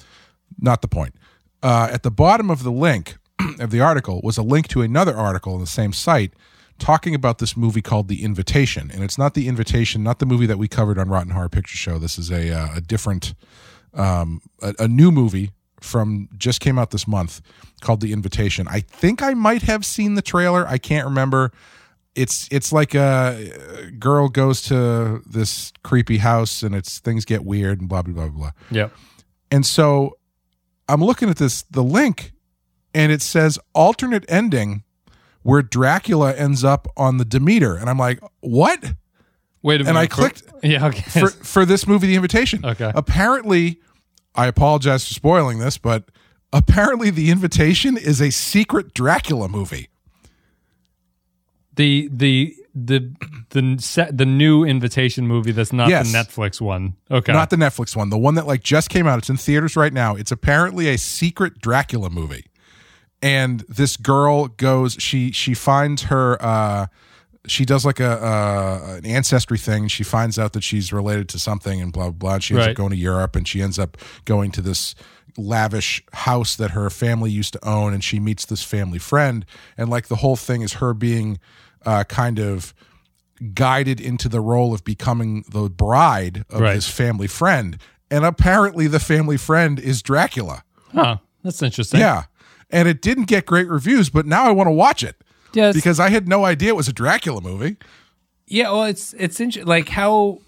Not 0.59 0.81
the 0.81 0.87
point. 0.87 1.15
Uh, 1.61 1.89
at 1.91 2.03
the 2.03 2.11
bottom 2.11 2.49
of 2.49 2.63
the 2.63 2.71
link 2.71 3.17
of 3.59 3.71
the 3.71 3.81
article 3.81 4.21
was 4.23 4.37
a 4.37 4.43
link 4.43 4.67
to 4.69 4.81
another 4.81 5.15
article 5.15 5.53
on 5.53 5.61
the 5.61 5.67
same 5.67 5.93
site 5.93 6.33
talking 6.79 7.15
about 7.15 7.37
this 7.37 7.55
movie 7.55 7.81
called 7.81 8.07
The 8.07 8.23
Invitation, 8.23 8.91
and 8.93 9.03
it's 9.03 9.17
not 9.17 9.33
the 9.33 9.47
Invitation, 9.47 10.03
not 10.03 10.19
the 10.19 10.25
movie 10.25 10.45
that 10.45 10.57
we 10.57 10.67
covered 10.67 10.97
on 10.97 11.09
Rotten 11.09 11.31
Horror 11.31 11.49
Picture 11.49 11.77
Show. 11.77 11.97
This 11.97 12.17
is 12.19 12.31
a 12.31 12.51
uh, 12.51 12.75
a 12.75 12.81
different, 12.81 13.33
um, 13.95 14.41
a, 14.61 14.73
a 14.79 14.87
new 14.87 15.11
movie 15.11 15.51
from 15.81 16.29
just 16.37 16.59
came 16.61 16.77
out 16.79 16.91
this 16.91 17.07
month 17.07 17.41
called 17.81 18.01
The 18.01 18.11
Invitation. 18.13 18.67
I 18.67 18.79
think 18.79 19.21
I 19.21 19.33
might 19.33 19.61
have 19.63 19.85
seen 19.85 20.15
the 20.15 20.21
trailer. 20.21 20.67
I 20.67 20.77
can't 20.77 21.05
remember 21.05 21.51
it's 22.15 22.47
it's 22.49 22.71
like 22.71 22.95
a 22.95 23.91
girl 23.99 24.29
goes 24.29 24.61
to 24.63 25.21
this 25.25 25.73
creepy 25.83 26.17
house 26.19 26.63
and 26.63 26.73
it's 26.73 26.99
things 26.99 27.25
get 27.25 27.43
weird 27.43 27.81
and 27.81 27.89
blah 27.89 28.01
blah 28.01 28.13
blah 28.13 28.29
blah. 28.29 28.51
Yep. 28.71 28.93
And 29.51 29.65
so 29.65 30.17
I'm 30.87 31.03
looking 31.03 31.29
at 31.29 31.35
this 31.37 31.63
the 31.63 31.83
link 31.83 32.31
and 32.93 33.11
it 33.11 33.21
says 33.21 33.59
alternate 33.73 34.23
ending 34.29 34.83
where 35.43 35.61
Dracula 35.61 36.33
ends 36.33 36.63
up 36.63 36.87
on 36.95 37.17
the 37.17 37.25
Demeter 37.25 37.75
and 37.75 37.89
I'm 37.89 37.97
like, 37.99 38.19
"What?" 38.39 38.93
Wait 39.61 39.81
a 39.81 39.83
minute. 39.83 39.89
And 39.89 39.97
I 39.97 40.05
For- 40.07 40.13
clicked- 40.13 40.43
yeah. 40.63 40.87
Okay. 40.87 41.01
For 41.19 41.27
for 41.27 41.65
this 41.65 41.85
movie 41.85 42.07
The 42.07 42.15
Invitation. 42.15 42.65
Okay. 42.65 42.91
Apparently, 42.95 43.81
I 44.35 44.47
apologize 44.47 45.07
for 45.07 45.13
spoiling 45.13 45.59
this, 45.59 45.77
but 45.77 46.05
apparently 46.53 47.09
The 47.09 47.29
Invitation 47.31 47.97
is 47.97 48.21
a 48.21 48.29
secret 48.31 48.93
Dracula 48.93 49.47
movie. 49.49 49.89
the 51.75 52.09
the 52.11 52.55
the 52.73 53.11
the 53.49 53.77
set 53.79 54.17
the 54.17 54.25
new 54.25 54.63
invitation 54.63 55.27
movie 55.27 55.51
that's 55.51 55.73
not 55.73 55.89
Yes. 55.89 56.11
the 56.11 56.17
Netflix 56.17 56.59
one. 56.61 56.95
Okay. 57.11 57.31
Not 57.33 57.49
the 57.49 57.55
Netflix 57.57 57.95
one, 57.95 58.09
the 58.09 58.17
one 58.17 58.35
that 58.35 58.47
like 58.47 58.63
just 58.63 58.89
came 58.89 59.07
out. 59.07 59.17
It's 59.19 59.29
in 59.29 59.37
theaters 59.37 59.75
right 59.75 59.93
now. 59.93 60.15
It's 60.15 60.31
apparently 60.31 60.87
a 60.89 60.97
secret 60.97 61.59
Dracula 61.61 62.09
movie. 62.09 62.45
And 63.21 63.61
this 63.69 63.97
girl 63.97 64.47
goes 64.47 64.93
she 64.99 65.31
she 65.31 65.53
finds 65.53 66.03
her 66.03 66.37
uh 66.41 66.87
she 67.47 67.65
does 67.65 67.85
like 67.85 67.99
a 67.99 68.11
uh, 68.23 68.95
an 68.97 69.05
ancestry 69.05 69.57
thing. 69.57 69.87
She 69.87 70.03
finds 70.03 70.37
out 70.39 70.53
that 70.53 70.63
she's 70.63 70.91
related 70.93 71.29
to 71.29 71.39
something 71.39 71.81
and 71.81 71.91
blah 71.93 72.05
blah 72.11 72.11
blah. 72.11 72.39
She 72.39 72.53
ends 72.53 72.65
Right. 72.67 72.71
up 72.71 72.77
going 72.77 72.91
to 72.91 72.97
Europe 72.97 73.35
and 73.35 73.47
she 73.47 73.61
ends 73.61 73.77
up 73.79 73.97
going 74.25 74.51
to 74.51 74.61
this 74.61 74.95
lavish 75.37 76.01
house 76.13 76.55
that 76.55 76.71
her 76.71 76.89
family 76.89 77.29
used 77.29 77.53
to 77.53 77.67
own 77.67 77.93
and 77.93 78.03
she 78.03 78.19
meets 78.19 78.45
this 78.45 78.63
family 78.63 78.97
friend 78.99 79.45
and 79.77 79.89
like 79.89 80.07
the 80.07 80.15
whole 80.17 80.37
thing 80.37 80.61
is 80.61 80.73
her 80.73 80.93
being 80.93 81.37
uh, 81.85 82.05
kind 82.05 82.39
of 82.39 82.73
guided 83.53 83.99
into 83.99 84.29
the 84.29 84.39
role 84.39 84.73
of 84.73 84.83
becoming 84.85 85.43
the 85.51 85.69
bride 85.69 86.45
of 86.49 86.61
Right. 86.61 86.75
this 86.75 86.89
family 86.89 87.27
friend. 87.27 87.77
And 88.09 88.23
apparently, 88.23 88.87
the 88.87 88.99
family 88.99 89.35
friend 89.35 89.79
is 89.79 90.01
Dracula. 90.01 90.63
Huh. 90.93 91.17
That's 91.43 91.61
interesting. 91.61 91.99
Yeah. 91.99 92.23
And 92.69 92.87
it 92.87 93.01
didn't 93.01 93.25
get 93.25 93.45
great 93.45 93.67
reviews, 93.67 94.09
but 94.09 94.25
now 94.25 94.45
I 94.45 94.51
want 94.51 94.67
to 94.67 94.71
watch 94.71 95.03
it 95.03 95.21
It's- 95.61 95.75
because 95.75 95.99
I 95.99 96.09
had 96.09 96.27
no 96.27 96.45
idea 96.45 96.69
it 96.69 96.75
was 96.75 96.87
a 96.87 96.93
Dracula 96.93 97.41
movie. 97.41 97.77
yeah. 98.47 98.71
Well, 98.71 98.83
it's 98.85 99.13
it's 99.13 99.39
inter- 99.39 99.63
like 99.63 99.89
how 99.89 100.39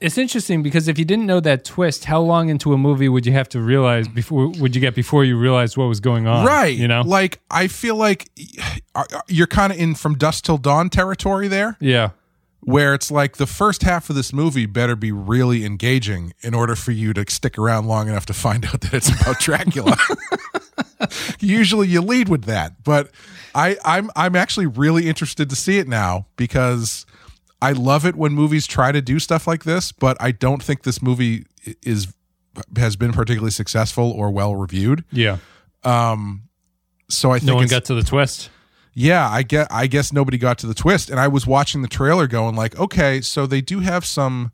it's 0.00 0.18
interesting 0.18 0.62
because 0.62 0.88
if 0.88 0.98
you 0.98 1.04
didn't 1.06 1.24
know 1.26 1.40
that 1.40 1.64
twist, 1.64 2.04
how 2.04 2.20
long 2.20 2.50
into 2.50 2.74
a 2.74 2.78
movie 2.78 3.08
would 3.08 3.24
you 3.24 3.32
have 3.32 3.48
to 3.48 3.60
realize 3.60 4.06
before 4.08 4.48
would 4.60 4.74
you 4.74 4.80
get 4.80 4.94
before 4.94 5.24
you 5.24 5.38
realized 5.38 5.76
what 5.78 5.86
was 5.86 6.00
going 6.00 6.26
on? 6.26 6.44
Right. 6.44 6.76
You 6.76 6.86
know. 6.86 7.00
Like, 7.00 7.40
I 7.50 7.66
feel 7.68 7.96
like 7.96 8.28
you're 9.28 9.46
kind 9.46 9.72
of 9.72 9.78
in 9.78 9.94
from 9.94 10.16
dusk 10.18 10.44
till 10.44 10.58
dawn 10.58 10.90
territory 10.90 11.48
there, 11.48 11.76
yeah. 11.80 12.10
where 12.60 12.92
it's 12.94 13.10
like 13.10 13.38
the 13.38 13.46
first 13.46 13.82
half 13.82 14.10
of 14.10 14.16
this 14.16 14.32
movie 14.34 14.66
better 14.66 14.96
be 14.96 15.12
really 15.12 15.64
engaging 15.64 16.34
in 16.42 16.52
order 16.54 16.76
for 16.76 16.92
you 16.92 17.12
to 17.14 17.24
stick 17.30 17.56
around 17.58 17.86
long 17.86 18.08
enough 18.08 18.26
to 18.26 18.34
find 18.34 18.64
out 18.70 18.80
that 18.82 18.92
it's 18.94 19.08
about 19.08 19.38
Dracula. 19.40 19.96
Usually 21.40 21.88
you 21.88 22.00
lead 22.00 22.28
with 22.28 22.44
that, 22.44 22.82
but 22.84 23.10
I, 23.54 23.76
I'm 23.84 24.10
I'm 24.16 24.36
actually 24.36 24.66
really 24.66 25.08
interested 25.08 25.48
to 25.50 25.56
see 25.56 25.78
it 25.78 25.88
now 25.88 26.26
because 26.36 27.06
I 27.62 27.72
love 27.72 28.04
it 28.04 28.16
when 28.16 28.32
movies 28.32 28.66
try 28.66 28.92
to 28.92 29.00
do 29.00 29.18
stuff 29.18 29.46
like 29.46 29.64
this, 29.64 29.92
but 29.92 30.16
I 30.20 30.30
don't 30.30 30.62
think 30.62 30.82
this 30.82 31.00
movie 31.02 31.46
is 31.82 32.08
has 32.76 32.96
been 32.96 33.12
particularly 33.12 33.50
successful 33.50 34.10
or 34.10 34.30
well 34.30 34.54
reviewed. 34.54 35.04
Yeah. 35.12 35.38
Um, 35.84 36.42
so 37.08 37.30
I 37.30 37.38
think 37.38 37.46
No 37.48 37.54
one 37.56 37.66
got 37.68 37.84
to 37.86 37.94
the 37.94 38.02
twist. 38.02 38.50
yeah, 38.92 39.28
I 39.28 39.42
get. 39.42 39.68
I 39.70 39.86
guess 39.86 40.12
nobody 40.12 40.38
got 40.38 40.58
to 40.58 40.66
the 40.66 40.74
twist, 40.74 41.10
and 41.10 41.20
I 41.20 41.28
was 41.28 41.46
watching 41.46 41.82
the 41.82 41.88
trailer, 41.88 42.26
going 42.26 42.56
like, 42.56 42.78
okay, 42.78 43.20
so 43.20 43.46
they 43.46 43.60
do 43.60 43.80
have 43.80 44.04
some 44.04 44.52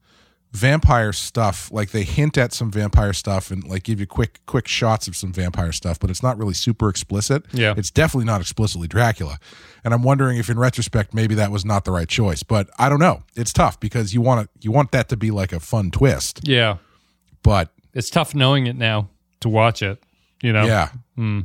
vampire 0.53 1.13
stuff. 1.13 1.71
Like 1.73 1.91
they 1.91 2.03
hint 2.03 2.37
at 2.37 2.53
some 2.53 2.71
vampire 2.71 3.13
stuff 3.13 3.51
and 3.51 3.65
like 3.65 3.85
give 3.85 3.99
you 4.01 4.07
quick, 4.07 4.41
quick 4.47 4.69
shots 4.69 5.09
of 5.09 5.17
some 5.17 5.33
vampire 5.33 5.73
stuff, 5.73 5.99
but 5.99 6.11
it's 6.11 6.23
not 6.23 6.39
really 6.39 6.55
super 6.55 6.89
explicit. 6.89 7.45
Yeah. 7.53 7.75
it's 7.77 7.91
definitely 7.91 8.27
not 8.27 8.41
explicitly 8.41 8.87
Dracula. 8.87 9.39
And 9.85 9.95
I'm 9.95 10.03
wondering 10.03 10.39
if, 10.39 10.51
in 10.51 10.59
retrospect, 10.59 11.15
maybe 11.15 11.35
that 11.37 11.51
was 11.51 11.65
not 11.65 11.85
the 11.85 11.91
right 11.91 12.09
choice. 12.09 12.43
But 12.43 12.69
I 12.79 12.89
don't 12.89 13.01
know. 13.01 13.23
It's 13.35 13.53
tough 13.53 13.81
because 13.81 14.13
you 14.15 14.21
want 14.21 14.47
to, 14.47 14.61
you 14.61 14.71
want 14.71 14.93
that 14.93 15.09
to 15.09 15.17
be 15.17 15.31
like 15.31 15.53
a 15.53 15.61
fun 15.61 15.91
twist, 15.91 16.41
Yeah. 16.47 16.77
but 17.43 17.73
It's 17.95 18.11
tough 18.11 18.35
knowing 18.35 18.67
it 18.67 18.77
now 18.77 19.09
to 19.41 19.49
watch 19.49 19.83
it. 19.83 20.03
You 20.43 20.53
know, 20.53 20.65
yeah, 20.65 20.89
hmm. 21.15 21.41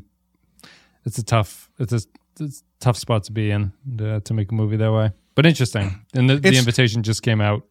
it's 1.05 1.19
a 1.19 1.23
tough, 1.23 1.69
it's 1.77 1.93
a, 1.93 2.01
it's 2.39 2.61
a 2.61 2.63
tough 2.79 2.97
spot 2.97 3.25
to 3.25 3.31
be 3.31 3.51
in 3.51 3.71
to, 3.99 4.21
to 4.21 4.33
make 4.33 4.51
a 4.51 4.55
movie 4.55 4.75
that 4.77 4.91
way. 4.91 5.11
But 5.35 5.45
interesting. 5.45 6.03
And 6.15 6.27
the, 6.27 6.37
the 6.37 6.57
invitation 6.57 7.03
just 7.03 7.21
came 7.21 7.39
out. 7.39 7.61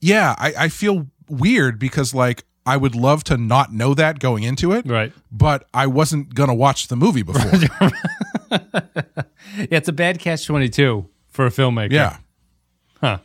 Yeah, 0.00 0.34
I, 0.38 0.54
I 0.58 0.68
feel 0.68 1.06
weird 1.28 1.78
because 1.78 2.14
like 2.14 2.44
I 2.66 2.76
would 2.76 2.94
love 2.94 3.24
to 3.24 3.36
not 3.36 3.72
know 3.72 3.94
that 3.94 4.18
going 4.18 4.42
into 4.42 4.72
it. 4.72 4.86
Right. 4.86 5.12
but 5.30 5.66
I 5.72 5.86
wasn't 5.86 6.34
gonna 6.34 6.54
watch 6.54 6.88
the 6.88 6.96
movie 6.96 7.22
before. 7.30 7.90
Yeah, 8.50 9.66
it's 9.70 9.88
a 9.88 9.92
bad 9.92 10.18
catch 10.18 10.46
22 10.46 11.06
for 11.28 11.46
a 11.46 11.50
filmmaker. 11.50 11.92
yeah, 11.92 12.18
Huh. 13.00 13.18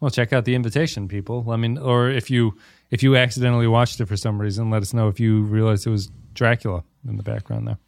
Well, 0.00 0.10
check 0.10 0.32
out 0.32 0.44
the 0.44 0.54
invitation, 0.54 1.08
people. 1.08 1.50
I 1.50 1.56
mean, 1.56 1.78
or 1.78 2.10
if 2.10 2.30
you 2.30 2.56
if 2.90 3.02
you 3.02 3.16
accidentally 3.16 3.66
watched 3.66 4.00
it 4.00 4.06
for 4.06 4.16
some 4.16 4.40
reason, 4.40 4.70
let 4.70 4.82
us 4.82 4.92
know 4.92 5.08
if 5.08 5.18
you 5.18 5.42
realized 5.42 5.86
it 5.86 5.90
was 5.90 6.10
Dracula 6.34 6.84
in 7.08 7.16
the 7.16 7.22
background 7.22 7.66
there. 7.68 7.78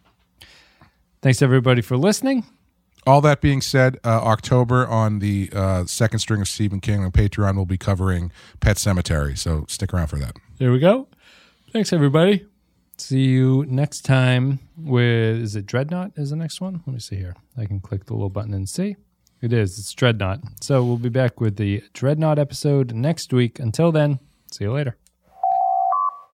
Thanks 1.22 1.42
everybody 1.42 1.82
for 1.82 1.96
listening. 1.96 2.44
All 3.06 3.20
that 3.20 3.40
being 3.40 3.60
said, 3.60 3.98
uh, 4.04 4.08
October 4.08 4.86
on 4.86 5.20
the 5.20 5.48
uh, 5.52 5.84
second 5.84 6.18
string 6.18 6.40
of 6.40 6.48
Stephen 6.48 6.80
King 6.80 7.04
on 7.04 7.12
Patreon, 7.12 7.54
we'll 7.54 7.64
be 7.64 7.78
covering 7.78 8.32
Pet 8.58 8.76
Sematary. 8.78 9.38
So 9.38 9.64
stick 9.68 9.94
around 9.94 10.08
for 10.08 10.18
that. 10.18 10.34
There 10.58 10.72
we 10.72 10.80
go. 10.80 11.06
Thanks 11.72 11.92
everybody. 11.92 12.46
See 12.98 13.24
you 13.24 13.64
next 13.68 14.00
time 14.06 14.58
with 14.76 15.36
is 15.36 15.54
it 15.54 15.66
Dreadnought 15.66 16.12
is 16.16 16.30
the 16.30 16.36
next 16.36 16.60
one? 16.60 16.82
Let 16.86 16.94
me 16.94 16.98
see 16.98 17.16
here. 17.16 17.36
I 17.56 17.66
can 17.66 17.78
click 17.78 18.06
the 18.06 18.14
little 18.14 18.30
button 18.30 18.54
and 18.54 18.68
see. 18.68 18.96
It 19.40 19.52
is. 19.52 19.78
It's 19.78 19.92
Dreadnought. 19.92 20.40
So 20.62 20.82
we'll 20.82 20.96
be 20.96 21.10
back 21.10 21.40
with 21.40 21.56
the 21.56 21.84
Dreadnought 21.92 22.38
episode 22.38 22.94
next 22.94 23.32
week. 23.32 23.60
Until 23.60 23.92
then, 23.92 24.18
see 24.50 24.64
you 24.64 24.72
later. 24.72 24.96